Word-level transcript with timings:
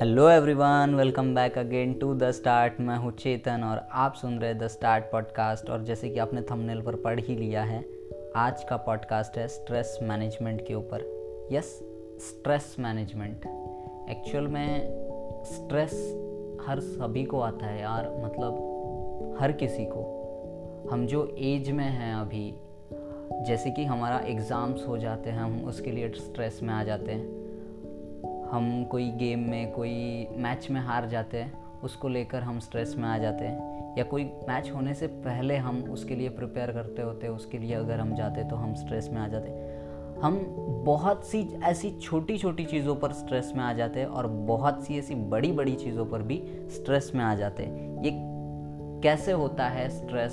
Hello 0.00 0.28
everyone 0.30 0.94
welcome 0.94 1.34
back 1.34 1.56
again 1.58 1.92
to 1.94 2.12
the 2.14 2.30
start 2.30 2.78
मैं 2.80 2.96
हूँ 2.96 3.10
चेतन 3.12 3.62
और 3.64 3.78
आप 3.92 4.14
सुन 4.14 4.38
रहे 4.38 4.52
द 4.54 4.66
स्टार्ट 4.66 5.04
पॉडकास्ट 5.04 5.70
और 5.70 5.82
जैसे 5.84 6.08
कि 6.08 6.18
आपने 6.18 6.42
थंबनेल 6.42 6.80
पर 6.82 6.94
पढ़ 6.96 7.20
ही 7.20 7.34
लिया 7.36 7.62
है, 7.62 7.84
आज 8.36 8.62
का 8.64 8.76
पॉडकास्ट 8.76 9.36
है 9.38 9.46
स्ट्रेस 9.48 9.98
मैनेजमेंट 10.02 10.66
के 10.66 10.74
ऊपर। 10.74 11.04
यस 11.52 11.72
स्ट्रेस 12.20 12.76
मैनेजमेंट 12.78 13.44
एक्चुअल 14.10 14.46
में 14.46 15.44
स्ट्रेस 15.46 15.92
हर 16.66 16.80
सभी 16.80 17.24
को 17.24 17.40
आता 17.40 17.66
है 17.66 17.80
यार 17.80 18.08
मतलब 18.24 19.36
हर 19.40 19.52
किसी 19.52 19.84
को। 19.84 20.88
हम 20.92 21.06
जो 21.06 21.26
एज 21.38 21.70
में 21.70 21.84
हैं 21.84 22.14
अभी, 22.14 22.54
जैसे 23.46 23.70
कि 23.70 23.84
हमारा 23.84 24.18
एग्ज़ाम्स 24.26 24.86
हो 24.88 24.98
जाते 24.98 25.30
हैं, 25.30 25.38
हम 25.38 25.64
उसके 25.64 25.90
लिए 25.90 26.10
स्ट्रेस 26.10 26.60
में 26.62 26.74
आ 26.74 26.82
जाते 26.84 27.12
हैं। 27.12 27.39
हम 28.50 28.84
कोई 28.84 29.10
गेम 29.10 29.38
में, 29.38 29.72
कोई 29.72 30.28
मैच 30.36 30.70
में 30.70 30.80
हार 30.80 31.08
जाते 31.08 31.38
हैं, 31.38 31.52
उसको 31.82 32.08
लेकर 32.08 32.42
हम 32.42 32.58
स्ट्रेस 32.58 32.94
में 32.98 33.08
आ 33.08 33.18
जाते 33.18 33.44
हैं। 33.44 33.98
या 33.98 34.04
कोई 34.04 34.24
मैच 34.24 34.70
होने 34.70 34.94
से 34.94 35.06
पहले 35.06 35.56
हम 35.56 35.82
उसके 35.82 36.14
लिए 36.14 36.28
प्रिपेयर 36.28 36.70
करते 36.70 37.02
होते 37.02 37.26
हैं, 37.26 37.34
उसके 37.34 37.58
लिए 37.58 37.74
अगर 37.74 38.00
हम 38.00 38.14
जाते 38.14 38.44
तो 38.44 38.56
हम 38.56 38.74
स्ट्रेस 38.74 39.08
में 39.12 39.20
आ 39.20 39.28
जाते 39.28 39.50
हम 40.22 40.38
बहुत 40.84 41.24
सी 41.24 41.60
ऐसी 41.64 41.90
छोटी 41.90 42.38
छोटी 42.38 42.64
चीज़ों 42.64 42.96
पर 42.96 43.12
स्ट्रेस 43.12 43.52
में 43.56 43.64
आ 43.64 43.72
जाते 43.72 44.00
हैं 44.00 44.06
और 44.06 44.26
बहुत 44.26 44.84
सी 44.84 44.98
ऐसी 44.98 45.14
बड़ी 45.14 45.52
बड़ी 45.52 45.74
चीज़ों 45.74 46.06
पर 46.06 46.22
भी 46.22 46.42
स्ट्रेस 46.70 47.12
में 47.14 47.24
आ 47.24 47.34
जाते 47.34 47.62
हैं। 47.62 48.02
ये 48.04 48.10
कैसे 49.02 49.32
होता 49.32 49.68
है 49.68 49.88
स्ट्रेस 49.88 50.32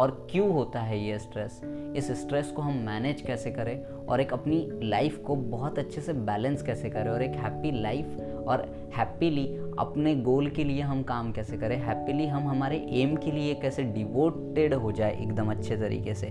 और 0.00 0.26
क्यों 0.30 0.52
होता 0.52 0.80
है 0.80 0.98
ये 1.00 1.18
स्ट्रेस 1.18 1.60
इस 1.96 2.10
स्ट्रेस 2.22 2.50
को 2.50 2.62
हम 2.62 2.76
मैनेज 2.76 3.20
कैसे 3.20 3.50
करें? 3.50 4.01
और 4.12 4.20
एक 4.20 4.32
अपनी 4.32 4.68
लाइफ 4.82 5.18
को 5.18 5.36
बहुत 5.36 5.78
अच्छे 5.78 6.00
से 6.00 6.12
बैलेंस 6.12 6.62
कैसे 6.62 6.90
करें 6.90 7.10
और 7.10 7.22
एक 7.22 7.30
हैप्पी 7.30 7.82
लाइफ 7.82 8.18
और 8.48 8.90
हैप्पीली 8.96 9.46
अपने 9.78 10.14
गोल 10.14 10.48
के 10.50 10.64
लिए 10.64 10.80
हम 10.80 11.02
काम 11.02 11.32
कैसे 11.32 11.56
करें? 11.56 11.76
हैप्पीली 11.78 12.26
हम 12.26 12.48
हमारे 12.48 12.76
एम 12.90 13.16
के 13.16 13.30
लिए 13.30 13.54
कैसे 13.54 13.82
डिवोटेड 13.82 14.74
हो 14.74 14.92
जाए 14.92 15.22
एकदम 15.22 15.50
अच्छे 15.50 15.76
तरीके 15.76 16.14
से? 16.14 16.26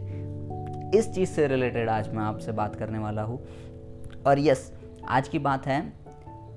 इस 0.96 1.12
चीज़ 1.16 1.30
से 1.30 1.48
रिलेटेड 1.48 1.90
आज 1.90 2.10
मैं 2.10 2.24
आपसे 2.24 2.52
बात 2.52 2.76
करने 2.76 3.00
वाला 3.00 3.22
हूँ। 3.22 3.40
और 4.28 4.40
यस 4.40 4.74
आज 5.08 5.28
की 5.28 5.40
बात 5.40 5.68
है 5.68 5.94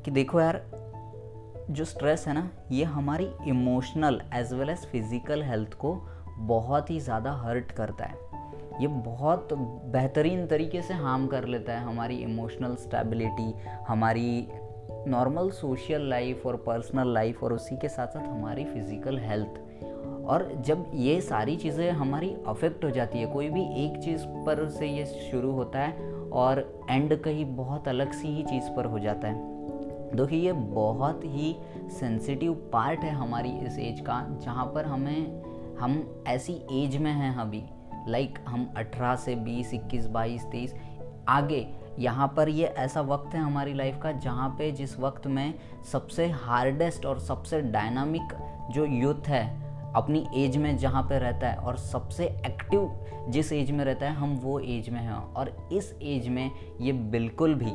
कि 0.05 0.11
देखो 0.11 0.41
यार, 0.41 0.63
जो 1.71 1.85
स्ट्रेस 1.85 2.25
है 2.29 2.35
ना, 2.35 2.51
ये 2.73 2.85
हमारी 2.85 3.29
emotional 3.47 4.21
as 4.35 4.53
well 4.53 4.71
as 4.71 4.79
physical 4.79 5.43
health 5.43 5.75
को 5.75 5.95
बहुत 6.39 6.91
ही 6.91 7.01
ज़्यादा 7.01 7.33
हर्ट 7.33 7.73
करता 7.73 8.05
है। 8.05 8.24
ये 8.81 8.87
बहुत 8.87 9.49
बेहतरीन 9.93 10.47
तरीके 10.47 10.83
से 10.83 10.95
हार्म 10.95 11.27
कर 11.27 11.45
लेता 11.45 11.73
है 11.73 11.85
हमारी 11.85 12.17
इमोशनल 12.17 12.75
स्टेबिलिटी, 12.75 13.55
हमारी 13.89 14.49
नॉर्मल 15.09 15.51
सोशल 15.51 16.03
लाइफ 16.03 16.47
और 16.47 16.57
पर्सनल 16.57 17.13
लाइफ 17.15 17.43
और 17.45 17.53
उसी 17.53 17.77
के 17.77 17.89
साथ 17.89 18.07
साथ 18.07 18.27
हमारी 18.29 18.65
फ़िज़िकल 18.65 19.19
हेल्थ। 19.19 19.61
और 20.27 20.63
जब 20.67 20.91
ये 20.95 21.21
सारी 21.21 21.57
चीज़ें 21.57 21.91
हमारी 21.91 22.37
अफेक्ट 22.47 22.85
हो 22.85 22.91
जाती 22.91 23.19
है, 23.19 23.27
कोई 23.27 23.49
भी 23.49 23.87
एक 23.87 23.99
चीज़ 23.99 24.25
पर 24.27 24.69
से 24.69 24.87
ये 24.87 25.05
शुरू 25.07 25.51
होता 25.53 25.79
है 25.79 26.13
और 26.33 26.85
एंड 26.91 27.17
कहीं 27.23 27.45
बहुत 27.57 27.89
अलग 27.89 28.13
सी 28.13 28.29
ही 28.29 28.43
चीज़ 28.43 28.71
पर 28.71 28.85
हो 28.85 28.99
जाता 28.99 29.29
है। 29.29 29.53
देखिए, 30.17 30.39
ये 30.39 30.53
बहुत 30.53 31.21
ही 31.25 31.57
सेंसिटिव 31.91 32.53
पार्ट 32.73 33.01
है 33.01 33.11
हमारी 33.11 33.49
इस 33.49 33.79
एज 33.79 34.01
का, 34.01 34.27
जहाँ 34.45 34.67
पर 34.75 34.85
हमें, 34.85 35.43
हम 35.79 36.25
ऐसी 36.29 36.53
एज 36.73 36.97
में 36.97 37.13
हैं 37.13 37.37
अभी। 37.37 37.63
लाइक 38.09 38.39
हम 38.49 38.69
18 38.79 39.17
से 39.17 39.35
20, 39.37 39.75
21, 39.75 40.09
22, 40.09 40.47
23 40.53 40.75
आगे 41.29 41.67
यहाँ 41.99 42.33
पर 42.37 42.49
ये 42.49 42.67
ऐसा 42.67 43.01
वक्त 43.01 43.35
है 43.35 43.41
हमारी 43.41 43.75
लाइफ 43.75 43.99
का 44.03 44.13
जहाँ 44.13 44.49
पे 44.49 44.71
जिस 44.73 44.99
वक्त 44.99 45.27
में 45.27 45.55
सबसे 45.93 46.27
हार्डेस्ट 46.29 47.07
और 47.07 47.19
सबसे 47.19 47.61
डायनामिक 47.61 48.35
जो 48.71 48.85
यूथ 48.85 49.29
है 49.29 49.45
अपनी 49.95 50.27
एज 50.37 50.57
में 50.57 50.77
जहाँ 50.77 51.03
पे 51.03 51.19
रहता 51.19 51.49
है 51.49 51.57
और 51.57 51.77
सबसे 51.77 52.25
एक्टिव 52.25 52.91
जिस 53.29 53.53
एज 53.53 53.71
में 53.71 53.85
रहता 53.85 54.07
है 54.07 54.15
हम 54.15 54.35
वो 54.35 54.59
एज 54.61 54.89
में 54.89 55.01
हैं 55.01 55.13
और 55.13 55.57
इस 55.73 55.95
एज 56.03 56.29
में 56.29 56.51
ये 56.81 56.93
बिल्कुल 56.93 57.55
भी 57.55 57.73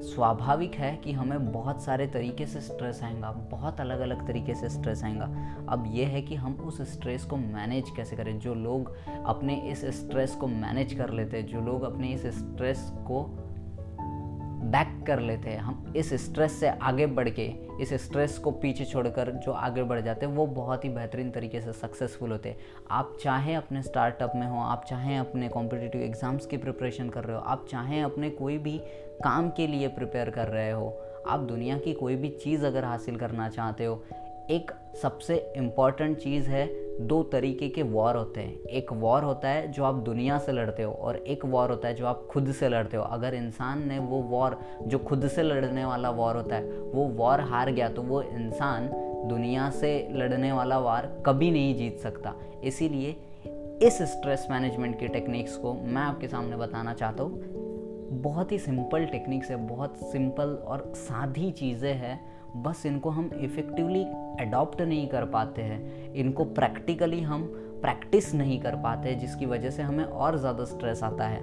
स्वाभाविक 0.00 0.74
है 0.74 0.96
कि 0.96 1.12
हमें 1.12 1.52
बहुत 1.52 1.82
सारे 1.82 2.06
तरीके 2.06 2.46
से 2.46 2.60
स्ट्रेस 2.60 3.02
आएगा, 3.02 3.32
बहुत 3.32 3.80
अलग 3.80 4.00
अलग 4.00 4.26
तरीके 4.26 4.54
से 4.54 4.68
स्ट्रेस 4.68 5.04
आएगा। 5.04 5.24
अब 5.68 5.84
यह 5.86 6.08
है 6.08 6.22
कि 6.22 6.34
हम 6.34 6.54
उस 6.54 6.82
स्ट्रेस 6.82 7.24
को 7.24 7.36
मैनेज 7.36 7.90
कैसे 7.96 8.16
करें? 8.16 8.38
जो 8.38 8.54
लोग 8.54 8.96
अपने 9.26 9.56
इस 9.56 9.84
स्ट्रेस 9.84 10.34
को 10.34 10.46
मैनेज 10.46 10.92
कर 10.92 11.10
लेते 11.10 11.36
हैं, 11.36 11.46
जो 11.46 11.60
लोग 11.60 11.82
अपने 11.82 12.08
इस 12.08 12.26
स्ट्रेस 12.26 12.92
को 12.94 13.39
बैक 14.70 14.88
कर 15.06 15.20
लेते 15.20 15.50
हैं। 15.50 15.58
हम 15.58 15.92
इस 15.96 16.12
स्ट्रेस 16.24 16.58
से 16.60 16.68
आगे 16.68 17.06
बढ़ 17.06 17.28
के, 17.28 17.46
इस 17.82 17.92
स्ट्रेस 17.94 18.38
को 18.38 18.50
पीछे 18.50 18.84
छोड़कर 18.84 19.30
जो 19.36 19.52
आगे 19.52 19.82
बढ़ 19.82 20.00
जाते 20.00 20.26
हैं, 20.26 20.32
वो 20.32 20.46
बहुत 20.46 20.84
ही 20.84 20.88
बेहतरीन 20.88 21.30
तरीके 21.30 21.60
से 21.60 21.72
सक्सेसफुल 21.72 22.32
होते 22.32 22.48
हैं। 22.48 22.56
आप 22.90 23.16
चाहें 23.22 23.54
अपने 23.56 23.82
स्टार्टअप 23.82 24.32
में 24.36 24.46
हो, 24.46 24.58
आप 24.58 24.84
चाहें 24.84 25.18
अपने 25.18 25.48
कॉम्पिटिटिव 25.48 26.02
एग्ज़ाम्स 26.02 26.46
की 26.46 26.56
प्रिपरेशन 26.56 27.08
कर 27.08 27.24
रहे 27.24 27.36
हो, 27.36 27.42
आप 27.42 27.66
चाहें 27.70 28.02
अपने 28.02 28.30
कोई 28.30 28.58
भी 28.58 28.78
काम 29.24 29.50
के 29.50 29.66
लिए 29.66 29.88
प्रिपेयर 29.88 30.30
कर 30.30 30.48
रहे 30.48 30.70
हो, 30.70 30.98
आप 31.26 31.40
दुनिया 31.40 31.78
की 31.78 31.92
कोई 31.92 32.16
भी 32.16 32.28
चीज़ 32.44 32.66
अगर 32.66 32.84
हासिल 32.84 33.16
करना 33.16 33.48
चाहते 33.48 33.84
हो, 33.84 34.02
एक 34.50 34.70
सबसे 35.02 35.36
इंपॉर्टेंट 35.56 36.16
चीज़ 36.18 36.48
है 36.48 36.66
दो 37.00 37.22
तरीके 37.22 37.68
के 37.68 37.82
वॉर 37.82 38.16
होते 38.16 38.40
हैं। 38.40 38.62
एक 38.62 38.92
वॉर 38.92 39.22
होता 39.22 39.48
है 39.48 39.72
जो 39.72 39.84
आप 39.84 39.94
दुनिया 39.94 40.38
से 40.38 40.52
लड़ते 40.52 40.82
हो 40.82 40.92
और 40.92 41.16
एक 41.16 41.44
वॉर 41.44 41.70
होता 41.70 41.88
है 41.88 41.94
जो 41.94 42.06
आप 42.06 42.26
खुद 42.30 42.52
से 42.52 42.68
लड़ते 42.68 42.96
हो। 42.96 43.02
अगर 43.02 43.34
इंसान 43.34 43.88
ने 43.88 43.98
वो 43.98 44.20
वॉर, 44.22 44.58
जो 44.82 44.98
खुद 44.98 45.28
से 45.28 45.42
लड़ने 45.42 45.84
वाला 45.84 46.10
वॉर 46.10 46.36
होता 46.36 46.56
है, 46.56 46.70
वो 46.70 47.04
वॉर 47.04 47.40
हार 47.40 47.70
गया 47.70 47.88
तो 47.88 48.02
वो 48.02 48.22
इंसान 48.22 48.88
दुनिया 49.28 49.70
से 49.70 50.08
लड़ने 50.12 50.52
वाला 50.52 50.78
वार 50.78 51.22
कभी 51.26 51.50
नहीं 51.50 51.74
जीत 51.74 51.98
सकता। 51.98 52.34
इसीलिए 52.64 53.16
इस 53.82 54.02
स्ट्रेस 54.02 54.46
मैनेजमेंट 54.50 54.98
की 55.00 55.08
टेक्निक्स 55.08 55.56
को 55.56 55.72
मैं 55.74 56.02
आपके 56.02 56.28
सामने 56.28 56.56
बताना 56.56 56.94
चाहता 56.94 57.22
हूँ। 57.22 57.58
बहुत 58.12 58.52
ही 58.52 58.58
सिंपल 58.58 59.04
टेक्निक्स 59.04 59.50
है, 59.50 59.56
बहुत 59.56 59.96
सिंपल 59.96 60.54
और 60.66 60.92
सादी 60.96 61.50
चीज़ें 61.50 61.94
हैं। 61.94 62.29
बस 62.56 62.86
इनको 62.86 63.10
हम 63.10 63.30
इफ़ेक्टिवली 63.40 64.04
अडॉप्ट 64.40 64.80
नहीं 64.80 65.08
कर 65.08 65.24
पाते 65.24 65.62
हैं। 65.62 66.12
इनको 66.14 66.44
प्रैक्टिकली 66.44 67.20
हम 67.20 67.42
प्रैक्टिस 67.82 68.34
नहीं 68.34 68.60
कर 68.60 68.76
पाते 68.76 69.14
जिसकी 69.14 69.46
वजह 69.46 69.70
से 69.70 69.82
हमें 69.82 70.04
और 70.04 70.38
ज़्यादा 70.38 70.64
स्ट्रेस 70.64 71.02
आता 71.02 71.26
है। 71.26 71.40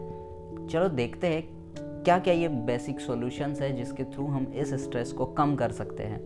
चलो 0.68 0.90
देखते 0.90 1.28
हैं 1.28 1.44
क्या 2.04 2.20
क्या 2.20 2.34
ये 2.34 2.48
बेसिक 2.48 3.00
सॉल्यूशंस 3.00 3.62
है 3.62 3.76
जिसके 3.76 4.04
थ्रू 4.04 4.26
हम 4.26 4.52
इस 4.56 4.74
स्ट्रेस 4.74 5.12
को 5.12 5.26
कम 5.26 5.56
कर 5.56 5.72
सकते 5.72 6.04
हैं। 6.04 6.26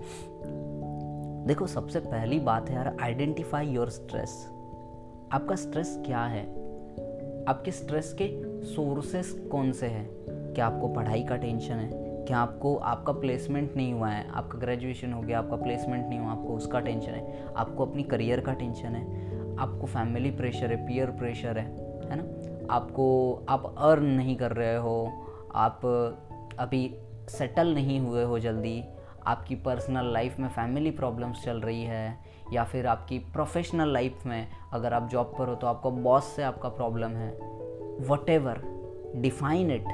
देखो, 1.48 1.68
सबसे 1.68 2.00
पहली 2.00 2.40
बात 2.40 2.70
है 2.70 2.76
यार 2.76 2.98
आइडेंटिफाई 3.02 3.68
योर 3.68 3.90
स्ट्रेस 3.90 4.46
आपका 5.34 5.56
स्ट्रेस 5.56 6.04
क्या 6.06 6.24
है? 6.24 6.44
आपके 7.50 7.72
स्ट्रेस 7.72 8.16
के 8.22 8.28
सोर्सेस 8.66 9.32
कौन 9.52 9.72
से 9.72 9.88
हैं? 9.88 10.08
क्या 10.54 10.66
आपको 10.66 10.88
पढ़ाई 10.88 11.24
का 11.24 11.36
टेंशन 11.36 11.74
है? 11.74 12.01
क्या 12.32 12.40
आपको, 12.40 12.76
आपका 12.76 13.14
प्लेसमेंट 13.14 13.76
नहीं 13.76 13.94
हुआ 13.94 14.10
है, 14.10 14.30
आपका 14.30 14.58
ग्रेजुएशन 14.60 15.14
हो 15.14 15.22
गया, 15.22 15.40
आपका 15.40 15.56
प्लेसमेंट 15.56 16.10
नहीं 16.10 16.20
हुआ, 16.20 16.32
आपको 16.32 16.54
उसका 16.54 16.80
टेंशन 16.80 17.12
है, 17.12 17.54
आपको 17.58 17.86
अपनी 17.86 18.04
करियर 18.04 18.40
का 18.40 18.54
टेंशन 18.54 18.96
है, 18.96 19.04
आपको 19.58 19.88
फैमिली 19.88 20.32
प्रेशर 20.32 20.72
है 20.72 20.88
पीयर 20.88 21.06
प्रेशर 21.06 21.58
है 21.58 21.66
है 22.10 22.16
ना? 22.16 22.24
आपको, 22.74 23.34
आप 23.50 23.76
अर्न 23.78 24.04
नहीं 24.04 24.36
कर 24.36 24.52
रहे 24.52 24.76
हो, 24.76 25.12
आप 25.56 25.86
अभी 26.60 26.98
सेटल 27.30 27.74
नहीं 27.74 28.00
हुए 28.00 28.24
हो 28.24 28.40
जल्दी, 28.40 28.84
आपकी 29.28 29.56
पर्सनल 29.56 30.14
लाइफ 30.14 30.40
में 30.40 30.50
फैमिली 30.50 30.92
प्रॉब्लम्स 30.92 31.44
चल 31.44 31.58
रही 31.58 31.84
है, 31.84 32.18
या 32.54 32.64
फिर 32.64 32.88
आपकी 32.88 33.20
प्रोफेशनल 33.20 33.94
लाइफ 33.94 34.26
में 34.26 34.48
अगर 34.74 34.94
आप 34.94 35.10
जॉब 35.10 35.36
पर 35.40 35.48
हो 35.48 35.56
तो 35.56 35.68
आपका 35.68 35.90
बॉस 35.90 36.24
से 36.24 36.44
आपका 36.44 36.70
प्रॉब्लम 36.70 37.10
है 37.10 37.32
what 38.10 38.30
ever 38.30 38.64
define 39.16 39.72
it 39.72 39.86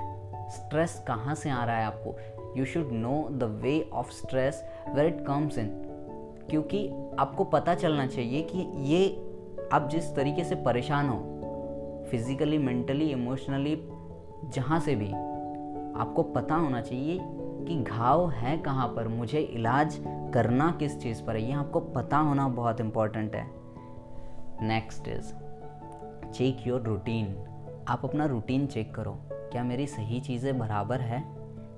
stress 0.50 1.04
कहाँ 1.08 1.36
से 1.36 1.50
आ 1.50 1.64
रहा 1.64 1.78
है 1.78 1.86
आपको? 1.86 2.16
You 2.58 2.66
should 2.66 2.92
know 2.92 3.28
the 3.32 3.44
way 3.64 3.90
of 3.94 4.12
stress 4.12 4.64
where 4.90 5.06
it 5.06 5.26
comes 5.26 5.58
in 5.58 5.70
क्योंकि 6.50 6.88
आपको 7.20 7.44
पता 7.44 7.76
चलना 7.76 8.08
चाहिए 8.08 8.42
कि 8.42 8.68
ये 8.84 9.08
आप 9.74 9.90
जिस 9.90 10.16
तरीके 10.16 10.44
से 10.44 10.56
परेशान 10.56 11.10
हो 11.10 12.06
फिजिकली 12.12 12.58
मेंटली 12.58 13.10
इमोशनली 13.10 13.76
जहाँ 14.54 14.80
से 14.80 14.96
भी, 14.96 15.08
आपको 16.00 16.24
पता 16.24 16.56
होना 16.56 16.82
चाहिए 16.82 17.20
कि 17.68 17.84
घाव 17.84 18.30
है 18.30 18.58
कहाँ 18.58 18.88
पर, 18.88 19.08
मुझे 19.08 19.40
इलाज 19.40 19.98
करना 20.34 20.72
किस 20.80 21.00
चीज़ 21.02 21.24
पर 21.24 21.36
है, 21.36 21.42
ये 21.42 21.54
आपको 21.54 21.80
पता 21.80 22.18
होना 22.18 22.48
बहुत 22.50 22.82
इंपॉर्टेंट 22.82 23.36
है। 23.36 23.46
Next 24.62 25.08
is 25.08 25.34
check 26.32 26.68
your 26.68 26.82
routine 26.82 27.36
आप 27.88 28.02
अपना 28.04 28.26
रूटीन 28.26 28.68
चेक 28.68 28.96
करो। 28.96 29.20
क्या 29.52 29.64
मेरी 29.64 29.88
सही 29.88 30.20
चीज़ें 30.20 30.60
बराबर 30.60 31.02
है? 31.02 31.24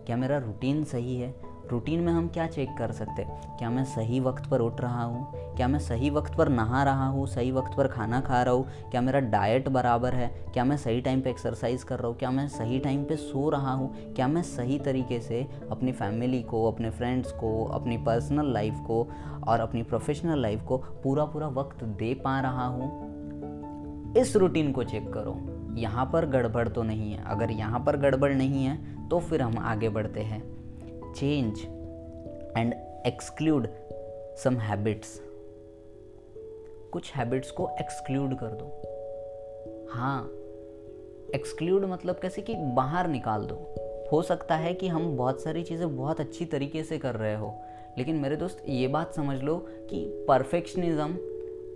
क्या 0.06 0.18
मेरा 0.18 0.38
रूटीन 0.38 0.84
सही 0.84 1.20
है? 1.20 1.36
रूटीन 1.72 2.00
में 2.00 2.14
हम 2.14 2.28
क्या 2.28 2.48
चेक 2.48 2.70
कर 2.78 2.92
सकते? 2.92 3.26
क्या 3.30 3.70
मैं 3.70 3.84
सही 3.84 4.20
वक्त 4.20 4.50
पर 4.50 4.60
उठ 4.60 4.82
रहा 4.82 5.04
हूँ? 5.04 5.32
क्या 5.56 5.68
मैं 5.68 5.80
सही 5.80 6.10
वक्त 6.10 6.36
पर 6.36 6.50
नहा 6.50 6.84
रहा 6.84 7.08
हूँ? 7.08 7.28
सही 7.28 7.52
वक्त 7.52 7.78
पर 7.78 7.88
खाना 7.88 8.22
खा 8.22 8.44
रहा 8.44 8.54
हूँ? 8.54 8.68
क्या 8.92 9.02
मेरा 9.02 9.20
डाइट 9.20 9.70
बराबर 9.70 10.14
है? 10.14 10.28
क्या 10.28 10.64
मैं 10.64 10.78
सही 10.78 11.02
टाइम 11.02 11.22
पे 11.22 11.30
एक्सरसाइज 11.30 11.84
कर 11.84 12.00
रहा 12.00 12.08
हूँ? 12.08 12.18
क्या 12.18 12.32
मैं 12.32 12.48
सही 12.48 12.80
टाइम 12.80 13.04
पे 13.04 13.16
सो 13.16 13.50
रहा 13.50 13.74
हूँ? 13.74 14.14
क्या 14.14 14.28
मैं 14.28 14.42
सही 14.42 14.80
तरीके 14.80 15.20
से 15.20 15.48
अपनी 15.72 15.92
फैमिली 15.92 16.44
को, 16.44 16.72
अपने 16.72 16.90
फ्रेंड्स 16.90 17.32
को, 17.32 17.66
अपनी 17.66 17.98
पर्सनल 17.98 18.54
लाइफ 18.54 18.74
को 18.74 19.08
और 19.48 19.60
अपनी 19.60 19.84
प्रोफेशनल 19.84 20.42
लाइफ 20.42 20.64
को 20.64 20.78
पूरा 20.78 21.26
पूरा 21.26 21.48
वक्त 21.48 21.84
दे 21.84 22.14
पा 22.14 22.40
रहा 22.40 22.66
हूँ? 22.66 23.10
इस 24.18 24.36
रूटीन 24.36 24.72
को 24.72 24.84
चेक 24.84 25.14
करो। 25.14 25.49
यहाँ 25.76 26.10
पर 26.14 26.26
गड़बड़ 26.26 26.68
तो 26.68 26.84
नहीं 26.84 27.12
है। 27.12 27.24
अगर 27.28 27.52
यहाँ 27.52 27.80
पर 27.80 27.98
गड़बड़ 27.98 28.32
नहीं 28.34 28.64
है 28.66 29.08
तो 29.10 29.20
फिर 29.20 29.42
हम 29.42 29.58
आगे 29.60 29.90
बढ़ते 29.90 30.20
हैं। 30.22 30.42
Change 31.14 31.60
and 32.58 32.74
exclude 33.08 33.68
some 34.38 34.58
habits 34.60 35.20
कुछ 36.94 37.14
हैबिट्स 37.16 37.52
को 37.52 37.70
एक्सक्लूड 37.80 38.38
कर 38.40 38.54
दो। 38.54 38.66
हाँ 39.92 40.22
एक्सक्लूड 41.36 41.86
मतलब 41.86 42.20
कैसे 42.22 42.42
कि 42.42 42.56
बाहर 42.76 43.08
निकाल 43.08 43.46
दो। 43.46 43.56
हो 44.12 44.22
सकता 44.22 44.56
है 44.56 44.74
कि 44.74 44.88
हम 44.88 45.06
बहुत 45.18 45.42
सारी 45.42 45.64
चीज़ें 45.64 45.96
बहुत 45.98 46.20
अच्छी 46.20 46.46
तरीके 46.46 46.84
से 46.84 46.98
कर 46.98 47.16
रहे 47.16 47.36
हो, 47.36 47.54
लेकिन 47.98 48.16
मेरे 48.16 48.36
दोस्त, 48.36 48.64
ये 48.68 48.88
बात 48.88 49.14
समझ 49.16 49.42
लो 49.42 49.58
कि 49.90 50.06
परफेक्शनिज्म 50.28 51.18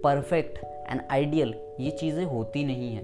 परफेक्ट 0.03 0.57
एंड 0.89 1.01
आइडियल 1.11 1.53
ये 1.79 1.91
चीज़ें 1.91 2.23
होती 2.25 2.63
नहीं 2.65 2.93
है। 2.95 3.03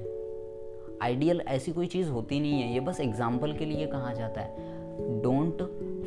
आइडियल 1.04 1.42
ऐसी 1.48 1.72
कोई 1.72 1.88
चीज़ 1.88 2.10
होती 2.10 2.40
नहीं 2.40 2.62
है, 2.62 2.74
ये 2.74 2.80
बस 2.80 3.00
एग्ज़ाम्पल 3.00 3.54
के 3.54 3.66
लिए 3.66 3.88
कहा 3.88 4.14
जाता 4.14 4.42
है। 4.42 4.56
Don't 5.22 5.62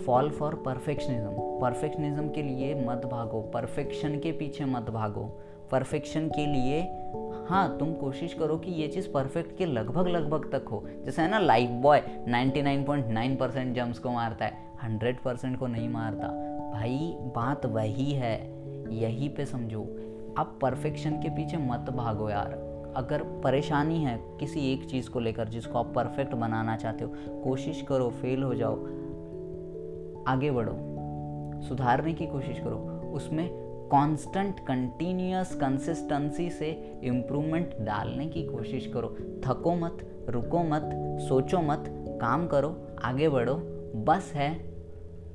fall 0.06 0.30
for 0.30 0.54
perfectionism 0.54 1.30
perfectionism 1.60 2.28
के 2.28 2.42
लिए 2.42 2.74
मत 2.74 3.06
भागो। 3.06 3.40
परफेक्शन 3.40 4.18
के 4.18 4.32
पीछे 4.32 4.64
मत 4.64 4.90
भागो। 4.90 5.40
परफेक्शन 5.70 6.28
के 6.28 6.46
लिए 6.46 6.82
हाँ 7.48 7.78
तुम 7.78 7.92
कोशिश 7.94 8.34
करो 8.34 8.56
कि 8.56 8.70
ये 8.70 8.88
चीज़ 8.88 9.10
परफेक्ट 9.12 9.58
के 9.58 9.66
लगभग 9.66 10.08
लगभग 10.08 10.50
तक 10.52 10.68
हो। 10.68 10.84
जैसे 11.04 11.22
है 11.22 11.28
ना 11.28 11.38
लाइफ 11.38 11.70
बॉय 11.70 12.02
99.9 12.28 13.36
परसेंट 13.40 13.76
जम्स 13.76 13.98
को 13.98 14.10
मारता 14.10 14.44
है। 14.44 14.52
100 14.84 15.22
परसेंट 15.22 15.58
को 15.58 15.66
नहीं 15.66 15.88
मारता। 15.88 16.28
भाई, 16.72 17.16
बात 17.20 17.66
वही 17.66 18.12
है। 18.12 18.34
यही 18.94 19.28
पे 19.28 19.46
समझो। 19.46 19.82
आप 20.38 20.58
परफेक्शन 20.62 21.10
के 21.10 21.28
पीछे 21.28 21.56
मत 21.56 21.90
भागो 21.90 22.30
यार। 22.30 22.61
अगर 22.96 23.22
परेशानी 23.22 23.98
है 24.04 24.18
किसी 24.40 24.72
एक 24.72 24.84
चीज़ 24.84 25.10
को 25.10 25.20
लेकर 25.20 25.48
जिसको 25.48 25.78
आप 25.78 25.92
परफेक्ट 25.94 26.34
बनाना 26.34 26.76
चाहते 26.76 27.04
हो, 27.04 27.12
कोशिश 27.44 27.82
करो 27.82 28.10
फेल 28.10 28.42
हो 28.42 28.54
जाओ, 28.54 28.76
आगे 30.26 30.50
बढ़ो, 30.50 30.76
सुधारने 31.60 32.12
की 32.12 32.26
कोशिश 32.26 32.58
करो, 32.58 32.76
उसमें 33.14 33.48
कांस्टेंट 33.92 34.60
कंटिन्यूस 34.60 35.54
कंसिस्टेंसी 35.54 36.50
से 36.50 37.00
इम्प्रूवमेंट 37.04 37.74
डालने 37.80 38.26
की 38.26 38.42
कोशिश 38.42 38.86
करो। 38.86 39.16
थको 39.46 39.74
मत, 39.74 40.26
रुको 40.28 40.62
मत, 40.62 40.90
सोचो 41.28 41.58
मत, 41.58 41.84
काम 42.20 42.46
करो, 42.46 42.76
आगे 43.04 43.28
बढ़ो, 43.28 43.54
बस 43.94 44.32
है 44.34 44.54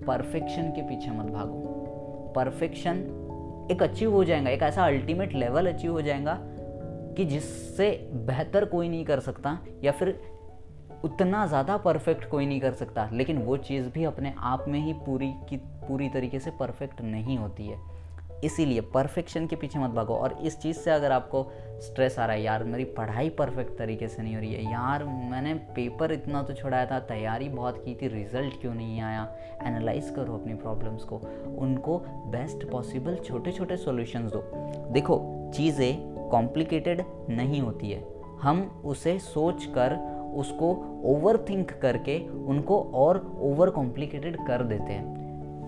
परफेक्शन 0.08 0.64
के 0.64 0.82
पीछे 0.82 1.12
मत 1.12 1.26
भागो। 1.26 2.34
परफेक्शन 2.36 2.98
एक 3.72 3.84
अचीव 3.84 4.14
हो 4.14 4.24
जाएगा, 4.24 4.50
एक 4.50 4.62
ऐसा 4.62 4.86
अल्टीमेट 4.86 5.34
लेवल 5.34 5.68
अचीव 5.68 5.92
हो 5.92 6.02
जाएगा 6.02 6.40
कि 7.18 7.26
जिससे 7.26 8.10
बेहतर 8.14 8.66
कोई 8.66 8.90
नहीं 8.90 9.06
कर 9.06 9.20
सकता 9.20 9.58
या 9.84 9.92
फिर 9.92 10.20
उतना 11.04 11.48
ज़्यादा 11.48 11.78
परफेक्ट 11.78 12.30
कोई 12.30 12.46
नहीं 12.46 12.60
कर 12.60 12.74
सकता, 12.74 13.10
लेकिन 13.14 13.38
वो 13.38 13.58
चीज़ 13.58 13.90
भी 13.90 14.04
अपने 14.04 14.34
आप 14.38 14.66
में 14.68 14.80
ही 14.80 14.94
पूरी 14.94 15.34
की 15.50 15.58
पूरी 15.58 16.10
तरीके 16.10 16.40
से 16.40 16.52
परफेक्ट 16.52 17.02
नहीं 17.02 17.38
होती 17.38 17.68
है। 17.68 17.98
इसीलिए 18.44 18.82
परफेक्शन 18.82 19.48
के 19.48 19.56
पीछे 19.56 19.80
मत 19.80 19.90
भागो 19.90 20.16
और 20.16 20.34
इस 20.44 20.60
चीज़ 20.60 20.78
से 20.78 20.92
अगर 20.92 21.12
आपको 21.12 21.52
स्ट्रेस 21.82 22.20
आ 22.20 22.26
रहा 22.26 22.36
है, 22.36 22.44
यार, 22.44 22.64
मेरी 22.64 22.84
पढ़ाई 22.84 23.30
परफेक्ट 23.30 23.78
तरीके 23.78 24.08
से 24.08 24.24
नहीं 24.24 24.36
हो 24.36 24.42
रही 24.42 24.54
है, 24.54 24.72
यार, 24.72 25.04
मैंने 25.04 25.54
पेपर 25.54 26.12
इतना 26.12 26.44
तो 26.44 26.54
छुड़ाया 26.54 26.86
था, 26.86 27.00
तैयारी 27.00 27.50
बहुत 27.50 27.86
की 27.86 27.96
थी 27.96 28.08
रिज़ल्ट 28.08 28.62
क्यों 28.62 28.74
नहीं 28.74 29.02
आया? 29.02 29.36
एनालाइज 29.64 30.10
करो 30.10 30.34
अपनी 30.34 30.54
प्रॉब्लम्स 30.54 31.04
को, 31.04 31.18
उनको 31.58 31.98
बेस्ट 32.08 32.70
पॉसिबल 32.70 33.16
छोटे 33.16 33.52
छोटे 33.52 33.78
सॉल्यूशंस 33.78 34.32
दो। 34.32 34.44
देखो, 34.92 35.52
चीज़ें 35.54 36.17
कॉम्प्लिकेटेड 36.32 37.04
नहीं 37.30 37.62
होती 37.62 37.92
है। 37.92 38.08
हम 38.42 38.82
उसे 38.86 39.20
सोच 39.20 39.66
कर 39.66 40.18
उसको 40.36 41.02
ओवर 41.06 41.46
थिंक 41.50 41.72
करके, 41.72 42.28
उनको 42.28 42.82
और 42.82 43.38
ओवर 43.40 43.70
कॉम्प्लिकेटेड 43.70 44.48
कर 44.48 44.64
देते 44.64 44.94
हैं। 44.94 45.18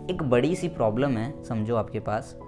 एक 0.10 0.24
बड़ी 0.24 0.56
सी 0.56 0.68
प्रॉब्लम 0.68 1.18
है, 1.18 1.44
समझो 1.44 1.76
आपके 1.76 2.00
पास। 2.00 2.40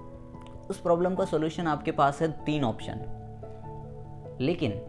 उस 0.69 0.79
प्रॉब्लम 0.79 1.15
का 1.15 1.25
सोल्यूशन 1.25 1.67
आपके 1.67 1.91
पास 1.91 2.21
है 2.21 2.31
तीन 2.31 2.63
ऑप्शन 2.63 3.17
लेकिन, 4.41 4.81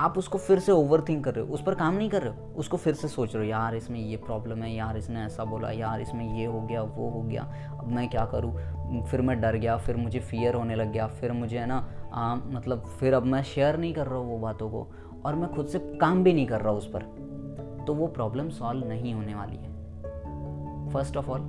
आप 0.00 0.18
उसको 0.18 0.38
फिर 0.38 0.58
से 0.58 0.72
ओवर 0.72 1.04
थिंक 1.08 1.24
कर 1.24 1.34
रहे 1.34 1.46
हो, 1.46 1.54
उस 1.54 1.62
पर 1.62 1.74
काम 1.74 1.94
नहीं 1.94 2.10
कर 2.10 2.22
रहे 2.22 2.32
हो। 2.32 2.54
उसको 2.56 2.76
फिर 2.76 2.94
से 2.94 3.08
सोच 3.08 3.36
रहे 3.36 3.44
हो, 3.44 3.50
यार, 3.50 3.74
इसमें 3.74 4.00
ये 4.00 4.16
प्रॉब्लम 4.16 4.62
है, 4.62 4.74
यार, 4.74 4.96
इसने 4.96 5.24
ऐसा 5.24 5.44
बोला, 5.44 5.70
यार, 5.70 6.00
इसमें 6.00 6.38
ये 6.38 6.46
हो 6.46 6.60
गया, 6.60 6.82
वो 6.82 7.10
हो 7.10 7.22
गया, 7.22 7.54
अब 7.80 7.86
मैं 7.86 8.08
क्या 8.08 8.24
करूँ? 8.24 8.56
फिर 9.02 9.20
मैं 9.20 9.40
डर 9.40 9.56
गया, 9.56 9.76
फिर 9.76 9.96
मुझे 9.96 10.20
फियर 10.20 10.54
होने 10.54 10.74
लग 10.74 10.92
गया, 10.92 11.06
फिर 11.06 11.32
मुझे, 11.32 11.58
है 11.58 11.66
ना 11.66 11.83
आ, 12.14 12.34
मतलब 12.34 12.86
फिर 12.86 13.14
अब 13.14 13.22
मैं 13.22 13.42
शेयर 13.42 13.76
नहीं 13.76 13.94
कर 13.94 14.06
रहा 14.06 14.18
हूँ 14.18 14.30
वो 14.32 14.38
बातों 14.38 14.70
को 14.70 14.86
और 15.26 15.34
मैं 15.34 15.54
खुद 15.54 15.66
से 15.66 15.78
काम 15.78 16.24
भी 16.24 16.32
नहीं 16.32 16.46
कर 16.46 16.60
रहा 16.60 16.72
उस 16.72 16.90
पर। 16.96 17.02
तो 17.86 17.94
वो 17.94 18.06
प्रॉब्लम 18.06 18.48
सॉल्व 18.48 18.88
नहीं 18.88 19.14
होने 19.14 19.34
वाली 19.34 19.56
है। 19.56 19.72
First 20.90 21.16
of 21.16 21.30
all 21.30 21.40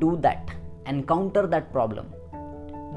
do 0.00 0.16
that 0.16 0.50
encounter 0.88 1.46
that 1.46 1.72
problem 1.72 2.02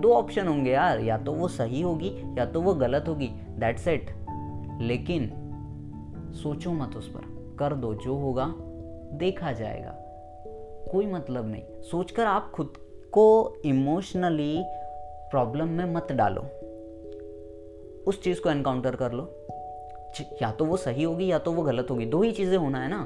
दो 0.02 0.14
ऑप्शन 0.14 0.48
होंगे 0.48 0.72
यार 0.72 1.00
या 1.00 1.18
तो 1.18 1.34
वो 1.34 1.48
सही 1.48 1.82
होगी 1.82 2.36
या 2.38 2.46
तो 2.46 2.62
वो 2.62 2.74
गलत 2.74 3.06
होगी 3.08 3.28
दैट्स 3.60 3.88
इट 3.88 4.12
लेकिन 4.82 5.30
सोचो 6.44 6.72
मत 6.72 6.96
उस 6.96 7.08
पर 7.08 7.56
कर 7.60 7.74
दो 7.74 7.94
जो 7.94 8.16
होगा 8.16 8.54
देखा 9.18 9.52
जाएगा। 9.52 9.96
कोई 10.92 11.06
मतलब 11.06 11.48
नहीं। 11.48 11.82
सोचकर 11.82 12.26
आप 12.26 12.52
खुद 12.52 12.74
को 13.12 13.56
इमोशनली 13.66 14.64
प्रॉब्लम 15.32 15.68
में 15.68 15.86
मत 15.86 16.12
डालो। 16.12 16.42
उस 18.08 18.24
चीज़ 18.24 18.42
को 18.42 18.50
एनकाउंटर 18.50 18.96
कर 18.96 19.12
लो। 19.12 19.36
या 20.42 20.52
तो 20.52 20.66
वो 20.66 20.78
सही 20.78 21.04
होगी, 21.04 21.32
या 21.32 21.40
तो 21.40 21.52
वो 21.52 21.64
गलत 21.64 21.88
होगी। 21.92 22.06
दो 22.06 22.22
ही 22.22 22.32
चीज़ें 22.32 22.58
होना 22.58 22.82
है 22.82 22.90
ना? 22.90 23.02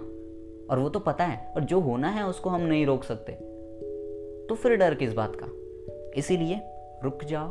और 0.70 0.80
वो 0.80 0.90
तो 0.90 1.00
पता 1.00 1.24
है। 1.24 1.54
और 1.56 1.62
जो 1.62 1.80
होना 1.80 2.10
है, 2.10 2.26
उसको 2.26 2.50
हम 2.50 2.62
नहीं 2.62 2.86
रोक 2.86 3.04
सकते। 3.04 3.32
तो 4.50 4.56
फिर 4.56 4.76
डर 4.76 4.96
किस 4.96 5.14
बात 5.14 5.34
का? 5.36 5.48
इसीलिए 6.20 6.62
रुक 7.04 7.24
जाओ। 7.24 7.50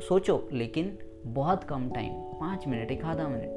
सोचो, 0.00 0.48
लेकिन 0.52 0.98
बहुत 1.26 1.64
कम 1.64 1.90
टाइम 1.90 2.12
पाँच 2.12 2.68
मिनट, 2.68 2.90
एक 2.90 3.04
आधा 3.04 3.28
मिनट, 3.28 3.50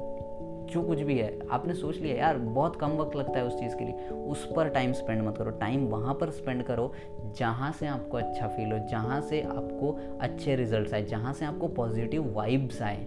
जो 0.72 0.82
कुछ 0.82 1.00
भी 1.00 1.18
है। 1.18 1.38
आपने 1.50 1.74
सोच 1.74 1.96
लिया, 1.96 2.16
यार, 2.16 2.38
बहुत 2.38 2.76
कम 2.76 2.90
वक्त 2.90 3.16
लगता 3.16 3.38
है 3.38 3.44
उस 3.44 3.60
चीज़ 3.60 3.76
के 3.76 3.84
लिए। 3.84 4.08
उस 4.08 4.52
पर 4.56 4.68
टाइम 4.68 4.92
स्पेंड 4.92 5.22
मत 5.22 5.38
करो। 5.38 5.50
टाइम 5.50 5.86
वहाँ 5.86 6.14
पर 6.14 6.30
स्पेंड 6.30 6.62
करो 6.62 6.92
जहाँ 7.36 7.72
से 7.72 7.86
आपको 7.86 8.16
अच्छा 8.16 8.48
फील 8.48 8.72
हो, 8.72 8.78
जहाँ 8.78 9.20
से 9.20 9.42
आपको 9.42 10.18
अच्छे 10.20 10.56
रिजल्ट्स 10.56 10.94
आए, 10.94 11.02
जहाँ 11.02 11.32
से 11.32 11.44
आपको 11.44 11.68
पॉजिटिव 11.68 12.32
वाइब्स 12.36 12.82
आए, 12.82 13.04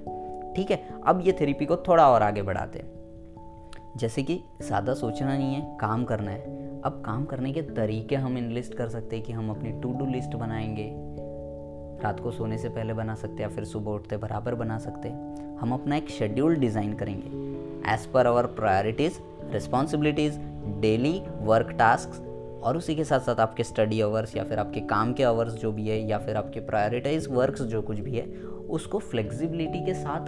ठीक 0.55 0.71
है? 0.71 1.01
अब 1.07 1.21
ये 1.25 1.31
थेरेपी 1.31 1.65
को 1.65 1.77
थोड़ा 1.77 2.09
और 2.09 2.23
आगे 2.23 2.41
बढ़ाते 2.41 2.79
हैं। 2.79 3.01
जैसे 3.97 4.23
कि 4.23 4.43
ज़्यादा 4.61 4.93
सोचना 4.93 5.37
नहीं 5.37 5.55
है, 5.55 5.77
काम 5.81 6.03
करना 6.03 6.31
है। 6.31 6.41
अब 6.81 7.03
काम 7.05 7.25
करने 7.25 7.53
के 7.53 7.61
तरीके 7.61 8.15
हम 8.15 8.37
इनलिस्ट 8.37 8.73
कर 8.73 8.89
सकते 8.89 9.15
हैं 9.15 9.25
कि 9.25 9.33
हम 9.33 9.49
अपनी 9.49 9.71
टू 9.71 9.93
डू 9.93 10.05
लिस्ट 10.05 10.35
बनाएँगे। 10.35 10.91
रात 12.03 12.19
को 12.19 12.31
सोने 12.31 12.57
से 12.57 12.69
पहले 12.69 12.93
बना 12.93 13.15
सकते 13.15 13.43
हैं 13.43 13.49
या 13.49 13.55
फिर 13.55 13.63
सुबह 13.63 13.91
उठते 13.91 14.17
बराबर 14.17 14.55
बना 14.55 14.77
सकते 14.77 15.09
हैं। 15.09 15.57
हम 15.57 15.73
अपना 15.73 15.95
एक 15.95 16.09
शेड्यूल 16.09 16.55
डिज़ाइन 16.55 16.93
करेंगे। 16.93 17.93
As 17.93 18.05
per 18.05 18.27
our 18.27 18.45
priorities 18.45 19.19
responsibilities 19.51 20.39
daily 20.81 21.23
work 21.41 21.71
task 21.71 22.30
और 22.63 22.77
उसी 22.77 22.95
के 22.95 23.03
साथ 23.03 23.19
साथ 23.19 23.39
आपके 23.39 23.63
स्टडी 23.63 24.01
आवर्स 24.01 24.35
या 24.35 24.43
फिर 24.43 24.59
आपके 24.59 24.79
काम 24.79 25.13
के 25.13 25.23
आवर्स 25.23 25.53
जो 25.53 25.71
भी 25.71 25.87
है 25.87 25.99
या 26.09 26.17
फिर 26.17 26.35
आपके 26.35 26.59
प्रायोरिटाइज 26.59 27.27
वर्क्स 27.31 27.61
जो 27.61 27.81
कुछ 27.81 27.99
भी 27.99 28.15
है, 28.15 28.25
उसको 28.69 28.99
फ्लेक्सिबिलिटी 28.99 29.85
के 29.85 29.93
साथ 29.93 30.25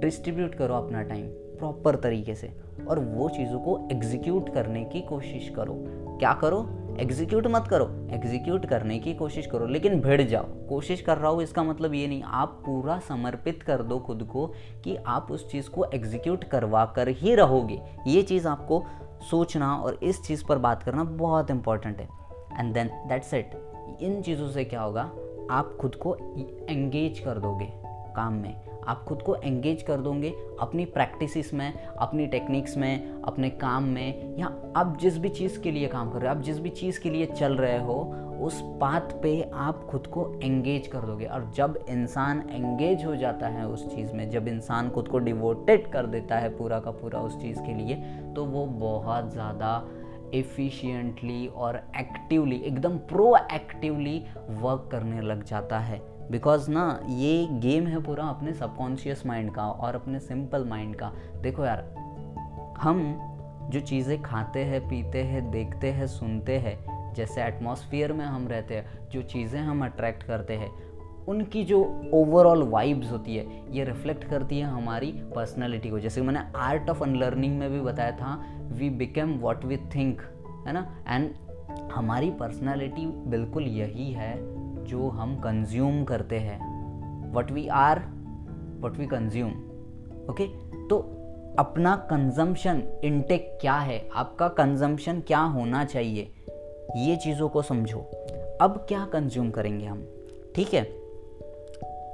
डिस्ट्रीब्यूट 0.00 0.54
करो 0.54 0.74
अपना 0.74 1.02
टाइम 1.02 1.26
प्रॉपर 1.58 1.96
तरीके 1.96 2.34
से 2.34 2.52
और 2.88 2.98
वो 2.98 3.28
चीज़ों 3.28 3.58
को 3.58 3.88
एग्जीक्यूट 3.92 4.54
करने 4.54 4.84
की 4.84 5.00
कोशिश 5.00 5.48
करो। 5.48 5.74
क्या 6.18 6.32
करो? 6.32 6.68
एग्जीक्यूट 7.00 7.46
मत 7.46 7.64
करो। 7.70 7.84
एग्जीक्यूट 8.12 8.66
करने 8.66 8.98
की 8.98 9.14
कोशिश 9.14 9.46
करो, 9.46 9.66
लेकिन 9.66 10.00
भिड़ 10.00 10.22
जाओ। 10.22 10.44
कोशिश 10.44 11.00
कर 11.00 11.18
रहा 11.18 11.30
हूँ, 11.30 11.42
इसका 11.42 11.62
मतलब 11.62 11.94
ये 11.94 12.06
नहीं, 12.06 12.22
आप 12.22 12.62
पूरा 12.66 12.98
समर्पित 12.98 13.62
कर 13.62 13.82
दो 13.82 13.98
खुद 13.98 14.22
को 14.22 14.46
कि 14.84 14.96
आप 15.06 15.28
उस 15.30 15.50
चीज़ 15.50 15.68
को 15.68 15.84
एग्जीक्यूट 15.84 16.44
करवा 16.44 16.84
कर 16.84 17.08
ही 17.08 17.34
रहोगे। 17.34 17.80
ये 18.06 18.22
चीज़ 18.22 18.48
आपको 18.48 18.84
सोचना 19.22 19.74
और 19.76 19.94
इस 19.94 20.22
चीज़ 20.22 20.44
पर 20.44 20.58
बात 20.58 20.82
करना 20.82 21.04
बहुत 21.04 21.50
इंपॉर्टेंट 21.50 21.98
है। 21.98 22.08
एंड 22.58 22.74
देन 22.74 22.86
दैट्स 22.86 23.34
इट 23.34 23.50
इन 24.00 24.22
चीज़ों 24.22 24.48
से 24.48 24.64
क्या 24.64 24.82
होगा? 24.82 25.10
आप 25.50 25.76
खुद 25.80 25.94
को 25.94 26.16
एंगेज 26.68 27.18
कर 27.18 27.38
दोगे 27.38 27.72
काम 28.16 28.32
में। 28.32 28.60
आप 28.88 29.04
खुद 29.04 29.22
को 29.22 29.34
एंगेज 29.34 29.82
कर 29.82 29.96
दोगे 29.96 30.34
अपनी 30.60 30.84
प्रैक्टिस 30.84 31.54
में, 31.54 31.86
अपनी 31.86 32.26
टेक्निक्स 32.26 32.76
में, 32.76 33.22
अपने 33.22 33.50
काम 33.50 33.84
में, 33.84 34.38
या 34.38 34.46
आप 34.76 34.98
जिस 35.00 35.18
भी 35.18 35.28
चीज़ 35.28 35.60
के 35.60 35.70
लिए 35.70 35.86
काम 35.86 36.10
कर 36.10 36.18
रहे 36.18 36.30
हो, 36.30 36.36
आप 36.36 36.42
जिस 36.42 36.58
भी 36.58 36.68
चीज़ 36.68 37.00
के 37.00 37.10
लिए 37.10 37.26
चल 37.26 37.56
रहे 37.56 37.78
हो, 37.78 38.14
उस 38.40 38.60
बात 38.60 39.20
पे 39.22 39.50
आप 39.54 39.84
खुद 39.84 40.06
को 40.06 40.40
एंगेज 40.42 40.86
कर 40.86 41.00
दोगे। 41.00 41.24
और 41.24 41.52
जब 41.54 41.84
इंसान 41.88 42.48
एंगेज 42.50 43.04
हो 43.04 43.16
जाता 43.16 43.48
है 43.48 43.66
उस 43.68 43.94
चीज़ 43.94 44.12
में, 44.12 44.30
जब 44.30 44.48
इंसान 44.48 44.90
खुद 44.90 45.08
को 45.08 45.18
डिवोटेड 45.18 45.92
कर 45.92 46.06
देता 46.06 46.36
है 46.36 46.48
पूरा 46.48 46.80
का 46.80 46.90
पूरा 46.90 47.20
उस 47.20 47.40
चीज़ 47.40 47.60
के 47.60 47.74
लिए 47.74 47.94
तो 48.34 48.44
वो 48.44 48.66
बहुत 48.66 49.32
ज़्यादा 49.32 49.88
एफिशिएंटली 50.34 51.46
और 51.46 51.76
एक्टिवली 52.00 52.56
एकदम 52.56 52.98
प्रो 52.98 53.36
एक्टिवली 53.52 54.18
वर्क 54.50 54.88
करने 54.92 55.20
लग 55.20 55.44
जाता 55.44 55.78
है। 55.78 56.00
बिकॉज़ 56.30 56.70
ना, 56.70 57.00
ये 57.08 57.46
गेम 57.50 57.86
है 57.86 58.02
पूरा 58.02 58.24
अपने 58.24 58.52
सबकॉन्शियस 58.52 59.26
माइंड 59.26 59.54
का 59.54 59.70
और 59.70 59.94
अपने 59.94 60.20
सिंपल 60.20 60.64
माइंड 60.64 60.96
का। 60.96 61.12
देखो 61.42 61.64
यार, 61.64 61.84
हम 62.80 63.18
जो 63.70 63.80
चीज़ें 63.80 64.22
खाते 64.22 64.64
हैं, 64.64 64.88
पीते 64.88 65.22
हैं, 65.22 65.50
देखते 65.50 65.90
हैं, 65.90 66.06
सुनते 66.06 66.58
हैं, 66.58 67.12
जैसे 67.14 67.42
एटमॉस्फियर 67.42 68.12
में 68.12 68.24
हम 68.24 68.48
रहते 68.48 68.74
हैं, 68.74 69.08
जो 69.08 69.22
चीज़ें 69.22 69.60
हम 69.60 69.84
अट्रैक्ट 69.84 70.22
करते 70.22 70.54
हैं 70.54 70.89
उनकी 71.30 71.64
जो 71.64 72.10
ओवरऑल 72.14 72.62
वाइब्स 72.62 73.10
होती 73.12 73.36
है, 73.36 73.74
ये 73.76 73.84
रिफ्लेक्ट 73.84 74.24
करती 74.24 74.58
है 74.58 74.64
हमारी 74.64 75.12
पर्सनैलिटी 75.12 75.90
को। 75.90 75.98
जैसे 75.98 76.22
मैंने 76.22 76.40
आर्ट 76.56 76.90
ऑफ़ 76.90 77.02
अनलर्निंग 77.04 77.58
में 77.58 77.70
भी 77.70 77.80
बताया 77.80 78.10
था 78.10 78.44
we 78.72 78.90
become 78.90 79.34
what 79.34 79.64
we 79.64 79.76
think 79.76 80.22
है 80.66 80.72
ना? 80.72 81.04
एंड 81.08 81.34
हमारी 81.92 82.30
पर्सनैलिटी 82.30 83.06
बिल्कुल 83.06 83.62
यही 83.62 84.12
है 84.12 84.34
जो 84.84 85.08
हम 85.08 85.36
कंज्यूम 85.36 86.04
करते 86.04 86.38
हैं। 86.38 87.32
What 87.32 87.50
we 87.52 87.68
are 87.68 87.98
what 88.80 88.96
we 88.98 89.06
consume 89.06 89.50
okay 90.30 90.46
तो 90.88 90.98
अपना 91.58 91.96
कंजम्पशन 91.96 92.82
इनटेक 93.04 93.58
क्या 93.60 93.74
है? 93.74 94.08
आपका 94.14 94.48
कंजम्पशन 94.48 95.20
क्या 95.20 95.40
होना 95.40 95.84
चाहिए? 95.84 96.32
ये 96.96 97.16
चीज़ों 97.16 97.48
को 97.48 97.62
समझो। 97.62 97.98
अब 98.60 98.84
क्या 98.88 99.04
कंज्यूम 99.04 99.50
करेंगे 99.50 99.86
हम? 99.86 100.06
ठीक 100.54 100.74
है? 100.74 100.99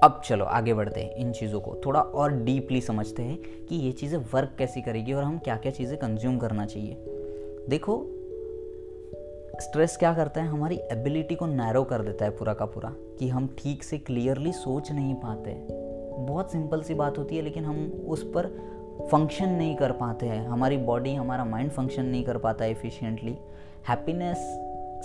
अब 0.04 0.20
चलो, 0.24 0.44
आगे 0.44 0.74
बढ़ते 0.74 1.00
हैं 1.00 1.14
इन 1.14 1.32
चीज़ों 1.32 1.60
को। 1.60 1.74
थोड़ा 1.86 2.00
और 2.00 2.32
डीपली 2.32 2.80
समझते 2.80 3.22
हैं 3.22 3.66
कि 3.68 3.76
ये 3.76 3.92
चीज़ें 3.92 4.18
वर्क 4.32 4.54
कैसी 4.58 4.82
करेगी 4.82 5.12
और 5.12 5.22
हम 5.24 5.38
क्या 5.38 5.56
क्या 5.56 5.72
चीज़ें 5.72 5.96
कंज्यूम 5.98 6.38
करना 6.38 6.66
चाहिए। 6.66 6.96
देखो 7.68 8.04
स्ट्रेस 9.60 9.96
क्या 9.96 10.12
करता 10.14 10.42
है? 10.42 10.48
हमारी 10.48 10.76
एबिलिटी 10.92 11.34
को 11.34 11.46
नैरो 11.46 11.82
कर 11.84 12.02
देता 12.02 12.24
है 12.24 12.30
पूरा 12.30 12.54
का 12.54 12.64
पूरा 12.64 12.92
कि 13.18 13.28
हम 13.28 13.46
ठीक 13.58 13.82
से 13.82 13.98
क्लियरली 13.98 14.52
सोच 14.52 14.90
नहीं 14.92 15.14
पाते 15.14 15.54
बहुत 16.18 16.52
सिंपल 16.52 16.82
सी 16.82 16.94
बात 16.94 17.18
होती 17.18 17.36
है, 17.36 17.42
लेकिन 17.42 17.64
हम 17.64 18.04
उस 18.08 18.22
पर 18.34 18.46
फ़ंक्शन 19.10 19.48
नहीं 19.48 19.76
कर 19.76 19.92
पाते 19.92 20.26
हैं। 20.26 20.46
हमारी 20.48 20.76
बॉडी 20.76 21.14
हमारा 21.14 21.44
माइंड 21.44 21.70
फ़ंक्शन 21.70 22.04
नहीं 22.04 22.24
कर 22.24 22.38
पाता 22.38 22.64
है 22.64 22.70
एफिशिएंटली 22.70 23.36
हैप्पीनेस 23.88 24.38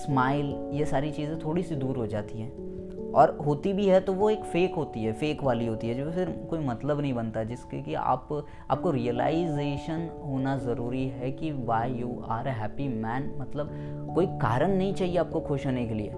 स्माइल 0.05 0.53
ये 0.73 0.85
सारी 0.85 1.11
चीज़ें 1.11 1.39
थोड़ी 1.39 1.63
सी 1.63 1.75
दूर 1.75 1.97
हो 1.97 2.07
जाती 2.07 2.41
हैं। 2.41 2.70
और 3.15 3.37
होती 3.47 3.73
भी 3.73 3.85
है 3.85 3.99
तो 3.99 4.13
वो 4.13 4.29
एक 4.29 4.43
फेक 4.43 4.75
होती 4.75 5.03
है 5.03 5.13
फेक 5.13 5.43
वाली 5.43 5.67
होती 5.67 5.87
है, 5.87 5.95
जो 5.95 6.11
फिर 6.11 6.47
कोई 6.49 6.59
मतलब 6.59 6.99
नहीं 6.99 7.13
बनता, 7.13 7.43
जिसके 7.43 7.81
कि 7.81 7.93
आप, 7.93 8.45
आपको 8.71 8.91
रियलाइजेशन 8.91 10.09
होना 10.25 10.57
ज़रूरी 10.57 11.07
है 11.07 11.31
कि 11.31 11.51
why 11.51 11.93
you 11.93 12.23
are 12.27 12.47
a 12.47 12.51
happy 12.51 12.87
man 12.87 13.35
मतलब 13.37 13.69
कोई 14.15 14.25
कारण 14.25 14.71
नहीं 14.71 14.93
चाहिए 14.93 15.17
आपको 15.17 15.39
खुश 15.39 15.65
होने 15.65 15.87
के 15.87 15.93
लिए। 15.93 16.09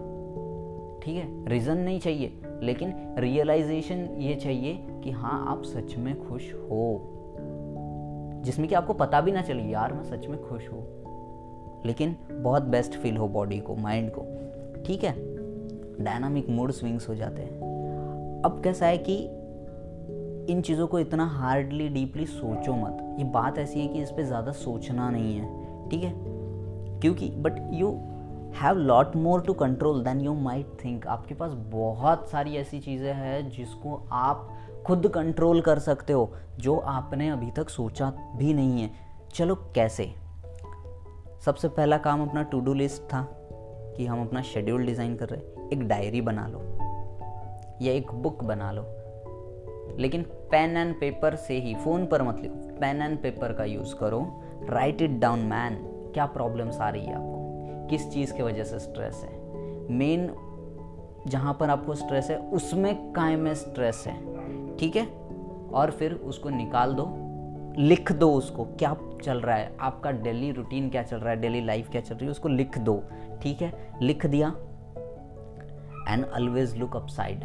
ठीक 1.04 1.16
है? 1.16 1.46
रीज़न 1.46 1.78
नहीं 1.78 2.00
चाहिए, 2.00 2.42
लेकिन 2.62 3.16
रियलाइजेशन 3.18 4.16
ये 4.18 4.36
चाहिए 4.36 4.88
कि 5.04 5.12
हाँ 5.12 5.46
आप 5.48 5.64
सच 5.64 5.98
में 5.98 6.30
खुश 6.30 6.54
हो। 6.54 7.10
जिसमें 8.46 8.70
कि 8.70 8.76
आपको 8.76 8.94
पता 8.94 9.22
भी 9.22 9.32
ना 9.32 9.42
चले, 9.42 9.64
यार 9.64 9.94
मैं 9.94 10.04
सच 10.04 10.28
में 10.28 10.44
खुश 10.44 10.70
हूँ। 10.70 11.04
लेकिन 11.86 12.16
बहुत 12.32 12.64
बेस्ट 12.64 12.94
फील 12.94 13.18
हो 13.18 13.28
बॉडी 13.28 13.60
को 13.60 13.76
माइंड 13.76 14.12
को। 14.16 14.22
ठीक 14.84 15.04
है? 15.04 15.33
डायनामिक 16.04 16.50
मूड 16.50 16.72
स्विंग्स 16.72 17.10
हो 17.10 17.16
जाते 17.16 17.42
हैं। 17.42 18.42
अब 18.46 18.62
कैसा 18.64 18.86
है 18.86 18.98
कि 18.98 19.16
इन 20.52 20.62
चीज़ों 20.62 20.88
को 20.88 21.00
इतना 21.00 21.26
हार्डली 21.26 21.88
डीपली 21.90 22.26
सोचो 22.26 22.74
मत। 22.76 23.16
ये 23.20 23.24
बात 23.24 23.58
ऐसी 23.58 23.80
है 23.80 23.88
कि 23.88 24.02
इस 24.02 24.12
पर 24.12 24.24
ज़्यादा 24.24 24.52
सोचना 24.52 25.10
नहीं 25.10 25.36
है, 25.36 25.90
ठीक 25.90 26.04
है? 26.04 26.14
क्योंकि 27.00 27.30
but 27.30 27.60
you 27.74 27.90
have 28.56 28.78
lot 28.78 29.16
more 29.16 29.42
to 29.42 29.54
control 29.54 30.04
than 30.04 30.22
you 30.22 30.34
might 30.34 30.78
think 30.86 31.08
आपके 31.08 31.34
पास 31.34 31.54
बहुत 31.54 32.30
सारी 32.30 32.56
ऐसी 32.56 32.80
चीज़ें 32.80 33.14
हैं 33.14 33.50
जिसको 33.50 34.02
आप 34.12 34.50
खुद 34.88 35.08
कंट्रोल 35.08 35.62
कर 35.62 35.80
सकते 35.80 36.14
हो, 36.14 36.32
जो 36.60 36.78
आपने 36.78 37.30
अभी 37.30 37.52
तक 37.52 37.70
सोचा 37.70 38.14
भी 38.36 38.54
नहीं 38.54 38.82
है। 38.82 38.90
चलो, 39.34 39.56
कैसे? 39.56 40.14
सबसे 41.46 41.68
पहला 41.68 41.98
काम 41.98 42.22
अपना 42.22 42.44
टू 42.44 42.60
डू 42.60 42.74
लिस्ट 42.74 43.02
था 43.04 43.28
कि 43.98 44.06
हम 44.06 44.22
अपना 44.22 44.42
शेड्यूल 44.42 44.86
डिज़ाइन 44.86 45.16
कर 45.16 45.30
रहे 45.30 45.40
हैं। 45.40 45.53
एक 45.74 45.88
डायरी 45.88 46.22
बना 46.22 46.48
लो, 46.48 46.62
या 47.82 47.94
एक 47.94 48.12
बुक 48.14 48.44
बना 48.44 48.72
लो, 48.72 48.86
लेकिन 50.00 50.22
पेन 50.52 50.78
एंड 50.78 51.00
पेपर 51.00 51.36
से 51.36 51.58
ही 51.60 51.76
फ़ोन 51.76 52.06
पर 52.06 52.22
मत 52.22 52.40
लिखो 52.40 52.56
पेन 52.80 53.02
एंड 53.02 53.22
पेपर 53.22 53.54
का 53.54 53.64
यूज़ 53.64 53.96
करो 53.96 54.22
राइट 54.70 55.02
इट 55.02 55.12
डाउन 55.12 55.40
मैन 55.40 55.76
क्या 56.14 56.26
प्रॉब्लम्स 56.26 56.78
आ 56.78 56.90
रही 56.90 57.06
है 57.06 57.14
आपको, 57.14 57.88
किस 57.90 58.12
चीज़ 58.12 58.34
की 58.34 58.44
वजह 58.44 58.64
से 58.64 58.80
स्ट्रेस 58.80 59.22
है? 59.24 59.32
मेन 59.92 60.30
जहाँ 61.28 61.58
पर 61.60 61.70
आपको 61.70 61.96
स्ट्रेस 61.96 62.30
है, 62.30 62.38
उसमें 62.38 62.96
काय 63.14 63.36
में 63.36 63.54
स्ट्रेस 63.56 64.04
है, 64.08 64.16
ठीक 64.78 64.96
है? 64.96 65.06
और 65.74 65.92
फिर 65.92 66.14
उसको 66.14 66.50
निकाल 66.50 66.94
दो, 66.94 67.06
लिख 67.78 68.12
दो 68.12 68.32
उसको, 68.34 68.66
क्या 68.66 68.96
चल 69.24 69.40
रहा 69.40 69.56
है, 69.56 69.72
आपका 69.80 70.12
डेली 70.12 70.52
रूटीन 70.52 70.90
क्या 70.90 71.04
चल 71.04 71.18
रहा 71.18 71.30
है 71.30 71.42
डेली 71.42 71.62
लाइफ 71.62 71.90
क्या 71.90 72.02
चल 72.02 72.16
रही 72.16 72.26
है, 72.26 72.32
उसको 72.32 72.50
लिख 72.50 72.78
दो, 72.78 73.04
ठीक 73.42 73.62
है? 73.62 73.72
लिख 74.02 74.26
दिया 74.26 74.56
एंड 76.08 76.26
ऑलवेज 76.26 76.76
लुक 76.78 76.96
अपसाइड 76.96 77.44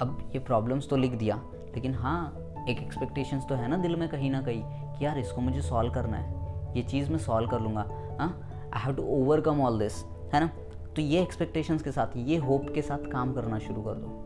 अब 0.00 0.18
ये 0.34 0.38
प्रॉब्लम्स 0.38 0.88
तो 0.88 0.96
लिख 0.96 1.12
दिया, 1.12 1.36
लेकिन 1.74 1.94
हाँ 1.94 2.64
एक 2.68 2.78
एक्सपेक्टेशंस 2.78 3.46
तो 3.48 3.54
है 3.54 3.68
ना 3.68 3.76
दिल 3.76 3.96
में 3.96 4.08
कहीं 4.08 4.30
ना 4.30 4.40
कहीं 4.42 4.62
कि 4.92 5.04
यार 5.04 5.18
इसको 5.18 5.40
मुझे 5.40 5.60
सॉल्व 5.62 5.92
करना 5.92 6.16
है। 6.16 6.74
ये 6.76 6.82
चीज़ 6.82 7.10
मैं 7.10 7.18
सॉल्व 7.18 7.50
कर 7.50 7.60
लूँगा। 7.60 7.84
हाँ 8.20 8.28
I 8.74 8.82
have 8.82 8.94
to 8.96 9.02
overcome 9.14 9.60
all 9.60 9.78
this 9.78 10.02
है 10.34 10.40
ना? 10.40 10.46
तो 10.96 11.02
ये 11.02 11.22
एक्सपेक्टेशंस 11.22 11.82
के 11.82 11.92
साथ, 11.92 12.16
ये 12.16 12.36
होप 12.36 12.66
के 12.74 12.82
साथ 12.82 13.10
काम 13.12 13.32
करना 13.32 13.58
शुरू 13.58 13.82
कर 13.82 13.94
दो। 13.94 14.22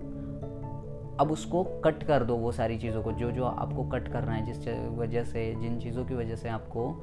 अब 1.21 1.31
उसको 1.31 1.63
कट 1.85 2.03
कर 2.03 2.25
दो 2.25 2.37
वो 2.37 2.53
सारी 2.53 2.79
चीज़ों 2.79 3.03
को 3.03 3.13
जो 3.13 3.31
जो 3.31 3.45
आपको 3.45 3.85
कट 3.85 4.09
करना 4.09 4.33
है 4.33 4.45
जिस 4.47 4.69
वजह 4.99 5.25
से, 5.25 5.55
जिन 5.55 5.79
चीज़ों 5.81 6.05
की 6.05 6.15
वजह 6.15 6.37
से 6.37 6.49
आपको 6.49 6.95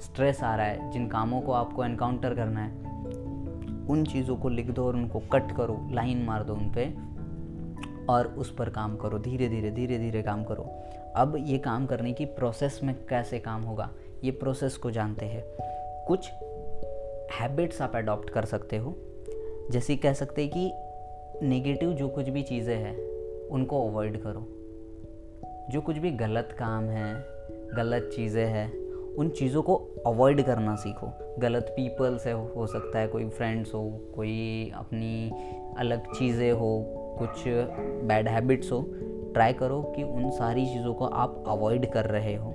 स्ट्रेस 0.00 0.42
आ 0.42 0.54
रहा 0.56 0.66
है, 0.66 0.90
जिन 0.90 1.08
कामों 1.08 1.40
को 1.40 1.52
आपको 1.52 1.84
एनकाउंटर 1.84 2.34
करना 2.34 2.60
है। 2.60 2.95
उन 3.90 4.04
चीज़ों 4.04 4.36
को 4.36 4.48
लिख 4.48 4.70
दो 4.70 4.86
और 4.86 4.96
उनको 4.96 5.18
कट 5.18 5.56
करो, 5.56 5.88
लाइन 5.92 6.24
मार 6.24 6.44
दो 6.44 6.54
उन 6.54 6.68
पर 6.68 8.06
और 8.08 8.26
उस 8.26 8.54
पर 8.54 8.70
काम 8.70 8.96
करो, 8.96 9.18
धीरे 9.18 9.48
धीरे 9.48 9.70
धीरे 9.70 9.98
धीरे 9.98 10.22
काम 10.22 10.44
करो। 10.44 10.62
अब 11.16 11.36
ये 11.38 11.58
काम 11.58 11.86
करने 11.86 12.12
की 12.12 12.24
प्रोसेस 12.24 12.80
में 12.82 12.94
कैसे 13.08 13.38
काम 13.38 13.62
होगा, 13.62 13.90
ये 14.24 14.30
प्रोसेस 14.30 14.76
को 14.76 14.90
जानते 14.90 15.26
हैं। 15.26 15.44
कुछ 16.08 16.30
हैबिट्स 17.32 17.82
आप 17.82 17.96
अडॉप्ट 17.96 18.30
कर 18.30 18.44
सकते 18.44 18.76
हो, 18.76 18.94
जैसे 19.70 19.96
कह 19.96 20.12
सकते 20.12 20.42
हैं 20.42 20.50
कि 20.50 21.46
नेगेटिव 21.46 21.92
जो 21.92 22.08
कुछ 22.08 22.28
भी 22.28 22.42
चीज़ें 22.42 22.76
हैं, 22.76 22.96
उनको 23.48 23.88
अवॉइड 23.88 24.22
करो। 24.22 24.46
जो 25.70 25.80
कुछ 25.80 25.98
भी 25.98 26.10
गलत 26.10 26.56
काम 26.58 26.84
है, 26.84 27.14
गलत 27.76 28.10
चीज़ें 28.16 28.46
हैं 28.46 28.85
उन 29.18 29.28
चीज़ों 29.28 29.62
को 29.62 29.74
अवॉइड 30.06 30.42
करना 30.42 30.74
सीखो। 30.76 31.12
गलत 31.38 31.72
पीपल 31.76 32.16
से 32.18 32.30
हो 32.30 32.66
सकता 32.66 32.98
है 32.98 33.08
कोई 33.08 33.28
फ्रेंड्स 33.28 33.74
हो, 33.74 33.82
कोई 34.14 34.72
अपनी 34.76 35.30
अलग 35.78 36.12
चीज़ें 36.14 36.52
हो, 36.52 36.84
कुछ 37.18 37.44
बैड 38.06 38.28
हैबिट्स 38.28 38.72
हो 38.72 38.84
ट्राई 39.34 39.52
करो 39.52 39.82
कि 39.96 40.02
उन 40.02 40.30
सारी 40.30 40.66
चीज़ों 40.66 40.94
को 40.94 41.04
आप 41.04 41.44
अवॉइड 41.48 41.92
कर 41.92 42.04
रहे 42.04 42.34
हो। 42.34 42.52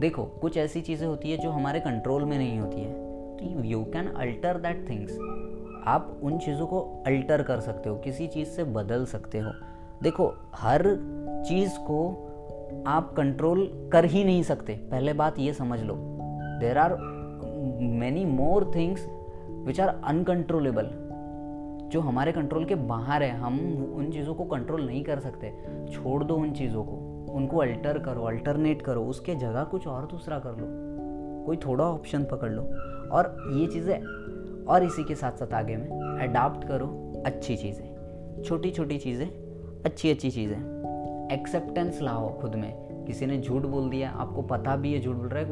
देखो, 0.00 0.24
कुछ 0.24 0.56
ऐसी 0.56 0.80
चीज़ें 0.80 1.06
होती 1.06 1.30
है 1.30 1.38
जो 1.38 1.50
हमारे 1.50 1.80
कंट्रोल 1.80 2.24
में 2.24 2.38
नहीं 2.38 2.58
होती 2.58 2.80
है। 2.80 2.92
तो 3.36 3.64
you 3.64 3.84
can 3.84 4.06
alter 4.06 4.58
that 4.58 4.88
things 4.90 5.18
आप 5.86 6.20
उन 6.22 6.38
चीज़ों 6.38 6.66
को 6.66 6.80
अल्टर 7.06 7.42
कर 7.42 7.60
सकते 7.60 7.88
हो, 7.88 7.96
किसी 7.96 8.26
चीज़ 8.26 8.48
से 8.48 8.64
बदल 8.64 9.04
सकते 9.04 9.38
हो। 9.38 9.52
देखो, 10.02 10.34
हर 10.54 10.82
चीज़ 11.48 11.78
को 11.78 12.27
आप 12.86 13.12
कंट्रोल 13.16 13.90
कर 13.92 14.04
ही 14.04 14.24
नहीं 14.24 14.42
सकते। 14.42 14.72
पहले 14.90 15.12
बात 15.12 15.38
ये 15.38 15.52
समझ 15.52 15.80
लो। 15.80 15.94
There 16.60 16.78
are 16.78 16.96
many 17.80 18.24
more 18.24 18.70
things 18.74 19.06
which 19.66 19.80
are 19.80 19.88
uncontrollable 20.04 20.90
जो 21.88 22.00
हमारे 22.00 22.32
कंट्रोल 22.32 22.64
के 22.64 22.74
बाहर 22.74 23.22
है। 23.22 23.30
हम 23.30 23.58
उन 23.96 24.10
चीज़ों 24.10 24.34
को 24.34 24.44
कंट्रोल 24.44 24.86
नहीं 24.86 25.02
कर 25.04 25.18
सकते। 25.18 25.52
छोड़ 25.92 26.24
दो 26.24 26.34
उन 26.34 26.52
चीज़ों 26.52 26.84
को। 26.84 26.96
उनको 27.32 27.56
अल्टर 27.56 27.98
करो 27.98 28.22
अल्टरनेट 28.22 28.82
करो। 28.82 29.02
उसके 29.04 29.34
जगह 29.34 29.64
कुछ 29.64 29.86
और 29.86 30.06
दूसरा 30.06 30.38
कर 30.38 30.50
लो। 30.50 30.66
कोई 31.46 31.56
थोड़ा 31.56 31.84
ऑप्शन 31.84 32.24
पकड़ 32.24 32.50
लो। 32.50 32.62
और 33.12 33.36
ये 33.52 33.66
चीज़ें 33.66 34.64
और 34.64 34.84
इसी 34.84 35.04
के 35.04 35.14
साथ 35.14 35.32
साथ 35.32 35.54
आगे 35.54 35.76
में। 35.76 35.88
अडाप्ट 36.20 36.68
करो 36.68 36.86
अच्छी 37.26 37.56
चीज़ें। 37.56 38.42
छोटी 38.42 38.70
छोटी 38.70 38.98
चीज़ें 38.98 39.26
अच्छी 39.86 40.10
अच्छी 40.10 40.30
चीज़ें। 40.30 40.77
एक्सेप्टेंस 41.32 42.02
लाओ 42.02 42.40
खुद 42.40 42.54
में। 42.54 43.04
किसी 43.04 43.26
ने 43.26 43.38
झूठ 43.38 43.62
बोल 43.62 43.90
दिया, 43.90 44.10
आपको 44.10 44.42
पता 44.42 44.76
भी 44.76 44.92
है 44.92 45.00
झूठ 45.00 45.16
बोल 45.16 45.28
रहा 45.28 45.42
है 45.42 45.48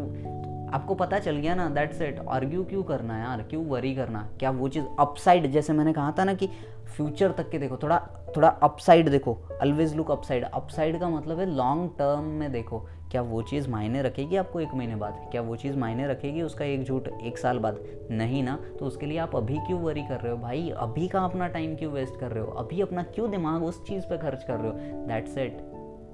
आपको 0.72 0.94
पता 0.94 1.18
चल 1.18 1.36
गया 1.36 1.54
ना 1.54 1.68
दैट्स 1.68 2.02
इट 2.02 2.20
आर्ग्यू 2.28 2.64
क्यों 2.64 2.82
करना 2.82 3.18
यार? 3.18 3.42
क्यों 3.42 3.66
वरी 3.66 3.94
करना? 3.94 4.28
क्या 4.38 4.50
वो 4.50 4.68
चीज़ 4.68 4.84
अपसाइड 4.98 5.46
जैसे 5.46 5.72
मैंने 5.72 5.92
कहा 5.92 6.14
था 6.18 6.24
ना 6.24 6.34
कि 6.34 6.48
फ्यूचर 6.96 7.32
तक 7.32 7.50
के 7.50 7.58
देखो, 7.58 7.76
थोड़ा 7.76 8.08
थोड़ा 8.36 8.48
अपसाइड 8.48 9.08
देखो. 9.08 9.38
ऑलवेज 9.62 9.96
लुक 9.96 10.10
अपसाइड 10.10 10.44
अपसाइड 10.44 11.00
का 11.00 11.08
मतलब 11.08 11.38
है 11.38 11.46
लॉन्ग 11.46 11.90
टर्म 11.90 12.24
में 12.24 12.52
देखो. 12.52 12.88
क्या 13.10 13.22
वो 13.22 13.42
चीज़ 13.42 13.68
मायने 13.68 14.02
रखेगी 14.02 14.36
आपको 14.36 14.60
एक 14.60 14.74
महीने 14.74 14.96
बाद? 14.96 15.28
क्या 15.30 15.42
वो 15.42 15.56
चीज़ 15.56 15.76
मायने 15.76 16.06
रखेगी 16.06 16.42
उसका 16.42 16.64
एक 16.64 16.84
झूठ 16.84 17.08
एक 17.08 17.38
साल 17.38 17.58
बाद? 17.58 17.78
नहीं 18.10 18.42
ना. 18.42 18.58
तो 18.78 18.86
उसके 18.86 19.06
लिए 19.06 19.18
आप 19.18 19.36
अभी 19.36 19.58
क्यों 19.58 19.80
वरी 19.80 20.02
कर 20.02 20.20
रहे 20.20 20.32
हो 20.32 20.38
भाई? 20.38 20.70
अभी 20.76 21.08
का 21.08 21.20
अपना 21.20 21.48
टाइम 21.48 21.76
क्यों 21.76 21.92
वेस्ट 21.92 22.20
कर 22.20 22.30
रहे 22.30 22.44
हो? 22.44 22.50
अभी 22.50 22.80
अपना 22.80 23.02
क्यों 23.02 23.30
दिमाग 23.30 23.64
उस 23.64 23.86
चीज़ 23.86 24.04
पर 24.04 24.16
खर्च 24.16 24.42
कर 24.42 24.54
रहे 24.54 24.70
हो? 24.70 25.06
दैट्स 25.06 25.38
इट 25.38 25.58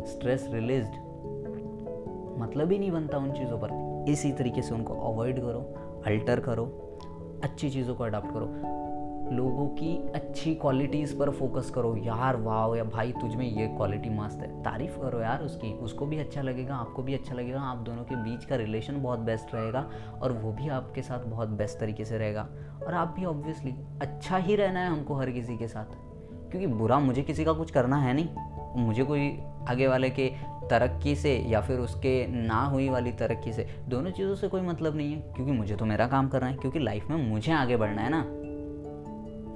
स्ट्रेस 0.07 0.49
रिलीज़ 0.51 0.87
मतलब 2.41 2.73
ही 2.73 2.79
नहीं 2.79 2.91
बनता 2.91 3.19
उन 3.19 3.33
चीज़ों 3.33 3.59
पर. 3.59 3.92
इसी 4.09 4.33
तरीके 4.33 4.63
से 4.63 4.75
उनको 4.75 4.95
अवॉइड 5.13 5.41
करो 5.41 5.61
अल्टर 6.07 6.41
करो, 6.41 6.65
अच्छी 7.45 7.71
चीज़ों 7.71 7.95
को 7.95 8.05
अडॉप्ट 8.05 8.33
करो। 8.33 8.47
लोगों 9.33 9.67
की 9.69 10.13
अच्छी 10.15 10.55
क्वालिटीज़ 10.55 11.17
पर 11.19 11.31
फोकस 11.31 11.71
करो, 11.71 11.97
यार, 11.97 12.37
वाह, 12.37 12.77
या 12.77 12.85
भाई, 12.85 13.13
तुझ 13.13 13.35
में 13.35 13.47
ये 13.47 13.67
क्वालिटी 13.67 14.11
मस्त 14.11 14.41
है। 14.41 14.63
तारीफ़ 14.63 14.99
करो 14.99 15.21
यार 15.21 15.43
उसकी, 15.43 15.73
उसको 15.73 16.07
भी 16.07 16.19
अच्छा 16.19 16.43
लगेगा, 16.43 16.75
आपको 16.75 17.03
भी 17.03 17.15
अच्छा 17.15 17.35
लगेगा, 17.35 17.61
आप 17.61 17.79
दोनों 17.79 18.05
के 18.05 18.17
बीच 18.17 18.45
का 18.45 18.57
रिलेशन 18.57 19.03
बहुत 19.03 19.19
बेस्ट 19.19 19.55
रहेगा 19.55 19.89
और 20.23 20.33
वो 20.33 20.53
भी 20.53 20.69
आपके 20.69 21.03
साथ 21.03 21.25
बहुत 21.25 21.49
बेस्ट 21.49 21.79
तरीके 21.79 22.05
से 22.05 22.19
रहेगा। 22.19 22.49
और 22.87 22.95
आप 22.95 23.15
भी 23.19 23.25
ऑब्वियसली 23.25 23.75
अच्छा 24.03 24.37
ही 24.37 24.57
रहना 24.57 24.81
है 24.81 24.89
हमको 24.89 25.15
हर 25.15 25.31
किसी 25.31 25.57
के 25.57 25.69
साथ, 25.69 25.95
क्योंकि 26.51 26.67
बुरा 26.67 26.99
मुझे 26.99 27.23
किसी 27.23 27.45
का 27.45 27.53
कुछ 27.53 27.71
करना 27.71 27.97
है 27.97 28.15
नहीं। 28.15 28.85
मुझे 28.85 29.05
कोई 29.05 29.29
आगे 29.69 29.87
वाले 29.87 30.11
के 30.11 30.53
तरक्की 30.71 31.15
से 31.15 31.37
या 31.39 31.61
फिर 31.61 31.79
उसके 31.79 32.27
ना 32.27 32.65
हुई 32.65 32.89
वाली 32.89 33.13
तरक्की 33.13 33.53
से, 33.53 33.69
दोनों 33.89 34.11
चीज़ों 34.11 34.35
से 34.35 34.49
कोई 34.49 34.61
मतलब 34.61 34.97
नहीं 34.97 35.13
है। 35.13 35.21
क्योंकि 35.21 35.53
मुझे 35.53 35.77
तो 35.77 35.85
मेरा 35.85 36.07
काम 36.07 36.29
करना 36.29 36.47
है, 36.47 36.55
क्योंकि 36.55 36.79
लाइफ 36.79 37.11
में 37.11 37.31
मुझे 37.31 37.53
आगे 37.53 37.77
बढ़ना 37.77 38.03
है 38.03 38.11
ना। 38.11 38.27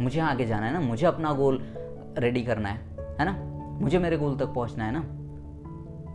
मुझे 0.04 0.20
आगे 0.20 0.46
जाना 0.46 0.66
है 0.66 0.72
ना, 0.72 0.80
मुझे 0.80 1.06
अपना 1.06 1.32
गोल 1.32 1.62
रेडी 2.18 2.42
करना 2.42 2.68
है 2.68 2.96
है 3.20 3.24
ना? 3.24 3.32
मुझे 3.80 3.98
मेरे 3.98 4.16
गोल 4.16 4.36
तक 4.36 4.46
पहुँचना 4.46 4.84
है 4.84 4.92
ना। 4.92 5.06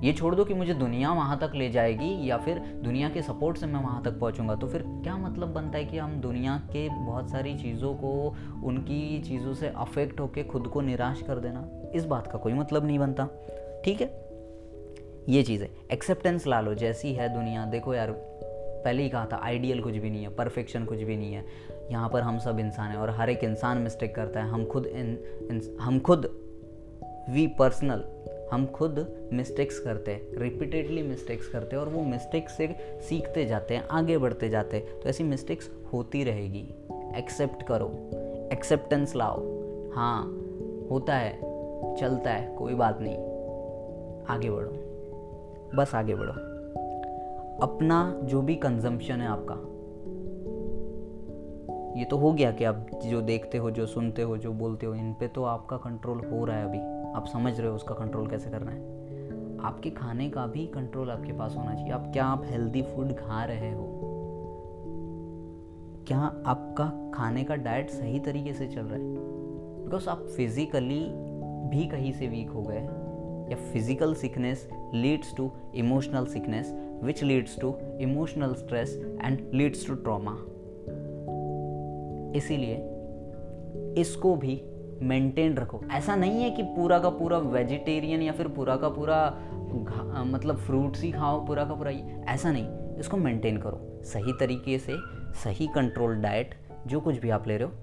ये 0.03 0.13
छोड़ 0.13 0.35
दो 0.35 0.45
कि 0.45 0.53
मुझे 0.53 0.73
दुनिया 0.73 1.11
वहाँ 1.11 1.39
तक 1.39 1.51
ले 1.55 1.69
जाएगी 1.69 2.29
या 2.29 2.37
फिर 2.37 2.59
दुनिया 2.59 3.09
के 3.09 3.21
सपोर्ट 3.21 3.57
से 3.57 3.65
मैं 3.65 3.83
वहाँ 3.83 4.03
तक 4.03 4.19
पहुँचूँगा। 4.19 4.55
तो 4.55 4.67
फिर 4.67 4.83
क्या 4.87 5.17
मतलब 5.17 5.53
बनता 5.53 5.77
है 5.77 5.85
कि 5.85 5.97
हम 5.97 6.21
दुनिया 6.21 6.57
के 6.57 6.89
बहुत 6.89 7.29
सारी 7.29 7.57
चीज़ों 7.57 7.93
को, 7.93 8.35
उनकी 8.63 9.21
चीज़ों 9.21 9.53
से 9.53 9.67
अफेक्ट 9.67 10.19
होकर 10.19 10.43
खुद 10.43 10.67
को 10.67 10.81
निराश 10.81 11.21
कर 11.21 11.35
देना? 11.35 11.91
इस 11.95 12.05
बात 12.05 12.27
का 12.27 12.39
कोई 12.39 12.53
मतलब 12.53 12.85
नहीं 12.85 12.99
बनता। 12.99 13.27
ठीक 13.85 14.01
है? 14.01 14.21
ये 15.29 15.43
चीज़। 15.43 15.63
है 15.63 15.69
एक्सेप्टेंस 15.91 16.47
ला 16.47 16.61
लो 16.61 16.73
जैसी 16.73 17.13
है 17.13 17.33
दुनिया। 17.33 17.65
देखो 17.65 17.93
यार 17.93 18.11
पहले 18.85 19.03
ही 19.03 19.09
कहा 19.09 19.25
था 19.25 19.39
आइडियल 19.43 19.81
कुछ 19.81 19.93
भी 19.93 20.09
नहीं 20.09 20.23
है 20.23 20.35
परफेक्शन 20.35 20.85
कुछ 20.85 20.99
भी 20.99 21.17
नहीं 21.17 21.33
है। 21.33 21.45
यहाँ 21.91 22.09
पर 22.09 22.21
हम 22.21 22.39
सब 22.39 22.59
इंसान 22.59 22.91
हैं 22.91 22.97
और 22.97 23.09
हर 23.09 23.29
एक 23.29 23.43
इंसान 23.43 23.77
मिस्टेक 23.77 24.15
करता 24.15 24.43
है। 24.43 24.49
हम 24.49 24.65
खुद 24.65 24.85
इन, 24.85 25.09
इन 25.51 25.77
हम 25.81 25.99
खुद 25.99 26.25
वी 27.29 27.47
पर्सनल 27.47 28.03
हम 28.51 28.65
खुद 28.65 29.29
मिस्टेक्स 29.33 29.79
करते 29.79 30.11
हैं। 30.11 30.37
रिपीटेडली 30.37 31.01
मिस्टेक्स 31.01 31.47
करते 31.47 31.75
हैं 31.75 31.83
और 31.83 31.89
वो 31.89 32.03
मिस्टेक्स 32.03 32.57
से 32.57 32.75
सीखते 33.01 33.45
जाते 33.45 33.75
हैं 33.75 33.87
आगे 33.87 34.17
बढ़ते 34.17 34.49
जाते 34.49 34.77
हैं। 34.77 34.99
तो 34.99 35.09
ऐसी 35.09 35.23
मिस्टेक्स 35.23 35.71
होती 35.93 36.23
रहेगी। 36.23 36.73
एक्सेप्ट 37.17 37.63
करो। 37.63 38.09
एक्सेप्टेंस 38.53 39.15
लाओ। 39.15 39.39
हाँ 39.91 40.23
होता 40.91 41.15
है 41.15 41.37
चलता 41.95 42.31
है 42.31 42.55
कोई 42.55 42.73
बात 42.73 42.99
नहीं। 43.01 43.30
आगे 44.29 44.49
बढ़ो। 44.51 44.71
बस 45.75 45.95
आगे 45.95 46.15
बढ़ो। 46.15 46.33
अपना 47.61 48.19
जो 48.23 48.41
भी 48.41 48.55
कंजम्पशन 48.55 49.21
है 49.21 49.27
आपका, 49.27 49.55
ये 51.99 52.05
तो 52.05 52.17
हो 52.17 52.33
गया 52.33 52.51
कि 52.51 52.63
आप 52.63 52.87
जो 53.05 53.21
देखते 53.21 53.57
हो, 53.57 53.71
जो 53.71 53.85
सुनते 53.85 54.21
हो, 54.21 54.37
जो 54.37 54.51
बोलते 54.51 54.85
हो, 54.85 54.95
इन 54.95 55.13
पे 55.13 55.27
तो 55.27 55.43
आपका 55.43 55.77
कंट्रोल 55.77 56.17
हो 56.19 56.45
रहा 56.45 56.57
है 56.57 56.65
अभी। 56.65 56.79
आप 57.17 57.25
समझ 57.25 57.59
रहे 57.59 57.69
हो 57.69 57.75
उसका 57.75 57.95
कंट्रोल 57.95 58.27
कैसे 58.27 58.49
करना 58.49 58.71
है। 58.71 59.01
आपके 59.59 59.89
खाने 59.89 60.29
का 60.29 60.47
भी 60.47 60.67
कंट्रोल 60.67 61.11
आपके 61.11 61.33
पास 61.33 61.55
होना 61.57 61.73
चाहिए। 61.73 61.91
आप 61.91 62.09
क्या 62.13 62.25
आप 62.25 62.41
हेल्दी 62.45 62.81
फ़ूड 62.81 63.13
खा 63.13 63.43
रहे 63.43 63.71
हो? 63.71 64.01
क्या 66.07 66.19
आपका 66.45 67.11
खाने 67.13 67.43
का 67.43 67.55
डाइट 67.55 67.89
सही 67.89 68.19
तरीके 68.19 68.53
से 68.53 68.67
चल 68.67 68.81
रहा 68.81 68.95
है? 68.95 69.15
बिकॉज़ 69.85 70.09
आप 70.09 70.17
फिजिकली 70.17 71.05
भी 71.69 71.87
कहीं 71.87 72.11
से 72.11 72.27
वीक 72.27 72.49
हो 72.49 72.61
गए 72.61 72.79
या 73.49 73.57
physical 73.71 74.13
sickness 74.13 74.67
leads 74.93 75.35
to 75.37 75.51
emotional 75.75 76.25
sickness 76.25 76.73
which 77.03 77.23
leads 77.23 77.59
to 77.59 77.75
emotional 78.01 78.53
stress 78.53 78.95
and 79.23 79.39
leads 79.53 79.87
to 79.87 79.95
trauma 79.97 80.31
इसीलिए 82.37 82.75
इसको 84.01 84.35
भी 84.35 84.61
मेंटेन 85.01 85.55
रखो। 85.57 85.81
ऐसा 85.91 86.15
नहीं 86.15 86.41
है 86.43 86.49
कि 86.51 86.63
पूरा 86.65 86.99
का 86.99 87.09
पूरा 87.09 87.37
वेजिटेरियन 87.37 88.21
या 88.21 88.31
फिर 88.31 88.47
पूरा 88.47 88.75
का 88.75 88.89
पूरा 88.89 89.19
मतलब 90.25 90.57
फ्रूट्स 90.57 91.01
ही 91.01 91.11
खाओ, 91.11 91.45
पूरा 91.47 91.63
का 91.65 91.73
पूरा 91.73 91.91
ऐसा 92.33 92.51
नहीं। 92.51 92.97
इसको 92.99 93.17
मेंटेन 93.17 93.57
करो। 93.57 94.01
सही 94.03 94.33
तरीके 94.39 94.77
से, 94.79 94.95
सही 95.43 95.67
कंट्रोल 95.67 96.15
डाइट 96.15 96.55
जो 96.87 96.99
कुछ 96.99 97.17
भी 97.19 97.29
आप 97.29 97.47
ले 97.47 97.57
रहे 97.57 97.67
हो, 97.67 97.73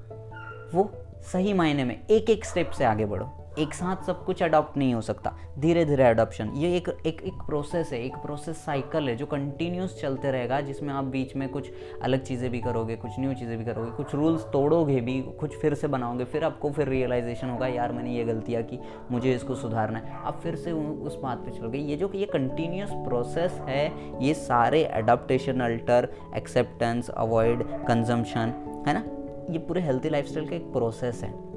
वो 0.75 0.90
सही 1.23 1.53
मायने 1.53 1.85
में 1.85 1.97
एक 2.07 2.31
एक 2.31 2.44
स्टेप 2.44 2.71
से 2.71 2.85
आगे 2.85 3.07
बढ़ो। 3.07 3.27
एक 3.59 3.75
साथ 3.75 4.05
सब 4.05 4.25
कुछ 4.25 4.42
अडॉप्ट 4.42 4.77
नहीं 4.77 4.94
हो 4.94 5.01
सकता। 5.01 5.35
धीरे 5.59 5.85
धीरे 5.85 6.05
अडॉप्शन 6.05 6.49
ये 6.49 6.77
एक 6.77 6.88
एक 7.07 7.23
एक 7.23 7.35
प्रोसेस 7.35 7.92
है, 7.92 8.05
एक 8.05 8.16
प्रोसेस 8.16 8.57
साइकिल 8.57 9.09
है 9.09 9.16
जो 9.16 9.27
कंटिन्यूस 9.27 10.01
चलते 10.01 10.31
रहेगा, 10.31 10.61
जिसमें 10.61 10.94
आप 10.94 11.05
बीच 11.05 11.37
में 11.37 11.49
कुछ 11.49 11.71
अलग 12.03 12.23
चीज़ें 12.23 12.51
भी 12.51 12.61
करोगे, 12.61 12.97
कुछ 12.97 13.11
न्यू 13.18 13.35
चीज़ें 13.35 13.59
भी 13.59 13.64
करोगे, 13.64 13.90
कुछ 13.90 14.14
रूल्स 14.14 14.44
तोड़ोगे 14.44 15.01
भी, 15.01 15.23
कुछ 15.23 15.57
फिर 15.57 15.75
से 15.75 15.88
बनाओगे, 15.88 16.25
फिर 16.25 16.44
आपको 16.44 16.71
फिर 16.71 16.88
रियलाइजेशन 16.88 17.51
होगा, 17.51 17.66
यार, 17.66 17.92
मैंने 17.92 18.14
ये 18.14 18.25
गलतियाँ 18.25 18.62
की 18.62 18.79
मुझे 19.11 19.35
इसको 19.35 19.55
सुधारना 19.55 19.99
है। 19.99 20.12
आप 20.12 20.40
फिर 20.40 20.57
से 20.57 20.73
उस 20.73 21.18
बात 21.23 21.38
पर 21.38 21.51
चलोगे। 21.51 21.79
ये 21.79 21.97
जो 21.97 22.12
ये 22.14 22.27
कंटिन्यूस 22.27 22.90
प्रोसेस 22.92 23.53
है, 23.53 23.92
ये 24.25 24.35
सारे 24.35 24.85
adaptation 24.85 25.61
alter 25.61 26.09
acceptance 26.37 27.11
avoid 27.11 27.62
consumption 27.62 28.85
है 28.88 28.94
ना? 28.94 29.05
ये 29.53 29.59
पूरे 29.59 29.81
हेल्थी 29.81 30.09
लाइफ 30.09 30.29
का 30.37 30.57
एक 30.57 30.73
प्रोसेस 30.73 31.25
है। 31.25 31.47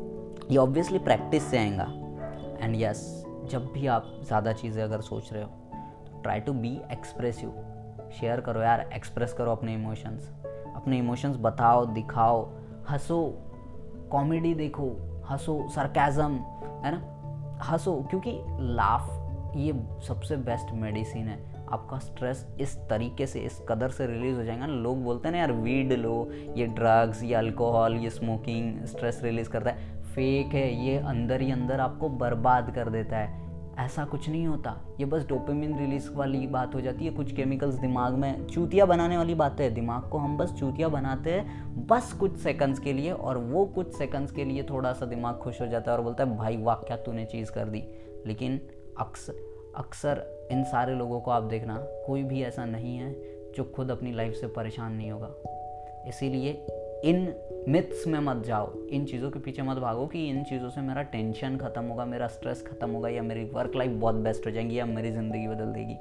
ये 0.51 0.57
ऑब्वियसली 0.57 0.99
प्रैक्टिस 0.99 1.43
से 1.43 1.57
आएगा। 1.57 1.83
एंड 2.61 2.75
यस 2.75 3.01
जब 3.51 3.71
भी 3.73 3.87
आप 3.87 4.11
ज़्यादा 4.23 4.53
चीज़ें 4.53 4.81
अगर 4.83 5.01
सोच 5.01 5.31
रहे 5.33 5.43
हो 5.43 5.49
तो 6.07 6.21
try 6.21 6.39
to 6.39 6.53
be 6.53 6.69
expressive 6.91 7.53
share 8.19 8.41
करो 8.41 8.61
यार 8.61 8.89
एक्सप्रेस 8.93 9.33
करो 9.33 9.51
अपने 9.51 9.73
इमोशंस 9.73 10.29
अपने 10.75 10.97
इमोशंस 10.97 11.35
बताओ, 11.41 11.85
दिखाओ, 11.85 12.43
हंसो 12.89 13.23
कॉमेडी 14.11 14.53
देखो, 14.53 14.87
हंसो 15.29 15.67
सरकाज़म 15.69 16.33
है 16.83 16.91
ना? 16.91 17.59
हंसो, 17.63 17.93
क्योंकि 18.09 18.31
लाफ 18.75 19.55
ये 19.55 19.73
सबसे 20.07 20.35
बेस्ट 20.37 20.73
मेडिसिन 20.73 21.27
है। 21.27 21.39
आपका 21.71 21.97
स्ट्रेस 21.99 22.45
इस 22.61 22.75
तरीके 22.89 23.27
से, 23.27 23.39
इस 23.39 23.61
कदर 23.69 23.89
से 23.89 24.07
रिलीज़ 24.07 24.37
हो 24.37 24.43
जाएगा 24.43 24.65
ना। 24.65 24.73
लोग 24.73 25.03
बोलते 25.03 25.27
हैं 25.27 25.33
ना, 25.33 25.39
यार 25.39 25.51
वीड 25.51 25.93
लो, 25.93 26.29
ये 26.57 26.67
ड्रग्स 26.67 27.23
ये 27.23 27.33
अल्कोहल 27.35 27.95
ये 27.95 28.09
स्मोकिंग 28.09 28.85
स्ट्रेस 28.85 29.21
रिलीज़ 29.23 29.49
करता 29.49 29.69
है। 29.69 30.00
फेक 30.15 30.53
है, 30.53 30.85
ये 30.85 30.97
अंदर 30.97 31.41
ही 31.41 31.51
अंदर 31.51 31.79
आपको 31.79 32.09
बर्बाद 32.09 32.71
कर 32.75 32.89
देता 32.89 33.17
है। 33.17 33.41
ऐसा 33.77 34.05
कुछ 34.05 34.29
नहीं 34.29 34.47
होता। 34.47 34.77
ये 34.99 35.05
बस 35.05 35.27
डोपामिन 35.27 35.79
रिलीज़ 35.79 36.09
वाली 36.11 36.47
बात 36.47 36.75
हो 36.75 36.81
जाती 36.81 37.05
है। 37.05 37.11
कुछ 37.11 37.31
केमिकल्स 37.33 37.75
दिमाग 37.75 38.13
में 38.13 38.47
चूतिया 38.47 38.85
बनाने 38.85 39.17
वाली 39.17 39.35
बात 39.35 39.61
है। 39.61 39.69
दिमाग 39.71 40.09
को 40.09 40.17
हम 40.17 40.37
बस 40.37 40.53
चूतिया 40.53 40.87
बनाते 40.87 41.31
हैं 41.31 41.87
बस 41.87 42.13
कुछ 42.13 42.37
सेकंड्स 42.37 42.79
के 42.79 42.93
लिए 42.93 43.11
और 43.11 43.37
वो 43.37 43.65
कुछ 43.65 43.93
सेकंड्स 43.93 44.31
के 44.31 44.43
लिए 44.43 44.63
थोड़ा 44.63 44.93
सा 44.93 45.05
दिमाग 45.05 45.35
खुश 45.35 45.61
हो 45.61 45.67
जाता 45.67 45.91
है 45.91 45.97
और 45.97 46.03
बोलता 46.03 46.23
है, 46.23 46.37
भाई 46.37 46.57
वाह 46.57 46.75
क्या 46.75 46.97
तूने 46.97 47.25
चीज़ 47.25 47.51
कर 47.51 47.65
दी। 47.65 47.83
लेकिन 48.25 48.59
अक्सर 48.99 49.33
अक्सर 49.77 50.47
इन 50.51 50.63
सारे 50.63 50.95
लोगों 50.95 51.19
को 51.21 51.31
आप 51.31 51.43
देखना, 51.43 51.77
कोई 51.77 52.23
भी 52.23 52.41
ऐसा 52.43 52.65
नहीं 52.65 52.97
है 52.97 53.13
जो 53.51 53.63
खुद 53.63 53.91
अपनी 53.91 54.11
लाइफ 54.11 54.33
से 54.33 54.47
परेशान 54.47 54.93
नहीं 54.93 55.11
होगा। 55.11 55.29
इसीलिए 56.07 56.65
इन 57.05 57.33
मिथ्स 57.67 58.07
में 58.07 58.19
मत 58.19 58.43
जाओ। 58.45 58.87
इन 58.87 59.05
चीज़ों 59.05 59.29
के 59.31 59.39
पीछे 59.39 59.61
मत 59.61 59.77
भागो 59.77 60.05
कि 60.07 60.29
इन 60.29 60.43
चीज़ों 60.43 60.69
से 60.69 60.81
मेरा 60.81 61.01
टेंशन 61.01 61.57
ख़त्म 61.57 61.83
होगा, 61.83 62.05
मेरा 62.05 62.27
स्ट्रेस 62.27 62.63
ख़त्म 62.67 62.89
होगा, 62.89 63.09
या 63.09 63.21
मेरी 63.21 63.43
वर्क 63.43 63.75
लाइफ 63.75 63.91
बहुत 63.91 64.15
बेस्ट 64.15 64.45
हो 64.45 64.51
जाएगी, 64.51 64.79
या 64.79 64.85
मेरी 64.85 65.11
ज़िंदगी 65.11 65.47
बदल 65.47 65.71
देगी। 65.73 65.97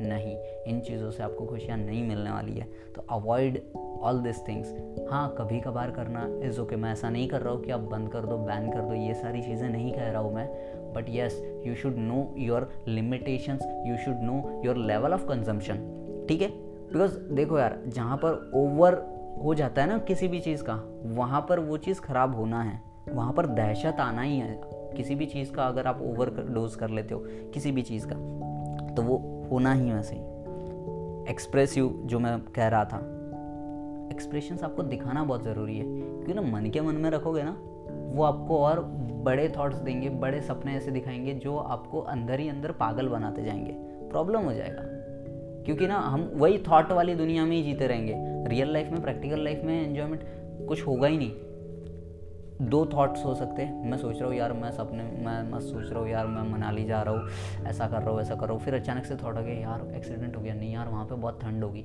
नहीं, 0.00 0.36
इन 0.66 0.80
चीज़ों 0.80 1.10
से 1.10 1.22
आपको 1.22 1.44
खुशियाँ 1.46 1.76
नहीं 1.78 2.02
मिलने 2.08 2.30
वाली 2.30 2.52
है। 2.52 2.66
तो 2.94 3.04
अवॉइड 3.10 3.60
ऑल 4.02 4.20
दिस 4.20 4.38
थिंग्स 4.48 4.74
हाँ 5.10 5.34
कभी 5.38 5.60
कभार 5.60 5.90
करना 5.90 6.26
इज़ 6.48 6.60
ओके 6.60 6.76
मैं 6.76 6.92
ऐसा 6.92 7.10
नहीं 7.10 7.28
कर 7.28 7.40
रहा 7.40 7.52
हूँ 7.54 7.62
कि 7.64 7.70
आप 7.70 7.80
बंद 7.80 8.08
कर 8.08 8.26
दो 8.26 8.36
बैन 8.38 8.70
कर 8.70 8.80
दो, 8.80 8.94
ये 8.94 9.14
सारी 9.14 9.42
चीज़ें 9.42 9.68
नहीं 9.68 9.92
कह 9.92 10.10
रहा 10.10 10.22
हूँ 10.22 10.34
मैं। 10.34 10.92
But 10.92 11.08
yes 11.08 11.40
you 11.66 11.74
should 11.74 11.96
know 11.98 12.34
your 12.38 12.68
limitations 12.88 13.62
you 13.86 13.96
should 13.96 14.22
know 14.22 14.62
your 14.64 14.76
level 14.76 15.14
of 15.14 15.26
consumption 15.26 16.26
ठीक 16.28 16.42
है? 16.42 16.48
बिकॉज़ 16.92 17.18
देखो 17.34 17.58
यार, 17.58 17.78
जहाँ 17.86 18.16
पर 18.16 18.50
ओवर 18.54 18.94
हो 19.44 19.54
जाता 19.54 19.82
है 19.82 19.88
ना 19.88 19.98
किसी 19.98 20.28
भी 20.28 20.40
चीज़ 20.40 20.64
का, 20.64 20.82
वहाँ 21.04 21.46
पर 21.48 21.60
वो 21.60 21.76
चीज़ 21.76 22.00
ख़राब 22.00 22.34
होना 22.34 22.62
है। 22.62 22.82
वहाँ 23.08 23.32
पर 23.32 23.46
दहशत 23.46 23.96
आना 24.00 24.22
ही 24.22 24.38
है। 24.38 24.60
किसी 24.96 25.14
भी 25.14 25.26
चीज़ 25.26 25.52
का 25.52 25.66
अगर 25.66 25.86
आप 25.86 26.02
ओवर 26.02 26.30
डोज 26.30 26.74
कर 26.74 26.88
लेते 26.88 27.14
हो, 27.14 27.20
किसी 27.26 27.72
भी 27.72 27.82
चीज़ 27.82 28.06
का 28.06 28.14
तो 28.94 29.02
वो 29.02 29.42
होना 29.50 29.72
ही 29.72 29.92
वैसे 29.92 30.14
ही। 30.14 30.22
एक्सप्रेसिव 31.30 32.02
जो 32.04 32.18
मैं 32.18 32.40
कह 32.40 32.68
रहा 32.68 32.84
था। 32.84 32.96
एक्सप्रेशन 34.12 34.58
आपको 34.64 34.82
दिखाना 34.82 35.24
बहुत 35.24 35.44
ज़रूरी 35.44 35.78
है। 35.78 35.84
क्योंकि 35.84 36.34
ना 36.34 36.42
मन 36.42 36.70
के 36.70 36.80
मन 36.80 36.94
में 36.94 37.10
रखोगे 37.10 37.42
ना, 37.42 37.56
वो 38.16 38.24
आपको 38.24 38.58
और 38.58 38.80
बड़े 39.22 39.52
थॉट्स 39.58 39.76
देंगे, 39.76 40.08
बड़े 40.08 40.40
सपने 40.40 40.76
ऐसे 40.76 40.90
दिखाएँगे, 40.90 41.34
जो 41.34 41.56
आपको 41.56 42.00
अंदर 42.00 42.40
ही 42.40 42.48
अंदर 42.48 42.72
पागल 42.72 43.08
बनाते 43.08 43.44
जाएँगे। 43.44 43.72
प्रॉब्लम 44.08 44.40
हो 44.40 44.52
जाएगा। 44.52 44.91
क्योंकि 45.64 45.86
ना 45.86 45.98
हम 45.98 46.30
वही 46.34 46.58
थॉट 46.58 46.92
वाली 46.92 47.14
दुनिया 47.14 47.44
में 47.44 47.56
ही 47.56 47.62
जीते 47.62 47.86
रहेंगे। 47.86 48.14
रियल 48.48 48.72
लाइफ 48.72 48.90
में 48.90 49.02
प्रैक्टिकल 49.02 49.40
लाइफ 49.40 49.60
में 49.64 49.86
एन्जॉयमेंट 49.86 50.22
कुछ 50.68 50.86
होगा 50.86 51.08
ही 51.08 51.18
नहीं। 51.18 51.32
दो 52.62 52.86
थॉट्स 52.86 53.24
हो 53.24 53.34
सकते 53.34 53.62
हैं। 53.62 53.90
मैं 53.90 53.98
सोच 53.98 54.18
रहा 54.18 54.28
हूँ, 54.28 54.36
यार, 54.36 54.52
मैं 54.52 54.70
सपने, 54.70 55.02
मैं 55.02 55.52
मैं 55.52 55.60
सोच 55.60 55.90
रहा 55.90 56.00
हूँ, 56.00 56.08
यार, 56.08 56.26
मैं 56.26 56.52
मनाली 56.52 56.84
जा 56.84 57.02
रहा 57.02 57.14
हूँ, 57.14 57.28
ऐसा 57.66 57.88
कर 57.88 57.98
रहा 57.98 58.10
हूँ 58.10 58.20
ऐसा 58.20 58.34
कर 58.34 58.46
रहा 58.46 58.52
हूँ। 58.52 58.60
फिर 58.60 58.74
अचानक 58.74 59.04
से 59.04 59.16
थॉट 59.16 59.36
आ 59.36 59.40
गया, 59.40 59.54
यार 59.54 59.94
एक्सीडेंट 59.96 60.36
हो 60.36 60.42
गया। 60.42 60.54
नहीं 60.54 60.72
यार, 60.74 60.88
वहाँ 60.88 61.04
पे 61.04 61.14
बहुत 61.14 61.42
ठंड 61.42 61.64
होगी। 61.64 61.84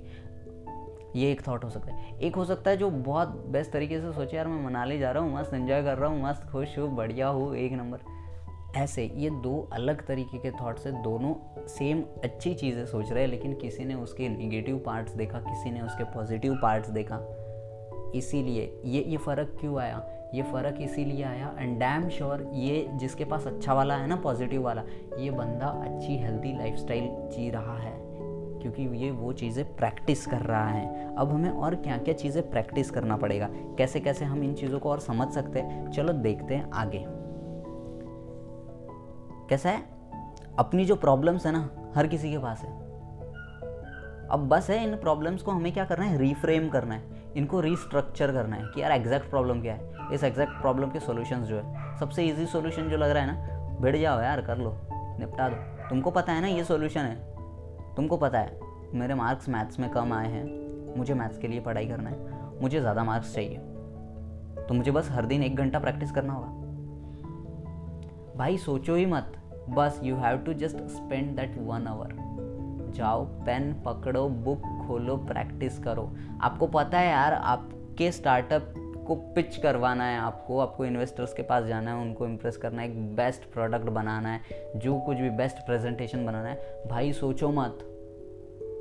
ये 1.16 1.32
एक 1.32 1.48
थॉट 1.48 1.64
हो 1.64 1.70
सकता 1.70 1.94
है। 1.94 2.20
एक 2.20 2.36
हो 2.36 2.46
सकता 2.46 2.72
है 2.72 2.78
जो 2.78 2.90
बहुत 2.90 3.28
बेस्ट 3.28 3.72
तरीके 3.72 4.00
से 4.00 4.12
सोचे, 4.12 4.38
यार, 4.38 4.48
मैं 4.48 4.66
मनाली 4.66 5.00
जा 5.00 5.12
रहा 5.12 5.24
हूँ, 5.24 5.40
मस्त 5.40 5.54
एंजॉय 5.54 5.84
कर 5.84 5.98
रहा 5.98 6.10
हूँ, 6.10 6.24
मस्त, 6.24 6.44
खुश 6.52 6.78
हूँ, 6.80 6.96
बढ़िया 6.96 7.28
हूँ, 7.28 7.56
एक 7.56 7.72
नंबर। 7.72 8.17
ऐसे, 8.76 9.04
ये 9.16 9.30
दो 9.30 9.70
अलग 9.74 10.06
तरीके 10.06 10.38
के 10.38 10.52
थॉट्स 10.52 10.86
है, 10.88 10.92
दोनों 11.04 11.34
सेम 11.68 12.04
अच्छी 12.24 12.54
चीज़ें 12.54 12.86
सोच 12.86 13.12
रहे 13.12 13.24
हैं, 13.24 13.30
लेकिन 13.30 13.54
किसी 13.54 13.86
ने 13.86 13.94
उसके 13.94 14.30
निगेटिव 14.30 14.78
पार्ट्स 14.86 15.14
देखा, 15.14 15.40
किसी 15.40 15.72
ने 15.72 15.82
उसके 15.82 16.04
पॉजिटिव 16.04 16.60
पार्ट्स 16.62 16.90
देखा। 16.90 17.20
इसीलिए 18.16 18.82
ये 18.86 19.02
ये 19.02 19.18
फ़र्क 19.18 19.58
क्यों 19.60 19.80
आया? 19.80 20.06
ये 20.36 20.44
फ़र्क 20.44 20.78
इसीलिए 20.82 21.24
आया 21.24 21.54
एंड 21.60 21.78
डैम 21.80 22.08
श्योर 22.10 22.50
ये 22.54 22.88
जिसके 22.94 23.26
पास 23.26 23.48
अच्छा 23.48 23.74
वाला 23.74 23.96
है 23.96 24.08
ना 24.08 24.16
पॉजिटिव 24.16 24.62
वाला, 24.62 24.84
ये 25.20 25.32
बंदा 25.32 25.68
अच्छी 25.68 26.18
हेल्दी 26.18 26.58
लाइफस्टाइल 26.58 27.10
जी 27.30 27.50
रहा 27.50 27.78
है, 27.78 27.94
क्योंकि 28.62 28.84
ये 28.98 29.12
वो 29.12 29.34
चीज़ें 29.34 29.66
प्रैक्टिस 29.76 30.26
कर 30.26 30.42
रहा 30.42 30.68
है। 30.68 31.16
अब 31.16 31.32
हमें 31.32 31.50
और 31.50 31.76
क्या 31.76 31.98
क्या 31.98 32.14
चीज़ें 32.14 32.50
प्रैक्टिस 32.50 32.92
करना 32.92 33.18
पड़ेगा? 33.18 33.50
कैसे 33.78 34.00
कैसे 34.00 34.26
हम 34.26 34.44
इन 34.44 34.54
चीज़ों 34.54 34.80
को 34.80 34.90
और 34.90 35.00
समझ 35.00 35.34
सकते 35.34 35.60
हैं? 35.60 35.92
चलो 35.92 36.14
देखते 36.14 36.56
हैं 36.56 36.70
आगे। 36.72 37.06
कैसा 39.50 39.70
है? 39.70 39.84
अपनी 40.60 40.86
जो 40.86 40.96
प्रॉब्लम्स 40.96 41.46
है 41.46 41.52
ना, 41.52 41.92
हर 41.96 42.08
किसी 42.08 42.32
के 42.32 42.38
पास 42.38 42.62
है। 42.62 42.88
अब 44.28 44.48
बस 44.50 44.70
है, 44.70 44.84
इन 44.84 44.96
प्रॉब्लम्स 44.96 45.42
को 45.42 45.52
हमें 45.52 45.74
क्या 45.74 45.86
करना 45.86 46.06
है? 46.06 46.18
रीफ्रेम 46.18 46.70
करना 46.70 46.96
है। 46.96 47.34
इनको 47.38 47.60
रिस्ट्रक्चर 47.60 48.32
करना 48.32 48.56
है 48.56 48.64
कि 48.64 48.82
यार 48.82 48.92
एग्जैक्ट 48.92 49.30
प्रॉब्लम 49.30 49.62
क्या 49.62 49.74
है? 49.74 49.96
इस 50.14 50.24
एग्जैक्ट 50.24 50.54
प्रॉब्लम 50.54 50.90
के 50.90 51.00
सॉल्यूशंस 51.00 51.48
जो 51.48 51.60
है, 51.60 51.98
सबसे 51.98 52.24
ईजी 52.24 52.46
सोल्यूशन 52.46 52.90
जो 52.90 52.98
लग 52.98 53.10
रहा 53.10 53.24
है 53.24 53.32
ना, 53.32 53.58
भिड़ 53.82 53.98
जाओ 53.98 54.22
यार, 54.22 54.42
कर 54.42 54.58
लो, 54.58 54.78
निपटा 54.94 55.50
दो। 55.50 55.56
तुमको 55.90 56.12
पता 56.12 56.34
है 56.34 56.42
ना, 56.42 56.48
ये 56.48 56.64
सोल्यूशन 56.64 57.02
है। 57.02 57.16
तुमको 57.96 58.18
पता 58.18 58.40
है, 58.40 58.60
मेरे 58.94 59.14
मार्क्स 59.14 59.50
मैथ्स 59.50 59.80
में 59.80 59.90
कम 59.90 60.14
आए 60.14 60.28
हैं। 60.28 60.68
मुझे 60.98 61.14
मैथ्स 61.14 61.38
के 61.38 61.48
लिए 61.48 61.60
पढ़ाई 61.60 61.88
करना 61.88 62.10
है। 62.10 62.18
मुझे 62.62 62.80
ज़्यादा 62.80 63.04
मार्क्स 63.04 63.34
चाहिए। 63.36 63.58
तो 64.68 64.74
मुझे 64.74 64.92
बस 64.92 65.10
हर 65.12 65.26
दिन 65.26 65.44
एक 65.44 65.56
घंटा 65.56 65.80
प्रैक्टिस 65.80 66.12
करना 66.12 66.34
होगा। 66.34 66.48
भाई 68.38 68.58
सोचो 68.58 68.96
ही 68.96 69.06
मत। 69.06 69.37
बस 69.70 70.00
you 70.04 70.16
have 70.16 70.38
to 70.38 70.54
just 70.54 70.78
spend 70.78 71.36
that 71.36 71.56
one 71.58 71.88
hour 71.88 72.16
जाओ 72.96 73.26
पेन 73.26 73.74
पकड़ो 73.86 74.30
बुक 74.30 74.62
खोलो 74.88 75.18
प्रैक्टिस 75.18 75.80
करो। 75.80 76.12
आपको 76.42 76.68
पता 76.68 77.00
है 77.00 77.10
यार, 77.10 77.34
आपके 77.34 78.12
स्टार्टअप 78.12 78.74
को 79.08 79.16
पिच 79.16 79.58
करवाना 79.58 80.04
है 80.04 80.20
आपको 80.20 80.60
आपको 80.60 80.86
इन्वेस्टर्स 80.86 81.34
के 81.34 81.44
पास 81.44 81.64
जाना 81.64 81.94
है, 81.94 82.02
उनको 82.02 82.26
इम्प्रेस 82.26 82.58
करना 82.58 82.82
है, 82.82 82.90
एक 82.90 83.16
बेस्ट 83.16 83.54
प्रोडक्ट 83.54 83.86
बनाना 83.86 84.30
है, 84.30 84.42
जो 84.76 85.00
कुछ 85.00 85.18
भी 85.18 85.30
बेस्ट 85.30 85.58
प्रेजेंटेशन 85.58 86.26
बनाना 86.26 86.50
है। 86.50 86.84
भाई, 86.88 87.14
सोचो 87.14 87.50
मत। 87.50 87.80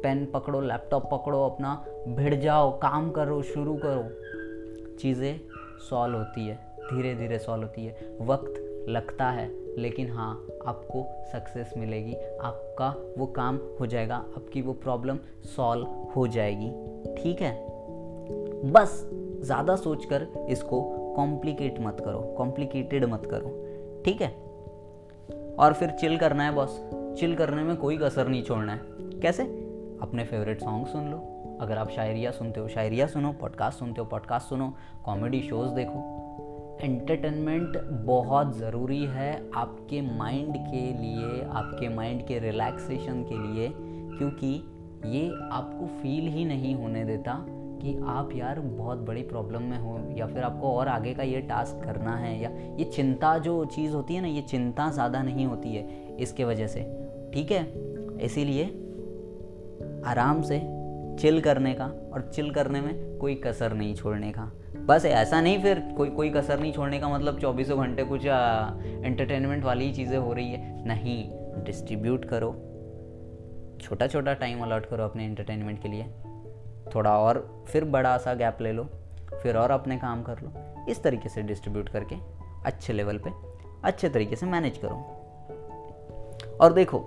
पेन 0.03 0.31
पकड़ो 0.35 0.61
लैपटॉप 0.61 1.11
पकड़ो 1.11 1.45
अपना, 1.45 1.85
भिड़ 2.09 2.35
जाओ, 2.35 2.79
काम 2.79 3.11
करो, 3.11 3.43
शुरू 3.43 3.79
करो। 3.85 4.09
चीज़ें 4.97 5.41
सॉल्व 5.91 6.19
होती 6.19 6.47
है 6.47 6.55
धीरे 6.79 7.15
धीरे 7.15 7.39
सॉल्व 7.39 7.63
होती 7.63 7.87
है। 7.87 8.19
वक्त 8.21 8.87
लगता 8.89 9.31
है। 9.31 9.66
लेकिन 9.79 10.11
हाँ 10.11 10.47
आपको 10.67 11.07
सक्सेस 11.33 11.75
मिलेगी। 11.77 12.15
आपका 12.41 12.95
वो 13.19 13.27
काम 13.27 13.61
हो 13.81 13.87
जाएगा, 13.87 14.17
आपकी 14.17 14.63
वो 14.63 14.73
प्रॉब्लम 14.73 15.19
सॉल्व 15.57 15.87
हो 16.17 16.27
जाएगी। 16.27 16.71
ठीक 17.15 17.43
है? 17.43 17.55
बस, 18.73 19.11
ज़्यादा 19.43 19.77
सोचकर 19.77 20.47
इसको 20.49 20.83
कॉम्प्लिकेट 21.17 21.81
मत 21.81 22.01
करो 22.01 22.19
कॉम्प्लिकेटेड 22.39 23.05
मत 23.05 23.27
करो। 23.27 24.03
ठीक 24.05 24.23
है? 24.23 24.29
और 25.57 25.73
फिर 25.73 25.91
चिल 25.91 26.19
करना 26.19 26.45
है 26.45 26.55
बॉस। 26.55 26.81
चिल 27.19 27.35
करने 27.35 27.63
में 27.63 27.77
कोई 27.77 27.97
कसर 27.97 28.29
नहीं 28.29 28.43
छोड़ना 28.43 28.73
है। 28.73 28.81
कैसे? 29.21 29.43
अपने 30.03 30.25
फेवरेट 30.25 30.61
सॉन्ग 30.61 30.87
सुन 30.87 31.11
लो। 31.11 31.33
अगर 31.61 31.79
आप 31.79 31.91
शायरिया 31.91 32.31
सुनते 32.31 32.61
हो, 32.61 32.69
शायरिया 32.69 33.07
सुनो 33.07 33.33
पॉडकास्ट 33.33 33.79
सुनते 33.79 34.01
हो 34.01 34.07
पॉडकास्ट 34.07 34.49
सुनो 34.49 34.75
कॉमेडी 35.05 35.41
शोज़ 35.41 35.71
देखो। 35.71 36.16
एंटरटेनमेंट 36.83 37.77
बहुत 37.91 38.57
ज़रूरी 38.59 39.05
है 39.05 39.51
आपके 39.55 40.01
माइंड 40.19 40.57
के 40.57 40.93
लिए, 41.03 41.45
आपके 41.45 41.89
माइंड 41.89 42.27
के 42.27 42.39
रिलैक्सेशन 42.39 43.23
के 43.23 43.53
लिए, 43.53 43.73
क्योंकि 44.19 44.65
ये 45.17 45.39
आपको 45.53 45.87
फील 45.87 46.29
ही 46.29 46.45
नहीं 46.45 46.75
होने 46.75 47.05
देता 47.05 47.47
कि 47.83 48.05
आप 48.07 48.31
यार 48.35 48.61
बहुत 48.61 48.99
बड़ी 48.99 49.23
प्रॉब्लम 49.23 49.63
में 49.63 49.79
हो, 49.79 50.15
या 50.17 50.27
फिर 50.27 50.43
आपको 50.43 50.73
और 50.73 50.89
आगे 50.89 51.15
का 51.15 51.23
ये 51.23 51.41
टास्क 51.41 51.85
करना 51.85 52.17
है, 52.17 52.43
या 52.43 52.51
ये 52.51 52.85
चिंता 52.85 53.39
जो 53.39 53.65
चीज़ 53.65 53.93
होती 53.93 54.15
है 54.15 54.21
ना, 54.21 54.29
ये 54.29 54.43
चिंता 54.43 54.91
ज़्यादा 54.91 55.23
नहीं 55.23 55.47
होती 55.47 55.69
है 55.69 56.17
इसके 56.17 56.45
वजह 56.45 56.67
से। 56.67 56.81
ठीक 57.35 57.51
है? 57.51 57.73
इसीलिए 58.25 58.65
आराम 60.07 60.43
से 60.43 60.76
चिल 61.19 61.41
करने 61.41 61.73
का 61.75 61.85
और 62.13 62.31
चिल 62.35 62.51
करने 62.51 62.81
में 62.81 63.19
कोई 63.19 63.35
कसर 63.35 63.73
नहीं 63.73 63.95
छोड़ने 63.95 64.33
का। 64.33 64.51
बस 64.87 65.05
ऐसा 65.05 65.41
नहीं 65.41 65.63
फिर 65.63 65.81
कोई 65.97 66.11
कोई 66.11 66.31
कसर 66.31 66.61
नहीं 66.61 66.73
छोड़ने 66.73 66.99
का 67.01 67.09
मतलब 67.09 67.39
चौबीसों 67.41 67.79
घंटे 67.79 68.05
कुछ 68.05 68.27
एंटरटेनमेंट 68.27 69.65
वाली 69.65 69.85
ही 69.85 69.93
चीज़ें 69.93 70.19
हो 70.19 70.33
रही 70.33 70.51
है। 70.51 70.87
नहीं 70.87 71.19
डिस्ट्रीब्यूट 71.65 72.25
करो। 72.25 72.51
छोटा 73.81 74.07
छोटा 74.07 74.35
टाइम 74.35 74.63
अलॉट 74.63 74.87
करो 74.87 75.05
अपने 75.05 75.25
एंटरटेनमेंट 75.25 75.83
के 75.83 75.89
लिए। 75.89 76.05
थोड़ा 76.95 77.19
और 77.19 77.65
फिर 77.69 77.85
बड़ा 77.85 78.17
सा 78.19 78.35
गैप 78.35 78.59
ले 78.61 78.73
लो, 78.73 78.85
फिर 79.43 79.57
और 79.57 79.71
अपने 79.71 79.97
काम 79.97 80.23
कर 80.23 80.41
लो। 80.41 80.53
इस 80.91 81.03
तरीके 81.03 81.29
से 81.29 81.43
डिस्ट्रीब्यूट 81.43 81.89
करके 81.89 82.17
अच्छे 82.67 82.93
लेवल 82.93 83.19
पे 83.19 83.31
अच्छे 83.85 84.09
तरीके 84.09 84.37
से 84.37 84.47
मैनेज 84.47 84.79
करो। 84.79 84.97
और 86.61 86.73
देखो 86.73 86.99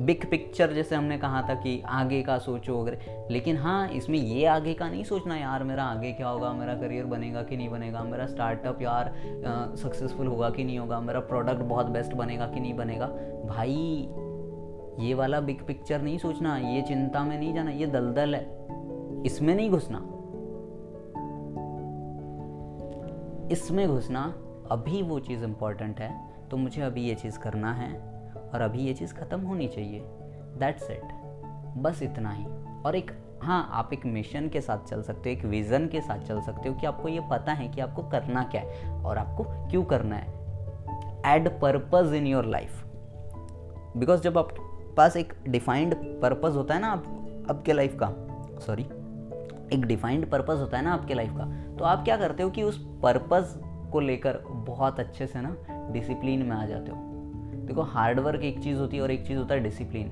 बिग 0.00 0.30
पिक्चर 0.30 0.72
जैसे 0.72 0.94
हमने 0.94 1.18
कहा 1.18 1.42
था 1.42 1.54
कि 1.54 1.82
आगे 1.86 2.22
का 2.22 2.38
सोचो 2.38 2.82
वगैरह। 2.82 3.28
लेकिन 3.30 3.56
हाँ 3.56 3.88
इसमें 3.88 4.18
ये 4.18 4.46
आगे 4.46 4.74
का 4.74 4.88
नहीं 4.88 5.04
सोचना 5.04 5.36
यार, 5.36 5.64
मेरा 5.64 5.84
आगे 5.84 6.12
क्या 6.12 6.28
होगा, 6.28 6.52
मेरा 6.52 6.74
करियर 6.74 7.04
बनेगा 7.04 7.42
कि 7.42 7.56
नहीं 7.56 7.68
बनेगा, 7.68 8.02
मेरा 8.02 8.26
स्टार्टअप 8.26 8.82
यार 8.82 9.12
सक्सेसफुल 9.76 10.26
होगा 10.26 10.50
कि 10.50 10.64
नहीं 10.64 10.78
होगा, 10.78 11.00
मेरा 11.00 11.20
प्रोडक्ट 11.20 11.60
बहुत 11.60 11.86
बेस्ट 11.86 12.12
बनेगा 12.12 12.46
कि 12.46 12.60
नहीं 12.60 12.74
बनेगा। 12.74 13.06
भाई, 13.46 14.08
ये 15.00 15.14
वाला 15.14 15.40
बिग 15.40 15.62
पिक्चर 15.66 16.02
नहीं 16.02 16.18
सोचना, 16.18 16.56
ये 16.56 16.82
चिंता 16.82 17.24
में 17.24 17.38
नहीं 17.38 17.54
जाना, 17.54 17.70
ये 17.70 17.86
दलदल 17.86 18.34
है। 18.34 19.22
इसमें 19.26 19.54
नहीं 19.54 19.70
घुसना। 19.70 19.98
इसमें 23.52 23.88
घुसना, 23.88 24.22
अभी 24.70 25.02
वो 25.02 25.18
चीज़ 25.18 25.44
इंपॉर्टेंट 25.44 26.00
है 26.00 26.30
तो 26.50 26.56
मुझे 26.56 26.82
अभी 26.82 27.02
ये 27.02 27.14
चीज़ 27.14 27.38
करना 27.38 27.72
है। 27.72 28.09
और 28.54 28.60
अभी 28.60 28.78
ये 28.78 28.94
चीज़ 28.94 29.14
ख़त्म 29.14 29.40
होनी 29.40 29.68
चाहिए। 29.68 30.00
दैट्स 30.58 30.90
इट 30.90 31.12
बस 31.76 32.02
इतना 32.02 32.30
ही। 32.30 32.46
और 32.82 32.96
एक 32.96 33.10
हाँ 33.42 33.68
आप 33.72 33.92
एक 33.92 34.04
मिशन 34.06 34.48
के 34.48 34.60
साथ 34.60 34.78
चल 34.78 35.02
सकते 35.02 35.30
हो, 35.30 35.38
एक 35.38 35.44
विज़न 35.44 35.86
के 35.88 36.00
साथ 36.00 36.18
चल 36.18 36.40
सकते 36.40 36.68
हो 36.68 36.74
कि 36.74 36.86
आपको 36.86 37.08
ये 37.08 37.20
पता 37.30 37.52
है 37.52 37.68
कि 37.68 37.80
आपको 37.80 38.02
करना 38.02 38.42
क्या 38.42 38.60
है 38.60 38.90
और 39.04 39.18
आपको 39.18 39.44
क्यों 39.70 39.84
करना 39.84 40.16
है। 40.16 40.38
Add 41.26 41.48
purpose 41.60 42.14
in 42.14 42.26
your 42.26 42.44
life 42.44 42.84
because 43.96 44.20
जब 44.22 44.38
आप 44.38 44.54
पास 44.96 45.16
एक 45.16 45.32
डिफाइंड 45.48 45.94
पर्पज 46.22 46.56
होता 46.56 46.74
है 46.74 46.80
ना 46.80 46.88
आप, 46.88 47.04
आपके 47.50 47.72
लाइफ 47.72 47.96
का 48.02 48.12
सॉरी 48.66 48.82
एक 49.72 49.84
डिफाइंड 49.86 50.30
पर्पज 50.30 50.60
होता 50.60 50.76
है 50.76 50.84
ना 50.84 50.92
आपके 50.92 51.14
लाइफ 51.14 51.32
का 51.32 51.44
तो 51.76 51.84
आप 51.84 52.04
क्या 52.04 52.16
करते 52.16 52.42
हो 52.42 52.50
कि 52.50 52.62
उस 52.62 52.78
पर्पज 53.02 53.54
को 53.92 54.00
लेकर 54.00 54.38
बहुत 54.66 55.00
अच्छे 55.00 55.26
से 55.26 55.40
ना 55.40 55.56
डिसिप्लिन 55.92 56.42
में 56.42 56.56
आ 56.56 56.64
जाते 56.66 56.92
हो। 56.92 57.09
देखो 57.70 57.82
हार्डवर्क 57.82 58.40
एक 58.40 58.62
चीज़ 58.62 58.78
होती 58.78 58.96
है 58.96 59.02
और 59.02 59.10
एक 59.10 59.26
चीज़ 59.26 59.38
होता 59.38 59.54
है 59.54 59.60
डिसिप्लिन 59.60 60.08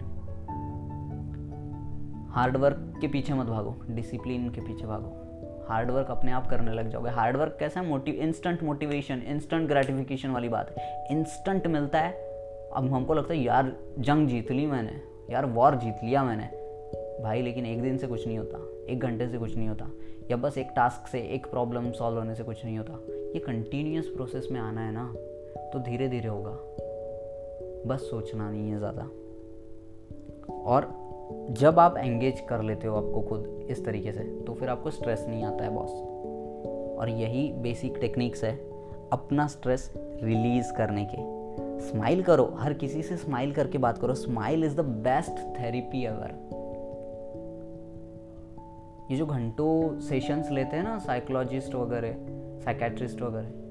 हार्डवर्क 2.31 2.95
के 3.01 3.09
पीछे 3.09 3.35
मत 3.35 3.47
भागो 3.47 3.81
डिसिप्लिन 3.91 4.51
के 4.51 4.61
पीछे 4.61 4.87
भागो. 4.87 5.09
हार्डवर्क 5.69 6.07
अपने 6.11 6.33
आप 6.33 6.47
करने 6.47 6.73
लग 6.73 6.89
जाओगे. 6.89 7.11
हार्डवर्क 7.11 7.57
कैसा 7.61 7.81
है? 7.81 7.87
Motive 7.87 8.15
instant 8.15 8.63
motivation 8.63 9.23
instant 9.27 9.69
gratification 9.69 10.31
वाली 10.31 10.49
बात 10.49 10.79
है. 10.79 11.07
इंस्टेंट 11.11 11.67
मिलता 11.67 12.01
है. 12.01 12.13
अब 12.73 12.93
हमको 12.93 13.15
लगता 13.15 13.35
है, 13.35 13.41
यार, 13.41 13.77
जंग 13.99 14.29
जीत 14.29 14.51
ली 14.51 14.67
मैंने. 14.67 15.01
यार 15.31 15.47
वॉर 15.47 15.75
जीत 15.75 15.97
लिया 16.05 16.25
मैंने. 16.25 16.51
भाई, 17.23 17.43
लेकिन 17.43 17.67
एक 17.67 17.83
दिन 17.83 17.99
से 17.99 18.07
कुछ 18.07 18.27
नहीं 18.27 18.39
होता. 18.39 18.87
एक 18.93 19.01
घंटे 19.01 19.29
से 19.29 19.39
कुछ 19.39 19.57
नहीं 19.57 19.69
होता. 19.69 19.91
या 20.31 20.37
बस 20.37 20.59
एक 20.59 20.69
टास्क 20.77 21.09
से, 21.09 21.21
एक 21.21 21.47
प्रॉब्लम 21.47 21.93
सॉल्व 21.93 22.19
होने 22.19 22.35
से 22.35 22.43
कुछ 22.43 22.65
नहीं 22.65 22.79
होता. 22.79 22.93
ये 23.11 23.39
कंटिन्यूस 23.39 24.09
प्रोसेस 24.09 24.49
में 24.53 24.61
आना 24.61 24.81
है 24.81 24.93
ना 24.93 25.15
तो 25.71 25.79
धीरे 25.79 26.09
धीरे 26.09 26.29
होगा. 26.29 26.88
बस 27.87 28.01
सोचना 28.01 28.51
नहीं 28.51 28.71
है 28.71 28.79
ज़्यादा। 28.79 29.03
और 30.65 30.89
जब 31.51 31.79
आप 31.79 31.97
एंगेज 31.99 32.41
कर 32.49 32.63
लेते 32.63 32.87
हो 32.87 32.97
आपको 32.97 33.21
खुद 33.21 33.67
इस 33.71 33.85
तरीके 33.85 34.13
से 34.13 34.25
तो 34.47 34.55
फिर 34.55 34.69
आपको 34.69 34.91
स्ट्रेस 34.91 35.25
नहीं 35.29 35.45
आता 35.45 35.65
है 35.65 35.71
बॉस 35.71 35.91
और 36.99 37.09
यही 37.09 37.51
बेसिक 37.63 37.99
टेक्निक्स 38.01 38.45
है 38.45 38.55
अपना 39.13 39.47
स्ट्रेस 39.47 39.93
रिलीज़ 39.97 40.73
करने 40.73 41.05
के। 41.11 41.17
स्माइल 41.81 42.23
करो, 42.23 42.45
हर 42.59 42.73
किसी 42.73 43.03
से 43.03 43.17
स्माइल 43.17 43.53
करके 43.53 43.79
बात 43.79 43.99
करो। 43.99 44.15
Smile 44.15 44.65
is 44.65 44.77
the 44.77 44.85
best 45.05 45.39
therapy 45.59 46.05
ever 46.05 46.35
ये 49.11 49.17
जो 49.17 49.27
घंटों 49.27 50.01
सेशंस 50.01 50.51
लेते 50.51 50.77
हैं 50.77 50.85
ना 50.85 50.99
साइकोलॉजिस्ट 50.99 51.75
वगैरह 51.75 52.17
साइकेट्रिस्ट 52.65 53.23
वगैरह 53.23 53.67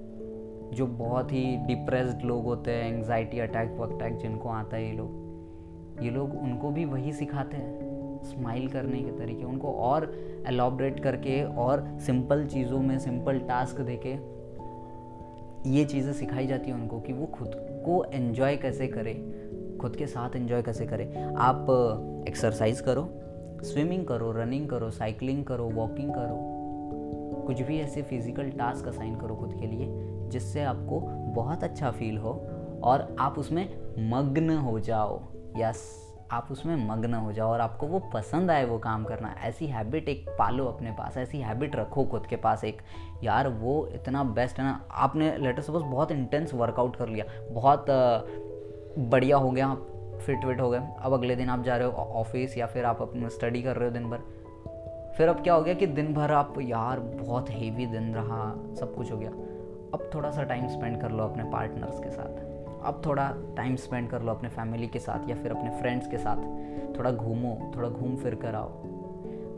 जो 0.73 0.87
बहुत 0.87 1.31
ही 1.31 1.45
डिप्रेस्ड 1.57 2.23
लोग 2.25 2.45
होते 2.45 2.71
हैं 2.71 2.93
एंग्जाइटी 2.93 3.39
अटैक 3.39 3.75
वटैक 3.79 4.17
जिनको 4.17 4.49
आता 4.49 4.77
है 4.77 4.85
ये 4.85 4.93
लोग। 4.93 6.03
ये 6.03 6.09
लोग 6.09 6.35
उनको 6.35 6.71
भी 6.71 6.85
वही 6.85 7.13
सिखाते 7.13 7.57
हैं 7.57 8.19
स्माइल 8.23 8.67
करने 8.67 8.99
के 8.99 9.11
तरीके। 9.11 9.43
उनको 9.43 9.71
और 9.81 10.11
एलॉबरेट 10.47 10.99
करके 10.99 11.43
और 11.57 11.85
सिंपल 11.99 12.45
चीज़ों 12.45 12.79
में 12.79 12.97
सिंपल 12.99 13.39
टास्क 13.39 13.81
देके 13.81 14.15
ये 15.69 15.85
चीज़ें 15.85 16.11
सिखाई 16.13 16.47
जाती 16.47 16.71
हैं 16.71 16.77
उनको 16.77 16.99
कि 16.99 17.13
वो 17.13 17.25
खुद 17.25 17.51
को 17.85 18.03
एन्जॉय 18.13 18.55
कैसे 18.57 18.87
करें, 18.87 19.77
खुद 19.77 19.95
के 19.95 20.07
साथ 20.07 20.35
एन्जॉय 20.35 20.61
कैसे 20.61 20.85
करें। 20.85 21.33
आप 21.35 21.65
एक्सरसाइज 22.27 22.81
करो 22.81 23.09
स्विमिंग 23.63 24.05
करो 24.05 24.31
रनिंग 24.31 24.67
करो 24.69 24.89
साइकिलिंग 24.91 25.43
करो 25.45 25.69
वॉकिंग 25.69 26.09
करो, 26.09 26.37
कुछ 27.47 27.61
भी 27.61 27.79
ऐसे 27.79 28.01
फ़िज़िकल 28.01 28.49
टास्क 28.49 28.87
असाइन 28.87 29.15
करो 29.15 29.35
खुद 29.35 29.53
के 29.59 29.67
लिए। 29.67 29.85
जिससे 30.29 30.63
आपको 30.63 30.99
बहुत 31.33 31.63
अच्छा 31.63 31.91
फील 31.91 32.17
हो 32.17 32.47
और 32.83 33.15
आप 33.19 33.39
उसमें 33.39 33.77
मग्न 34.11 34.57
हो 34.57 34.79
जाओ। 34.79 35.21
यस 35.57 36.07
आप 36.31 36.47
उसमें 36.51 36.87
मग्न 36.87 37.13
हो 37.13 37.31
जाओ 37.31 37.49
और 37.49 37.61
आपको 37.61 37.87
वो 37.87 37.99
पसंद 38.13 38.51
आए 38.51 38.65
वो 38.65 38.77
काम 38.77 39.03
करना। 39.03 39.35
ऐसी 39.43 39.67
हैबिट 39.67 40.09
एक 40.09 40.29
पालो 40.29 40.65
अपने 40.65 40.91
पास, 40.91 41.17
ऐसी 41.17 41.39
हैबिट 41.39 41.75
रखो 41.75 42.03
खुद 42.03 42.25
के 42.25 42.35
पास 42.35 42.63
एक, 42.63 42.81
यार, 43.23 43.47
वो 43.47 43.87
इतना 43.87 44.23
बेस्ट 44.23 44.57
है 44.57 44.65
ना। 44.65 44.85
आपने 44.91 45.37
लेटर 45.37 45.61
सपोज़ 45.61 45.83
बहुत 45.83 46.11
इंटेंस 46.11 46.53
वर्कआउट 46.53 46.95
कर 46.95 47.07
लिया, 47.07 47.25
बहुत 47.51 47.85
बढ़िया 48.99 49.37
हो 49.37 49.51
गया, 49.51 49.67
आप 49.67 49.87
फिट 50.21 50.45
विट 50.45 50.61
हो 50.61 50.69
गए। 50.69 50.87
अब 50.99 51.13
अगले 51.13 51.35
दिन 51.35 51.49
आप 51.49 51.63
जा 51.63 51.77
रहे 51.77 51.87
हो 51.87 51.93
ऑफ़िस 51.93 52.57
या 52.57 52.65
फिर 52.65 52.85
आप 52.85 53.01
अपना 53.01 53.29
स्टडी 53.29 53.61
कर 53.61 53.75
रहे 53.75 53.87
हो 53.87 53.93
दिन 53.93 54.09
भर। 54.09 54.17
फिर 55.17 55.29
अब 55.29 55.43
क्या 55.43 55.53
हो 55.53 55.61
गया 55.61 55.73
कि 55.73 55.87
दिन 55.87 56.13
भर 56.13 56.31
आप, 56.31 56.53
यार, 56.59 56.99
बहुत 56.99 57.49
हेवी 57.49 57.85
दिन 57.85 58.15
रहा। 58.15 58.75
सब 58.75 58.95
कुछ 58.95 59.11
हो 59.11 59.17
गया। 59.17 59.31
अब 59.93 60.09
थोड़ा 60.15 60.31
सा 60.31 60.43
टाइम 60.43 60.67
स्पेंड 60.67 61.01
कर 61.01 61.11
लो 61.11 61.23
अपने 61.23 61.43
पार्टनर्स 61.43 61.99
के 61.99 62.09
साथ। 62.09 62.57
अब 62.83 63.01
थोड़ा 63.05 63.33
टाइम 63.57 63.75
स्पेंड 63.75 64.09
कर 64.09 64.21
लो 64.21 64.31
अपने 64.31 64.49
फैमिली 64.49 64.87
के 64.87 64.99
साथ 64.99 65.29
या 65.29 65.35
फिर 65.35 65.51
अपने 65.51 65.69
फ्रेंड्स 65.69 66.07
के 66.07 66.17
साथ। 66.17 66.37
थोड़ा 66.97 67.11
घूमो, 67.11 67.71
थोड़ा 67.75 67.89
घूम 67.89 68.15
फिर 68.15 68.35
कर 68.35 68.55
आओ। 68.55 68.69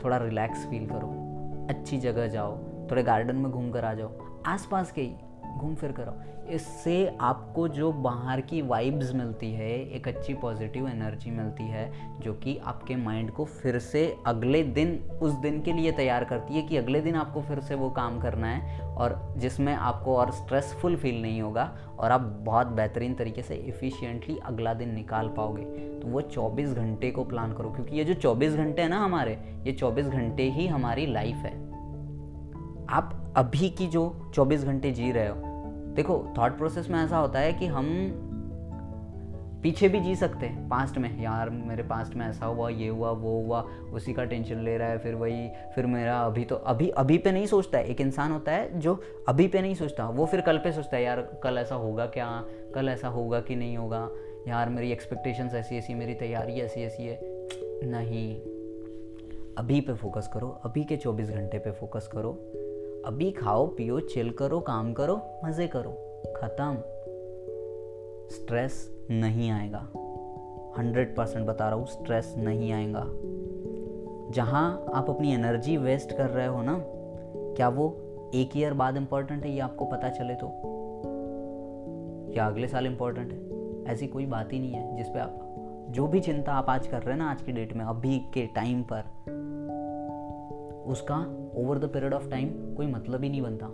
थोड़ा 0.04 0.16
रिलैक्स 0.16 0.66
फील 0.66 0.86
करो। 0.86 1.08
अच्छी 1.70 1.98
जगह 1.98 2.26
जाओ। 2.26 2.58
थोड़े 2.90 3.02
गार्डन 3.02 3.36
में 3.36 3.52
घूम 3.52 3.70
कर 3.70 3.84
आ 3.84 3.94
जाओ। 3.94 4.10
आसपास 4.46 4.92
के 4.92 5.02
ही 5.02 5.16
घूम 5.58 5.74
फिर 5.74 5.92
करो। 5.92 6.22
इससे 6.50 7.16
आपको 7.20 7.68
जो 7.68 7.92
बाहर 7.92 8.40
की 8.40 8.62
वाइब्स 8.62 9.14
मिलती 9.14 9.52
है, 9.52 9.90
एक 9.90 10.08
अच्छी 10.08 10.34
पॉजिटिव 10.34 10.88
एनर्जी 10.88 11.30
मिलती 11.30 11.62
है, 11.62 11.92
जो 12.20 12.32
कि 12.34 12.58
आपके 12.58 12.96
माइंड 12.96 13.30
को 13.30 13.44
फिर 13.44 13.78
से 13.78 14.16
अगले 14.26 14.62
दिन, 14.62 14.98
उस 15.22 15.32
दिन 15.32 15.62
के 15.62 15.72
लिए 15.72 15.92
तैयार 15.92 16.24
करती 16.24 16.54
है 16.54 16.62
कि 16.62 16.76
अगले 16.76 17.00
दिन 17.00 17.14
आपको 17.14 17.42
फिर 17.42 17.60
से 17.60 17.74
वो 17.74 17.90
काम 17.90 18.20
करना 18.20 18.46
है 18.46 18.80
और 18.80 19.34
जिसमें 19.36 19.74
आपको 19.74 20.16
और 20.16 20.30
स्ट्रेसफुल 20.30 20.96
फील 20.96 21.22
नहीं 21.22 21.42
होगा 21.42 21.78
और 21.98 22.10
आप 22.10 22.20
बहुत 22.20 22.66
बेहतरीन 22.66 23.14
तरीके 23.14 23.42
से 23.42 23.54
इफ़िशियंटली 23.54 24.38
अगला 24.38 24.74
दिन 24.74 24.94
निकाल 24.94 25.28
पाओगे। 25.28 25.64
तो 26.00 26.08
वो 26.08 26.20
24 26.20 26.72
घंटे 26.72 27.10
को 27.10 27.24
प्लान 27.24 27.52
करो, 27.52 27.70
क्योंकि 27.70 27.96
ये 27.96 28.04
जो 28.04 28.14
24 28.14 28.54
घंटे 28.54 28.82
हैं 28.82 28.88
ना 28.88 28.98
हमारे, 28.98 29.32
ये 29.66 29.72
24 29.72 30.06
घंटे 30.06 30.42
ही 30.42 30.66
हमारी 30.66 31.06
लाइफ 31.06 31.36
है। 31.36 31.70
आप 32.90 33.19
अभी 33.36 33.70
की 33.70 33.86
जो 33.86 34.30
24 34.34 34.64
घंटे 34.64 34.90
जी 34.90 35.12
रहे 35.12 35.28
हो, 35.28 35.36
देखो 35.96 36.34
थॉट 36.38 36.56
प्रोसेस 36.56 36.90
में 36.90 36.98
ऐसा 36.98 37.18
होता 37.18 37.38
है 37.38 37.52
कि 37.52 37.66
हम 37.66 38.12
पीछे 39.62 39.88
भी 39.88 40.00
जी 40.00 40.16
सकते 40.16 40.46
हैं 40.46 40.68
पास्ट 40.68 40.98
में। 40.98 41.22
यार, 41.22 41.50
मेरे 41.50 41.82
पास्ट 41.82 42.14
में 42.14 42.26
ऐसा 42.26 42.46
हुआ, 42.46 42.68
ये 42.68 42.88
हुआ, 42.88 43.10
वो 43.10 43.42
हुआ, 43.42 43.62
उसी 43.92 44.12
का 44.12 44.24
टेंशन 44.24 44.56
ले 44.56 44.78
रहा 44.78 44.88
है, 44.88 44.98
फिर 44.98 45.14
वही, 45.14 45.48
फिर 45.74 45.86
मेरा 45.86 46.20
अभी 46.20 46.44
तो 46.44 46.56
अभी 46.56 46.88
अभी 46.88 47.18
पे 47.18 47.32
नहीं 47.32 47.46
सोचता 47.46 47.78
है। 47.78 47.84
एक 47.84 48.00
इंसान 48.00 48.32
होता 48.32 48.52
है 48.52 48.78
जो 48.78 49.02
अभी 49.28 49.48
पे 49.48 49.62
नहीं 49.62 49.74
सोचता, 49.74 50.08
वो 50.08 50.26
फिर 50.26 50.40
कल 50.40 50.58
पे 50.58 50.72
सोचता 50.72 50.96
है, 50.96 51.02
यार, 51.02 51.20
कल 51.20 51.58
ऐसा 51.58 51.74
होगा 51.74 52.06
क्या? 52.06 52.44
कल 52.74 52.88
ऐसा 52.88 53.08
होगा 53.08 53.40
कि 53.40 53.56
नहीं 53.56 53.76
होगा? 53.76 54.08
यार, 54.48 54.68
मेरी 54.68 54.92
एक्सपेक्टेशंस 54.92 55.54
ऐसी 55.54 55.76
ऐसी, 55.76 55.94
मेरी 55.94 56.14
तैयारी 56.14 56.52
ऐसी 56.52 56.82
ऐसी 56.82 57.06
है। 57.06 57.18
नहीं। 57.90 58.40
अभी 59.58 59.80
पे 59.80 59.94
फोकस 59.94 60.30
करो, 60.34 60.60
अभी 60.64 60.84
के 60.84 60.96
24 60.96 61.30
घंटे 61.30 61.58
पे 61.58 61.70
फोकस 61.70 62.10
करो। 62.12 62.52
अभी 63.06 63.30
खाओ, 63.30 63.66
पियो 63.66 64.00
चिल 64.00 64.30
करो, 64.30 64.60
काम 64.60 64.92
करो, 64.92 65.20
मज़े 65.44 65.66
करो। 65.66 65.90
ख़त्म। 66.36 66.74
स्ट्रेस 68.28 69.06
नहीं 69.10 69.50
आएगा। 69.50 69.78
हंड्रेड 70.78 71.16
परसेंट 71.16 71.46
बता 71.46 71.68
रहा 71.68 71.78
हूँ 71.78 71.86
स्ट्रेस 71.86 72.34
नहीं 72.38 72.72
आएगा। 72.72 73.06
जहाँ 74.30 74.86
आप 74.94 75.10
अपनी 75.10 75.34
एनर्जी 75.34 75.76
वेस्ट 75.76 76.16
कर 76.16 76.30
रहे 76.30 76.46
हो 76.46 76.62
ना, 76.62 76.84
क्या 77.56 77.68
वो 77.68 77.96
एक 78.34 78.56
ईयर 78.56 78.74
बाद 78.74 78.96
इम्पोर्टेंट 78.96 79.44
है, 79.44 79.52
ये 79.52 79.60
आपको 79.60 79.84
पता 79.84 80.08
चले 80.08 80.34
तो? 80.34 80.46
या 82.36 82.46
अगले 82.46 82.68
साल 82.68 82.86
इम्पोर्टेंट 82.86 83.32
है? 83.32 83.50
ऐसी 83.92 84.06
कोई 84.06 84.26
बात 84.26 84.52
ही 84.52 84.58
नहीं 84.58 84.72
है 84.72 84.96
जिसपे 84.96 85.18
आप, 85.18 85.56
जो 85.90 86.06
भी 86.06 86.20
चिंता 86.20 86.52
आप 86.52 86.66
आज 86.68 86.86
कर 86.86 86.98
रहे 86.98 87.10
हैं 87.10 87.18
ना, 87.18 87.30
आज 87.30 87.42
की 87.42 87.52
डेट 87.52 87.72
में, 87.72 87.84
अभी 87.84 88.18
के 88.18 88.46
टाइम 88.46 88.82
पर, 88.82 89.02
उसका 90.86 91.36
over 91.56 91.78
the 91.78 91.84
period 91.84 92.14
of 92.14 92.30
time 92.30 92.48
कोई 92.80 92.86
मतलब 92.86 93.22
ही 93.22 93.28
नहीं 93.28 93.42
बनता। 93.42 93.66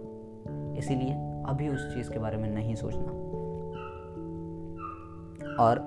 इसीलिए 0.78 1.12
अभी 1.46 1.68
उस 1.68 1.94
चीज़ 1.94 2.10
के 2.10 2.18
बारे 2.18 2.36
में 2.36 2.48
नहीं 2.50 2.74
सोचना। 2.74 3.12
और 5.62 5.78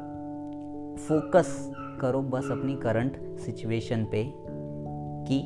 फोकस 1.00 1.72
करो 2.02 2.22
बस 2.22 2.52
अपनी 2.52 2.76
करंट 2.76 3.40
सिचुएशन 3.40 4.06
पे 4.06 4.34
कि 5.28 5.40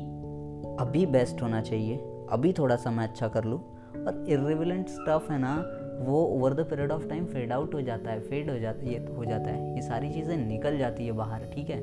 अभी 0.80 1.06
बेस्ट 1.06 1.42
होना 1.42 1.60
चाहिए, 1.60 1.96
अभी 2.30 2.52
थोड़ा 2.52 2.76
सा 2.76 2.90
मैं 2.90 3.04
अच्छा 3.04 3.28
कर 3.28 3.44
लूँ। 3.44 3.58
और 4.06 4.24
इरेविलेंट 4.28 4.88
स्टफ़ 4.88 5.32
है 5.32 5.38
ना, 5.38 5.64
वो 6.00 6.24
over 6.24 6.54
the 6.54 6.60
period 6.60 6.92
of 6.92 7.08
time 7.08 7.24
fade 7.24 7.52
out 7.52 7.74
हो 7.74 7.82
जाता 7.82 8.10
है 8.10 8.20
फेड 8.20 8.50
हो 8.50 8.58
जाता 8.58 8.90
ये 8.90 9.14
हो 9.18 9.24
जाता 9.24 9.50
है। 9.50 9.74
ये 9.74 9.82
सारी 9.82 10.12
चीज़ें 10.12 10.36
निकल 10.36 10.78
जाती 10.78 11.06
है 11.06 11.12
बाहर, 11.12 11.44
ठीक 11.44 11.70
है? 11.70 11.80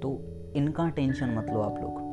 तो 0.00 0.20
इनका 0.56 0.88
टेंशन 0.88 1.30
मत 1.30 1.46
लो 1.50 1.60
आप 1.60 1.82
लोग। 1.82 2.11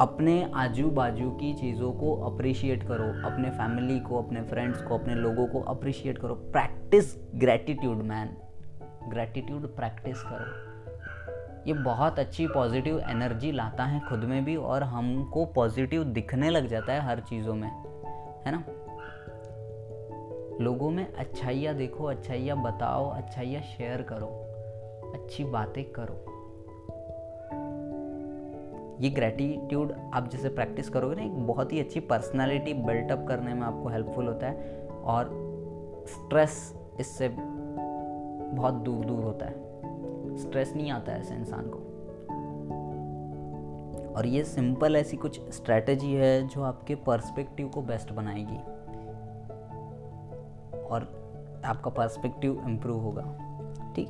अपने 0.00 0.52
आजू 0.54 0.90
बाजू 0.90 1.30
की 1.30 1.54
चीज़ों 1.54 1.92
को 1.92 2.14
अप्रिशिएट 2.16 2.82
करो, 2.82 3.04
अपने 3.30 3.50
फैमिली 3.50 4.00
को, 4.00 4.22
अपने 4.22 4.42
फ्रेंड्स 4.42 4.82
को, 4.82 4.98
अपने 4.98 5.14
लोगों 5.14 5.46
को 5.46 5.60
अप्रिशिएट 5.60 6.18
करो। 6.18 6.34
Practice 6.34 7.16
gratitude 7.34 7.96
man 7.96 8.36
gratitude 9.08 9.76
practice 9.76 10.22
करो। 10.22 10.66
ये 11.66 11.72
बहुत 11.72 12.18
अच्छी 12.18 12.46
पॉजिटिव 12.46 13.00
एनर्जी 13.00 13.52
लाता 13.52 13.84
है 13.84 14.00
खुद 14.00 14.18
में 14.18 14.44
भी 14.44 14.56
और 14.56 14.82
हमको 14.82 15.44
पॉजिटिव 15.44 16.04
दिखने 16.04 16.50
लग 16.50 16.66
जाता 16.66 16.92
है 16.92 17.00
हर 17.00 17.20
चीज़ों 17.20 17.54
में, 17.54 17.68
है 18.46 18.52
ना? 18.52 18.64
लोगों 20.64 20.90
में 20.90 21.12
अच्छाइयाँ 21.12 21.74
देखो, 21.74 22.04
अच्छाइयाँ 22.04 22.62
बताओ, 22.62 23.10
अच्छाइयाँ 23.10 23.62
शेयर 23.62 24.02
करो, 24.02 24.26
अच्छी 25.14 25.44
बातें 25.44 25.84
करो। 25.84 26.35
ये 29.00 29.10
ग्रेटिट्यूड 29.10 29.94
आप 30.14 30.28
जैसे 30.28 30.48
प्रैक्टिस 30.48 30.88
करोगे 30.88 31.14
ना, 31.14 31.22
एक 31.22 31.46
बहुत 31.46 31.72
ही 31.72 31.80
अच्छी 31.80 32.00
पर्सनालिटी 32.00 32.74
बिल्टअप 32.74 33.24
करने 33.28 33.54
में 33.54 33.62
आपको 33.62 33.88
हेल्पफुल 33.88 34.26
होता 34.26 34.46
है 34.46 34.88
और 34.88 35.30
स्ट्रेस 36.08 36.74
इससे 37.00 37.28
बहुत 38.56 38.74
दूर 38.74 39.04
दूर 39.04 39.24
होता 39.24 39.46
है। 39.46 39.66
स्ट्रेस 40.36 40.74
नहीं 40.76 40.90
आता 40.90 41.12
है 41.12 41.20
ऐसे 41.20 41.34
इंसान 41.34 41.70
को। 41.74 41.78
और 44.14 44.26
ये 44.26 44.44
सिंपल 44.44 44.96
ऐसी 44.96 45.16
कुछ 45.16 45.50
स्ट्रेटजी 45.50 46.14
है 46.14 46.48
जो 46.48 46.62
आपके 46.62 46.94
पर्सपेक्टिव 46.94 47.68
को 47.68 47.82
बेस्ट 47.82 48.12
बनाएगी। 48.12 48.58
और 50.78 51.26
आपका 51.64 51.90
पर्सपेक्टिव 51.90 52.62
इम्प्रूव 52.66 53.00
होगा। 53.00 53.22
ठीक? 53.96 54.08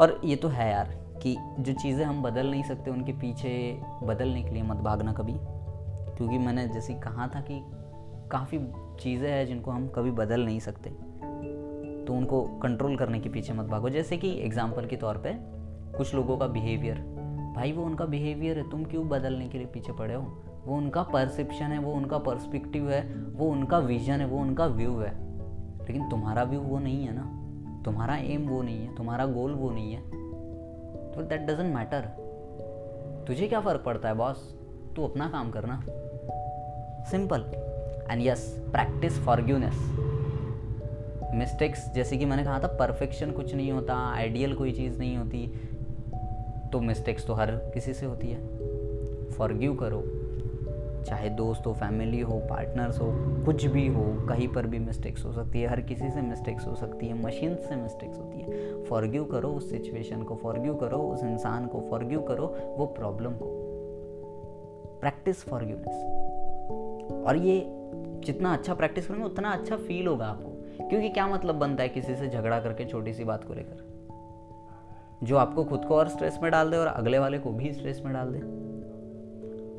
और 0.00 0.20
ये 0.24 0.36
तो 0.36 0.48
है 0.48 0.72
यार। 0.72 1.01
कि 1.22 1.36
जो 1.60 1.72
चीज़ें 1.72 2.04
हम 2.04 2.22
बदल 2.22 2.50
नहीं 2.50 2.62
सकते, 2.62 2.90
उनके 2.90 3.12
पीछे 3.12 3.80
बदलने 4.02 4.42
के 4.42 4.50
लिए 4.50 4.62
मत 4.62 4.76
भागना 4.76 5.12
कभी। 5.12 5.34
क्योंकि 6.16 6.38
मैंने 6.38 6.68
जैसे 6.68 6.94
कहा 6.94 7.26
था 7.26 7.40
कि 7.40 7.62
काफ़ी 8.30 8.58
चीज़ें 9.00 9.30
हैं 9.30 9.46
जिनको 9.46 9.70
हम 9.70 9.88
कभी 9.88 10.10
बदल 10.10 10.40
नहीं 10.40 10.60
सकते। 10.60 10.90
तो 12.04 12.14
उनको 12.14 12.42
कंट्रोल 12.42 12.96
करने 12.96 13.20
के 13.20 13.28
पीछे 13.28 13.52
मत 13.52 13.66
भागो। 13.66 13.90
जैसे 13.90 14.16
कि 14.16 14.38
एग्ज़ाम्पल 14.40 14.86
के 14.86 14.96
तौर 14.96 15.18
पे, 15.18 15.32
कुछ 15.98 16.14
लोगों 16.14 16.38
का 16.38 16.46
बिहेवियर 16.46 17.12
भाई, 17.56 17.72
वो 17.72 17.84
उनका 17.84 18.04
बिहेवियर 18.04 18.58
है, 18.58 18.70
तुम 18.70 18.84
क्यों 18.84 19.08
बदलने 19.08 19.48
के 19.48 19.58
लिए 19.58 19.66
पीछे 19.66 19.92
पड़े 19.92 20.14
हो? 20.14 20.42
वो 20.66 20.76
उनका 20.76 21.02
परसेप्शन 21.02 21.64
है, 21.64 21.78
वो 21.78 21.92
उनका 21.92 22.18
पर्सपेक्टिव 22.18 22.90
है, 22.90 23.14
वो 23.14 23.50
उनका 23.50 23.78
विजन 23.78 24.20
है, 24.20 24.26
वो 24.26 24.38
उनका 24.38 24.66
व्यू 24.66 24.98
है। 24.98 25.10
लेकिन 25.86 26.08
तुम्हारा 26.08 26.42
व्यू 26.42 26.60
वो 26.60 26.78
नहीं 26.78 27.04
है 27.04 27.12
ना। 27.14 27.38
तुम्हारा 27.82 28.16
एम 28.16 28.48
वो 28.48 28.62
नहीं 28.62 28.78
है, 28.78 28.96
तुम्हारा 28.96 29.26
गोल 29.26 29.52
वो 29.52 29.70
नहीं 29.70 29.92
है। 29.92 30.31
तो 31.14 31.22
दैट 31.22 31.40
डजेंट 31.40 31.74
मैटर 31.74 32.00
तुझे 33.26 33.48
क्या 33.48 33.60
फ़र्क 33.60 33.82
पड़ता 33.86 34.08
है 34.08 34.14
बॉस 34.14 34.54
तू 34.96 35.04
अपना 35.04 35.28
काम 35.28 35.50
करना 35.50 35.82
simple 37.10 37.44
and 38.10 38.22
yes 38.22 38.62
practice 38.72 39.18
forgiveness 39.18 39.74
mistakes 41.34 41.88
जैसे 41.94 42.16
कि 42.16 42.24
मैंने 42.24 42.44
कहा 42.44 42.58
था 42.58 42.66
परफेक्शन 42.66 43.30
कुछ 43.30 43.54
नहीं 43.54 43.72
होता 43.72 43.94
आइडियल 44.14 44.54
कोई 44.54 44.72
चीज़ 44.72 44.98
नहीं 44.98 45.16
होती 45.16 45.46
तो 46.72 46.80
मिस्टेक्स 46.80 47.26
तो 47.26 47.34
हर 47.34 47.50
किसी 47.50 47.94
से 47.94 48.06
होती 48.06 48.30
है। 48.30 49.30
फॉरग्यू 49.30 49.74
करो। 49.74 50.21
चाहे 51.02 51.28
दोस्त 51.28 51.66
हो 51.66 51.72
फैमिली 51.72 52.20
हो 52.20 52.38
पार्टनर्स 52.38 53.00
हो, 53.00 53.12
कुछ 53.44 53.66
भी 53.66 53.88
हो, 53.88 54.26
कहीं 54.28 54.48
पर 54.48 54.66
भी 54.66 54.78
मिस्टेक्स 54.78 55.24
हो 55.24 55.32
सकती 55.32 55.60
है, 55.60 55.68
हर 55.68 55.80
किसी 55.80 56.10
से 56.10 56.22
मिस्टेक्स 56.22 56.66
हो 56.66 56.74
सकती 56.74 57.06
है 57.06 57.22
मशीन 57.22 57.54
से 57.54 57.76
मिस्टेक्स 57.76 58.18
होती 58.18 58.38
है। 58.38 58.84
फॉरग्यू 58.84 59.24
करो 59.24 59.48
उस 59.48 59.70
सिचुएशन 59.70 60.22
को 60.22 60.34
फॉरग्यू 60.34 60.74
करो 60.74 60.98
उस 60.98 61.24
इंसान 61.24 61.66
को 61.66 61.80
फॉरग्यू 61.80 62.20
करो 62.20 62.56
वो 62.78 62.86
प्रॉब्लम 62.86 63.30
को। 63.30 63.68
प्रैक्टिस 65.00 65.44
फॉरग्यूनेस 65.44 66.04
और 67.26 67.36
ये 67.36 67.66
जितना 68.20 68.52
अच्छा 68.52 68.74
प्रैक्टिस 68.74 69.06
करेंगे, 69.06 69.26
उतना 69.26 69.52
अच्छा 69.52 69.76
फील 69.76 70.06
होगा 70.06 70.26
आपको। 70.26 70.48
क्योंकि 70.88 71.08
क्या 71.08 71.26
मतलब 71.26 71.54
बनता 71.54 71.82
है 71.82 71.88
किसी 71.88 72.16
से 72.16 72.28
झगड़ा 72.28 72.60
करके 72.60 72.84
छोटी 72.84 73.14
सी 73.14 73.24
बात 73.24 73.44
को 73.44 73.54
लेकर? 73.54 73.92
जो 75.22 75.36
आपको 75.36 75.64
खुद 75.64 75.84
को 75.84 75.96
और 75.96 76.08
स्ट्रेस 76.08 76.38
में 76.42 76.52
डाल 76.52 76.70
दे 76.70 76.76
और 76.76 76.86
अगले 76.86 77.18
वाले 77.18 77.38
को 77.38 77.50
भी 77.50 77.72
स्ट्रेस 77.72 78.02
में 78.04 78.14
डाल 78.14 78.28
दे। 78.32 78.38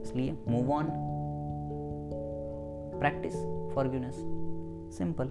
इसलिए 0.01 0.37
move 0.47 0.71
on 0.71 0.85
practice 3.03 3.33
forgiveness 3.75 4.15
simple 4.97 5.25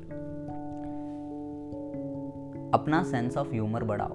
अपना 2.74 3.02
सेंस 3.02 3.36
ऑफ़ 3.36 3.50
ह्यूमर 3.50 3.84
बढ़ाओ। 3.84 4.12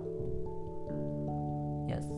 यस 1.90 2.12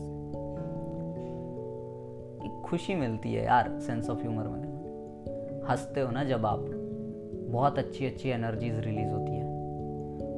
एक 2.44 2.62
खुशी 2.64 2.94
मिलती 2.94 3.32
है 3.32 3.44
यार 3.44 3.78
सेंस 3.80 4.10
ऑफ़ 4.10 4.20
ह्यूमर 4.20 4.48
में। 4.48 5.64
हँसते 5.70 6.00
हो 6.00 6.10
ना 6.10 6.24
जब 6.24 6.46
आप, 6.46 6.58
बहुत 7.50 7.78
अच्छी 7.78 8.06
अच्छी 8.06 8.28
एनर्जीज 8.28 8.78
रिलीज़ 8.78 9.10
होती 9.10 9.32
है। 9.32 9.50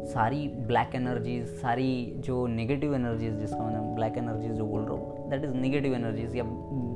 सारी 0.07 0.49
ब्लैक 0.49 0.95
एनर्जीज 0.95 1.47
सारी 1.47 2.15
जो 2.17 2.47
नेगेटिव 2.47 2.95
एनर्जीज 2.95 3.35
जिसका 3.35 3.63
मैंने 3.65 3.95
ब्लैक 3.95 4.19
एनर्जीज 4.19 4.53
जो 4.53 4.67
बोल 4.67 4.83
रहा 4.83 4.95
हूँ 4.95 5.31
दैट 5.31 5.45
इज़ 5.45 5.53
नेगेटिव 5.53 5.95
एनर्जीज 5.95 6.37
या 6.37 6.45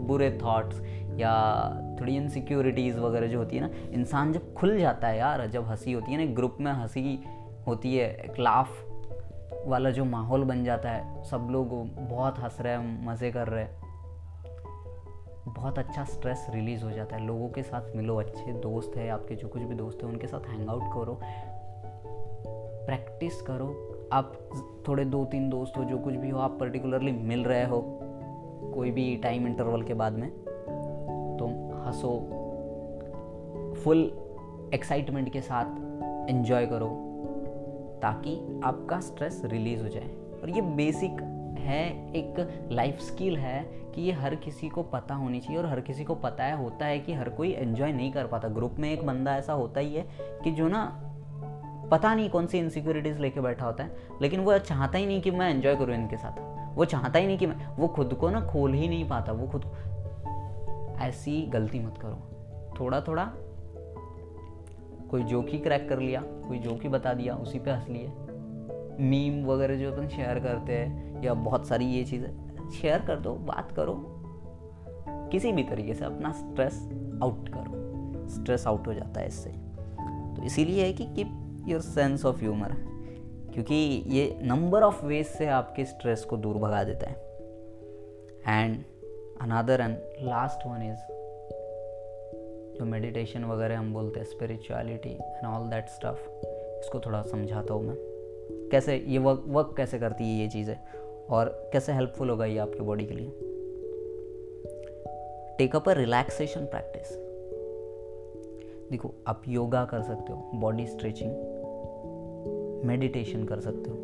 बुरे 0.06 0.38
थॉट्स 0.44 0.82
या 1.16 1.70
थोड़ी 2.00 2.16
इनसिक्योरिटीज़ 2.16 2.98
वगैरह 2.98 3.26
जो 3.26 3.38
होती 3.38 3.56
है 3.56 3.62
ना, 3.62 3.90
इंसान 3.90 4.32
जब 4.32 4.54
खुल 4.54 4.78
जाता 4.78 5.08
है 5.08 5.18
यार, 5.18 5.46
जब 5.46 5.64
हँसी 5.64 5.92
होती 5.92 6.12
है 6.12 6.26
ना 6.26 6.34
ग्रुप 6.34 6.56
में 6.60 6.72
हँसी 6.72 7.24
होती 7.66 7.96
है, 7.96 8.14
एक 8.14 8.38
लाफ 8.40 8.68
वाला 9.66 9.90
जो 9.90 10.04
माहौल 10.04 10.44
बन 10.44 10.64
जाता 10.64 10.90
है, 10.90 11.24
सब 11.24 11.48
लोग 11.50 11.94
बहुत 12.08 12.38
हंस 12.38 12.60
रहे 12.60 12.72
हैं, 12.72 13.06
मज़े 13.06 13.30
कर 13.30 13.48
रहे 13.48 13.64
हैं। 13.64 13.86
बहुत 15.48 15.78
अच्छा 15.78 16.04
स्ट्रेस 16.04 16.46
रिलीज़ 16.50 16.84
हो 16.84 16.90
जाता 16.90 17.16
है। 17.16 17.26
लोगों 17.26 17.48
के 17.48 17.62
साथ 17.62 17.96
मिलो, 17.96 18.16
अच्छे 18.16 18.52
दोस्त 18.52 18.96
है, 18.96 19.08
आपके 19.08 19.34
जो 19.34 19.48
कुछ 19.48 19.62
भी 19.62 19.74
दोस्त 19.74 19.98
हैं, 20.02 20.10
उनके 20.10 20.26
साथ 20.26 20.48
हैंग 20.48 20.68
आउट 20.68 20.82
करो। 20.82 21.20
प्रैक्टिस 22.86 23.42
करो। 23.42 23.92
आप 24.12 24.32
थोड़े 24.88 25.04
दो 25.04 25.24
तीन 25.24 25.50
दोस्त 25.50 25.76
हो, 25.76 25.84
जो 25.84 25.98
कुछ 25.98 26.14
भी 26.14 26.30
हो, 26.30 26.38
आप 26.38 26.56
पर्टिकुलरली 26.60 27.12
मिल 27.12 27.44
रहे 27.44 27.64
हो, 27.64 28.00
कोई 28.74 28.90
भी 28.90 29.16
टाइम 29.16 29.46
इंटरवल 29.46 29.82
के 29.82 29.94
बाद 29.94 30.12
में। 30.12 30.45
हंसो। 31.86 32.12
फुल 33.84 33.98
एक्साइटमेंट 34.74 35.32
के 35.32 35.40
साथ 35.40 36.30
एंजॉय 36.30 36.66
करो, 36.66 36.88
ताकि 38.02 38.60
आपका 38.64 39.00
स्ट्रेस 39.00 39.42
रिलीज़ 39.44 39.82
हो 39.82 39.88
जाए। 39.88 40.08
और 40.42 40.50
ये 40.50 40.60
बेसिक 40.60 41.22
है, 41.58 42.12
एक 42.12 42.68
लाइफ 42.72 43.00
स्किल 43.00 43.36
है 43.36 43.62
कि 43.94 44.02
ये 44.02 44.12
हर 44.12 44.34
किसी 44.34 44.68
को 44.68 44.82
पता 44.82 45.14
होनी 45.14 45.40
चाहिए 45.40 45.62
और 45.62 45.66
हर 45.66 45.80
किसी 45.80 46.04
को 46.04 46.14
पता 46.14 46.44
है, 46.44 46.56
होता 46.56 46.86
है 46.86 46.98
कि 46.98 47.12
हर 47.12 47.28
कोई 47.28 47.52
एंजॉय 47.52 47.92
नहीं 47.92 48.12
कर 48.12 48.26
पाता। 48.26 48.48
ग्रुप 48.48 48.74
में 48.78 48.92
एक 48.92 49.06
बंदा 49.06 49.36
ऐसा 49.36 49.52
होता 49.52 49.80
ही 49.80 49.94
है 49.94 50.06
कि 50.44 50.50
जो 50.50 50.68
ना 50.68 51.02
पता 51.90 52.14
नहीं 52.14 52.30
कौन 52.30 52.46
सी 52.46 52.58
इनसिक्योरिटीज़ 52.58 53.18
लेके 53.18 53.40
बैठा 53.40 53.66
होता 53.66 53.84
है, 53.84 53.96
लेकिन 54.22 54.40
वो 54.40 54.58
चाहता 54.58 54.98
ही 54.98 55.06
नहीं 55.06 55.20
कि 55.20 55.30
मैं 55.30 55.50
एंजॉय 55.50 55.76
करूँ 55.76 55.94
इनके 55.94 56.16
साथ। 56.16 56.76
वो 56.76 56.84
चाहता 56.84 57.18
ही 57.18 57.26
नहीं 57.26 57.38
कि 57.38 57.46
मैं, 57.46 57.76
वो 57.76 57.88
खुद 57.88 58.14
को 58.14 58.30
ना 58.30 58.40
खोल 58.40 58.74
ही 58.74 58.88
नहीं 58.88 59.08
पाता, 59.08 59.32
वो 59.32 59.48
खुद 59.48 59.64
ऐसी 61.00 61.42
गलती 61.42 61.80
मत 61.80 61.94
करो। 62.02 62.22
थोड़ा 62.80 63.00
थोड़ा 63.00 63.32
कोई 65.10 65.22
जोक 65.22 65.46
ही 65.48 65.58
क्रैक 65.58 65.88
कर 65.88 65.98
लिया, 65.98 66.20
कोई 66.20 66.58
जोक 66.58 66.82
ही 66.82 66.88
बता 66.88 67.14
दिया, 67.14 67.34
उसी 67.34 67.58
पे 67.58 67.70
हंस 67.70 67.88
लिए। 67.88 68.12
मीम 69.04 69.46
वगैरह 69.46 69.76
जो 69.76 69.92
अपन 69.92 70.08
शेयर 70.08 70.38
करते 70.38 70.72
हैं, 70.72 71.22
या 71.22 71.34
बहुत 71.34 71.66
सारी 71.66 71.86
ये 71.86 72.04
चीज़ें, 72.04 72.70
शेयर 72.70 73.00
कर 73.00 73.16
दो, 73.16 73.34
बात 73.34 73.72
करो। 73.72 73.94
किसी 75.08 75.52
भी 75.52 75.62
तरीके 75.62 75.94
से 75.94 76.04
अपना 76.04 76.32
स्ट्रेस 76.32 76.90
आउट 77.22 77.48
करो। 77.48 77.86
स्ट्रेस 78.28 78.66
आउट 78.66 78.86
हो 78.86 78.94
जाता 78.94 79.20
है 79.20 79.26
इससे। 79.26 79.50
तो 80.36 80.44
इसीलिए 80.44 80.84
है 80.84 80.92
कि 80.92 81.04
keep 81.04 81.64
your 81.68 81.80
sense 81.80 82.24
of 82.24 82.40
humour 82.40 82.72
क्योंकि 83.54 83.74
ये 84.06 84.38
नंबर 84.42 84.82
ऑफ़ 84.82 85.06
वेज 85.06 85.26
से 85.26 85.46
आपके 85.46 85.84
स्ट्रेस 85.84 86.24
को 86.24 86.36
दूर 86.36 86.56
भगा 86.56 86.84
देता 86.84 87.06
है। 87.06 87.16
And 88.60 88.84
another 89.40 89.80
and 89.80 89.96
last 90.22 90.66
one 90.66 90.82
is 90.82 91.00
जो 92.78 92.84
मेडिटेशन 92.84 93.44
वगैरह 93.44 93.78
हम 93.78 93.92
बोलते 93.94 94.20
हैं 94.20 94.26
spirituality 94.26 95.10
and 95.10 95.46
all 95.46 95.68
that 95.70 95.88
stuff 95.88 96.28
इसको 96.80 97.00
थोड़ा 97.00 97.22
समझाता 97.22 97.74
हूँ 97.74 97.82
मैं। 97.82 97.96
कैसे 98.70 98.96
ये 98.96 99.18
वर्क 99.18 99.44
वर्क 99.46 99.74
कैसे 99.76 99.98
करती 99.98 100.24
है 100.24 100.40
ये 100.40 100.48
चीज़ें? 100.48 100.76
और 101.30 101.70
कैसे 101.72 101.92
हेल्पफुल 101.92 102.30
होगा 102.30 102.44
ये 102.44 102.58
आपके 102.58 102.82
बॉडी 102.82 103.06
के 103.06 103.14
लिए? 103.14 103.30
Take 105.58 105.76
up 105.76 105.88
a 105.88 105.92
relaxation 105.92 106.64
practice 106.64 107.16
देखो, 108.90 109.14
आप 109.26 109.42
योगा 109.48 109.84
कर 109.84 110.02
सकते 110.02 110.32
हो 110.32 110.50
बॉडी 110.54 110.86
स्ट्रेचिंग 110.86 111.30
मेडिटेशन 112.84 113.44
कर 113.44 113.60
सकते 113.60 113.90
हो। 113.90 113.96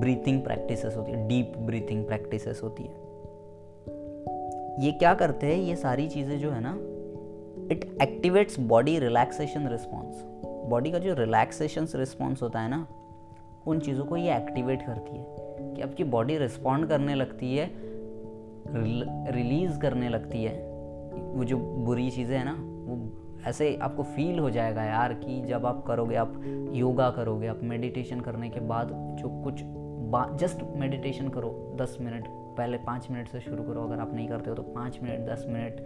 ब्रीथिंग 0.00 0.42
प्रैक्टिसेस 0.42 0.96
होती 0.96 1.12
है 1.12 1.28
डीप 1.28 1.52
ब्रीथिंग 1.58 2.06
प्रैक्टिसेस 2.06 2.60
होती 2.62 2.82
है। 2.82 3.07
ये 4.78 4.90
क्या 4.92 5.12
करते 5.14 5.46
हैं? 5.46 5.56
ये 5.56 5.76
सारी 5.76 6.08
चीज़ें 6.08 6.38
जो 6.40 6.50
है 6.50 6.60
ना 6.60 6.74
it 7.72 7.84
activates 8.02 8.58
body 8.60 8.98
relaxation 8.98 9.68
response 9.68 10.22
body 10.70 10.90
का 10.90 10.98
जो 10.98 11.14
रिलैक्सेशन 11.14 11.86
रिस्पॉन्स 11.94 12.42
होता 12.42 12.60
है 12.60 12.68
ना, 12.70 12.86
उन 13.66 13.78
चीज़ों 13.80 14.04
को 14.04 14.16
ये 14.16 14.36
एक्टिवेट 14.36 14.82
करती 14.82 15.16
है 15.16 15.24
कि 15.74 15.82
आपकी 15.82 16.04
बॉडी 16.04 16.36
रिस्पॉन्ड 16.38 16.88
करने 16.88 17.14
लगती 17.14 17.56
है 17.56 17.70
रिलीज़ 19.32 19.78
करने 19.80 20.08
लगती 20.08 20.42
है। 20.44 20.56
वो 21.28 21.44
जो 21.44 21.56
बुरी 21.58 22.10
चीज़ें 22.10 22.36
हैं 22.38 22.44
ना, 22.44 22.52
वो 22.52 23.42
ऐसे 23.46 23.76
आपको 23.82 24.02
फील 24.02 24.38
हो 24.38 24.50
जाएगा 24.50 24.84
यार 24.84 25.12
कि 25.14 25.40
जब 25.42 25.66
आप 25.66 25.84
करोगे, 25.86 26.16
आप 26.16 26.40
योगा 26.72 27.10
करोगे, 27.10 27.46
आप 27.46 27.60
मेडिटेशन 27.64 28.20
करने 28.20 28.50
के 28.50 28.60
बाद 28.60 28.90
जो 29.20 29.28
कुछ 29.44 29.62
जस्ट 30.40 30.62
मेडिटेशन 30.76 31.28
करो 31.28 31.76
दस 31.80 31.96
मिनट। 32.00 32.28
पहले 32.58 32.78
पाँच 32.78 33.10
मिनट 33.10 33.28
से 33.28 33.40
शुरू 33.40 33.64
करो, 33.64 33.82
अगर 33.82 34.00
आप 34.00 34.14
नहीं 34.14 34.28
करते 34.28 34.50
हो 34.50 34.56
तो 34.56 34.62
पाँच 34.62 34.98
मिनट, 35.02 35.28
दस 35.28 35.44
मिनट, 35.48 35.80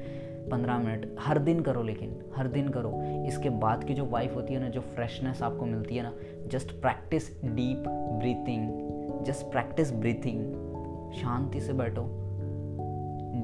पंद्रह 0.50 0.78
मिनट, 0.78 1.16
हर 1.20 1.38
दिन 1.38 1.60
करो 1.60 1.82
लेकिन, 1.82 2.18
हर 2.36 2.48
दिन 2.48 2.68
करो। 2.68 2.92
इसके 3.28 3.50
बाद 3.50 3.84
की 3.84 3.94
जो 3.94 4.06
वाइफ 4.06 4.34
होती 4.34 4.54
है 4.54 4.60
ना, 4.60 4.68
जो 4.68 4.80
फ्रेशनेस 4.80 5.42
आपको 5.42 5.66
मिलती 5.66 5.96
है 5.96 6.02
ना 6.02 6.12
just 6.48 6.70
practice 6.80 7.30
deep 7.44 7.84
breathing 7.88 9.24
just 9.24 9.46
practice 9.46 9.92
breathing 9.92 11.12
शांति 11.14 11.60
से 11.60 11.72
बैठो 11.72 12.02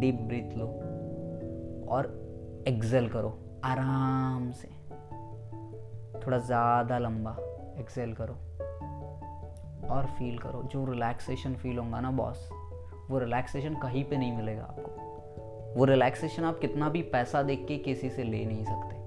डीप 0.00 0.20
ब्रीथ 0.22 0.56
लो 0.56 0.66
और 1.88 2.06
एक्सेल 2.68 3.08
करो, 3.08 3.38
आराम 3.64 4.50
से। 4.52 4.68
थोड़ा 6.20 6.38
ज़्यादा 6.38 6.98
लंबा 6.98 7.36
एक्सेल 7.80 8.12
करो 8.12 8.34
और 9.88 10.06
फील 10.18 10.38
करो। 10.38 10.62
जो 10.72 10.84
रिलैक्सेशन 10.84 11.54
फील 11.54 11.78
होगा 11.78 12.00
ना 12.00 12.10
बॉस 12.10 12.48
वो 13.10 13.18
रिलैक्सेशन 13.18 13.74
कहीं 13.74 14.04
पे 14.04 14.16
नहीं 14.16 14.36
मिलेगा 14.36 14.62
आपको। 14.62 15.74
वो 15.78 15.84
रिलैक्सेशन 15.84 16.44
आप 16.44 16.58
कितना 16.58 16.88
भी 16.88 17.02
पैसा 17.02 17.42
देख 17.42 17.64
के 17.68 17.76
किसी 17.76 18.10
से 18.10 18.24
ले 18.24 18.44
नहीं 18.44 18.64
सकते। 18.64 18.98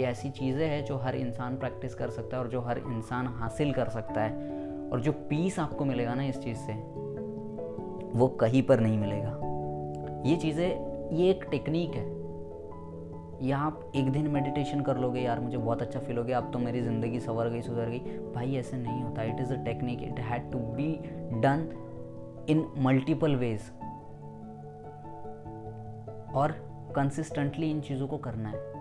ये 0.00 0.06
ऐसी 0.06 0.30
चीज़ें 0.30 0.68
हैं 0.68 0.84
जो 0.84 0.96
हर 0.96 1.16
इंसान 1.16 1.56
प्रैक्टिस 1.56 1.94
कर 1.94 2.10
सकता 2.10 2.36
है 2.36 2.42
और 2.42 2.48
जो 2.48 2.60
हर 2.60 2.78
इंसान 2.78 3.26
हासिल 3.26 3.72
कर 3.72 3.88
सकता 3.88 4.22
है। 4.22 4.30
और 4.90 5.00
जो 5.00 5.12
पीस 5.12 5.58
आपको 5.58 5.84
मिलेगा 5.84 6.14
ना 6.14 6.24
इस 6.24 6.38
चीज़ 6.38 6.58
से, 6.58 6.72
वो 8.18 8.28
कहीं 8.40 8.62
पर 8.62 8.80
नहीं 8.80 8.98
मिलेगा। 8.98 9.40
ये 10.26 10.36
चीज़ें, 10.36 10.96
ये 11.16 11.30
एक 11.30 11.44
टेक्निक 11.50 11.90
है। 11.90 12.16
या 13.48 13.58
आप 13.58 13.92
एक 13.96 14.10
दिन 14.10 14.28
मेडिटेशन 14.28 14.80
कर 14.80 14.96
लोगे, 14.96 15.20
यार, 15.20 15.40
मुझे 15.40 15.56
बहुत 15.56 15.82
अच्छा 15.82 16.00
फील 16.00 16.18
हो 16.18 16.24
गया, 16.24 16.38
अब 16.38 16.52
तो 16.52 16.58
मेरी 16.58 16.82
ज़िंदगी 16.82 17.20
संवर 17.20 17.48
गई, 17.48 17.62
सुधर 17.62 17.88
गई। 17.88 17.98
भाई, 18.34 18.56
ऐसे 18.56 18.76
नहीं 18.76 19.02
होता। 19.02 19.22
It 19.22 19.40
is 19.40 19.54
a 19.54 19.56
technique 19.56 20.02
it 20.02 20.20
had 20.20 20.52
to 20.52 20.58
be 20.58 21.00
done 21.40 21.85
in 22.48 22.72
multiple 22.78 23.36
ways 23.36 23.60
और 26.34 26.52
कंसिस्टेंटली 26.96 27.70
इन 27.70 27.80
चीज़ों 27.80 28.08
को 28.08 28.18
करना 28.18 28.48
है। 28.48 28.76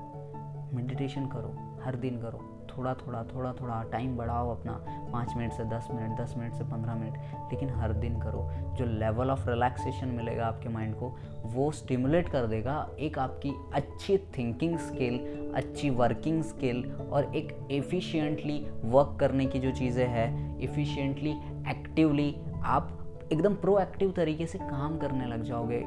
मेडिटेशन 0.76 1.26
करो, 1.26 1.80
हर 1.84 1.96
दिन 1.96 2.22
करो। 2.22 2.52
थोड़ा 2.78 2.94
थोड़ा 2.94 3.24
थोड़ा 3.24 3.54
थोड़ा 3.54 3.84
टाइम 3.84 4.18
बढ़ाओ 4.18 4.50
अपना। 4.50 4.86
पाँच 4.88 5.34
मिनट 5.38 5.52
से 5.52 5.64
दस 5.64 5.88
मिनट 5.92 6.20
दस 6.20 6.36
मिनट 6.38 6.54
से 6.54 6.64
पंद्रह 6.64 6.96
मिनट। 6.96 7.14
लेकिन 7.54 7.70
हर 7.70 7.94
दिन 7.94 8.22
करो। 8.22 8.50
जो 8.76 8.86
लेवल 8.86 9.32
ऑफ़ 9.32 9.50
रिलैक्सेशन 9.50 10.08
मिलेगा 10.08 10.46
आपके 10.46 10.70
माइंड 10.70 10.96
को, 10.96 11.18
वो 11.46 11.72
स्टिमुलेट 11.72 12.30
कर 12.30 12.48
देगा 12.48 12.90
एक 13.00 13.20
आपकी 13.20 13.54
अच्छी 13.74 14.18
थिंकिंग 14.18 14.78
स्किल 14.78 15.52
अच्छी 15.56 15.90
वर्किंग 15.90 16.44
स्किल 16.44 16.92
और 16.92 17.36
एक 17.36 17.68
एफिशिएंटली 17.72 18.68
वर्क 18.86 19.18
करने 19.20 19.46
की 19.46 19.60
जो 19.60 19.72
चीज़ें 19.72 20.08
हैं 20.08 20.60
एफिशिएंटली 20.60 21.32
एक्टिवली 21.68 22.38
आप 22.64 23.00
एकदम 23.36 23.56
प्रोएक्टिव 23.56 24.12
तरीके 24.12 24.46
से 24.48 24.58
काम 24.60 24.98
करने 24.98 25.26
लग 25.26 25.44
जाओगे। 25.44 25.80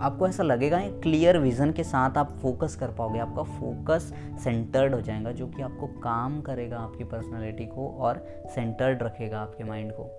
आपको 0.00 0.26
ऐसा 0.28 0.42
लगेगा 0.42 0.80
क्लियर 1.02 1.38
विजन 1.38 1.72
के 1.72 1.84
साथ 1.84 2.18
आप 2.18 2.36
फोकस 2.42 2.76
कर 2.76 2.90
पाओगे। 2.90 3.18
आपका 3.18 3.42
फोकस 3.42 4.12
सेंटर्ड 4.44 4.94
हो 4.94 5.00
जाएगा, 5.00 5.32
जो 5.32 5.46
कि 5.46 5.62
आपको 5.62 5.86
काम 6.00 6.40
करेगा 6.40 6.78
आपकी 6.78 7.04
पर्सनालिटी 7.04 7.66
को 7.66 7.88
और 7.98 8.24
सेंटर्ड 8.54 9.02
रखेगा 9.02 9.40
आपके 9.40 9.64
माइंड 9.64 9.92
को। 9.92 10.10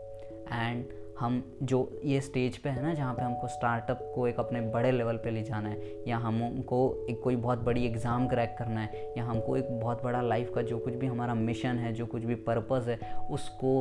एंड 0.54 0.86
हम 1.20 1.44
जो 1.64 1.78
ये 2.04 2.22
स्टेज 2.22 2.58
पे 2.58 2.70
है 2.70 2.82
ना, 2.84 2.94
जहाँ 2.94 3.14
पे 3.14 3.22
हमको 3.22 3.48
स्टार्टअप 3.48 4.00
को 4.16 4.28
एक 4.28 4.40
अपने 4.40 4.62
बड़े 4.62 4.92
लेवल 4.92 5.18
पे 5.18 5.32
ले 5.32 5.44
जाना 5.44 5.70
है, 5.70 5.94
या 6.08 6.18
हमको 6.18 7.08
एक 7.10 7.22
कोई 7.24 7.36
बहुत 7.36 7.60
बड़ी 7.60 7.86
एग्ज़ाम 7.86 8.28
क्रैक 8.28 8.56
करना 8.60 8.82
है, 8.82 9.14
या 9.18 9.24
हमको 9.24 9.58
एक 9.58 9.68
बहुत 9.80 10.04
बड़ा 10.04 10.22
लाइफ 10.22 10.52
का 10.56 10.62
जो 10.62 10.78
कुछ 10.78 10.94
भी 10.94 11.08
हमारा 11.08 11.34
मिशन 11.34 11.78
है, 11.78 11.94
जो 11.94 12.06
कुछ 12.06 12.24
भी 12.24 12.36
पर्पज़ 12.36 12.90
है, 12.90 13.00
उसको 13.32 13.74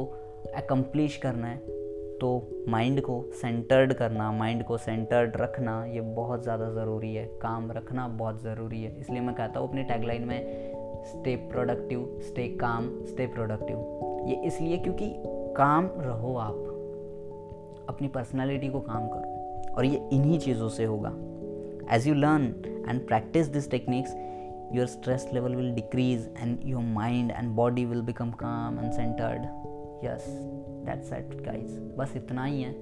एकम्प्लिश 0.59 1.17
करना 1.17 1.47
है 1.47 1.82
तो 2.23 2.31
माइंड 2.69 3.01
को 3.01 3.15
सेंटर्ड 3.35 3.93
करना 3.93 4.31
माइंड 4.33 4.63
को 4.65 4.77
सेंटर्ड 4.79 5.37
रखना, 5.37 5.85
ये 5.85 6.01
बहुत 6.01 6.43
ज़्यादा 6.43 6.71
ज़रूरी 6.73 7.15
है। 7.15 7.25
काम 7.43 7.71
रखना 7.73 8.07
बहुत 8.09 8.43
ज़रूरी 8.43 8.83
है। 8.83 8.99
इसलिए 9.01 9.21
मैं 9.21 9.35
कहता 9.35 9.61
हूँ, 9.61 9.69
अपनी 9.69 9.83
टैगलाइन 9.85 10.25
में 10.25 10.41
stay 11.05 11.35
productive 11.51 12.07
stay 12.23 12.47
calm 12.57 12.89
stay 13.05 13.27
productive 13.27 14.29
ये 14.29 14.35
इसलिए 14.47 14.79
क्योंकि 14.79 15.13
काम 15.57 15.89
रहो 15.99 16.35
आप। 16.37 16.69
अपनी 17.89 18.09
पर्सनालिटी 18.09 18.69
को 18.69 18.81
काम 18.81 19.09
करो। 19.09 19.75
और 19.75 19.85
ये 19.85 20.09
इन्हीं 20.13 20.39
चीज़ों 20.39 20.69
से 20.69 20.85
होगा। 20.85 21.13
As 21.95 22.07
you 22.09 22.15
learn 22.15 22.45
and 22.89 23.07
practice 23.07 23.47
this 23.49 23.71
techniques 23.71 24.15
your 24.75 24.87
stress 24.87 25.29
level 25.35 25.57
will 25.57 25.75
decrease 25.75 26.29
and 26.39 26.59
your 26.65 26.83
mind 26.83 27.31
and 27.31 27.51
body 27.57 27.85
will 27.85 28.03
become 28.03 28.31
calm 28.41 28.79
and 28.79 28.93
centered 28.93 29.43
yes 30.05 30.27
that's 30.85 31.13
it 31.13 31.43
guys 31.45 31.79
बस 31.99 32.17
इतना 32.17 32.45
ही 32.45 32.63
है। 32.63 32.73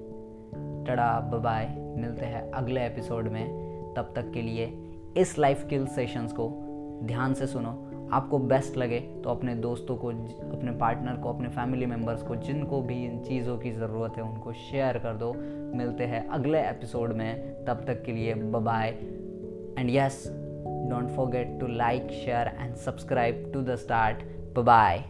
टड़ा 0.85 1.19
बाय 1.33 1.67
मिलते 1.97 2.25
हैं 2.25 2.51
अगले 2.51 2.85
एपिसोड 2.85 3.27
में। 3.27 3.93
तब 3.97 4.11
तक 4.15 4.31
के 4.31 4.41
लिए 4.41 4.73
इस 5.17 5.37
लाइफ 5.39 5.59
स्किल 5.59 5.85
सेशंस 5.87 6.33
को 6.33 6.49
ध्यान 7.03 7.33
से 7.33 7.47
सुनो। 7.47 7.87
आपको 8.11 8.37
बेस्ट 8.39 8.77
लगे 8.77 8.99
तो 8.99 9.29
अपने 9.29 9.55
दोस्तों 9.55 9.95
को, 9.95 10.07
अपने 10.51 10.71
पार्टनर 10.71 11.15
को, 11.15 11.29
अपने 11.29 11.49
फैमिली 11.49 11.85
मेंबर्स 11.85 12.23
को, 12.23 12.35
जिनको 12.35 12.81
भी 12.81 13.05
इन 13.05 13.19
चीज़ों 13.19 13.57
की 13.57 13.71
ज़रूरत 13.71 14.17
है, 14.17 14.23
उनको 14.23 14.53
शेयर 14.53 14.97
कर 14.97 15.13
दो। 15.13 15.33
मिलते 15.77 16.03
हैं 16.03 16.27
अगले 16.27 16.61
एपिसोड 16.61 17.13
में। 17.13 17.65
तब 17.65 17.83
तक 17.87 18.03
के 18.03 18.11
लिए 18.11 18.33
bye 18.33 18.89
and 19.79 19.89
yes 19.89 20.23
don't 20.89 21.09
forget 21.09 21.59
to 21.59 21.67
like 21.67 22.11
share 22.11 22.47
and 22.47 22.75
subscribe 22.75 23.51
to 23.53 23.61
the 23.61 23.75
start 23.75 24.23
bye 24.59 25.03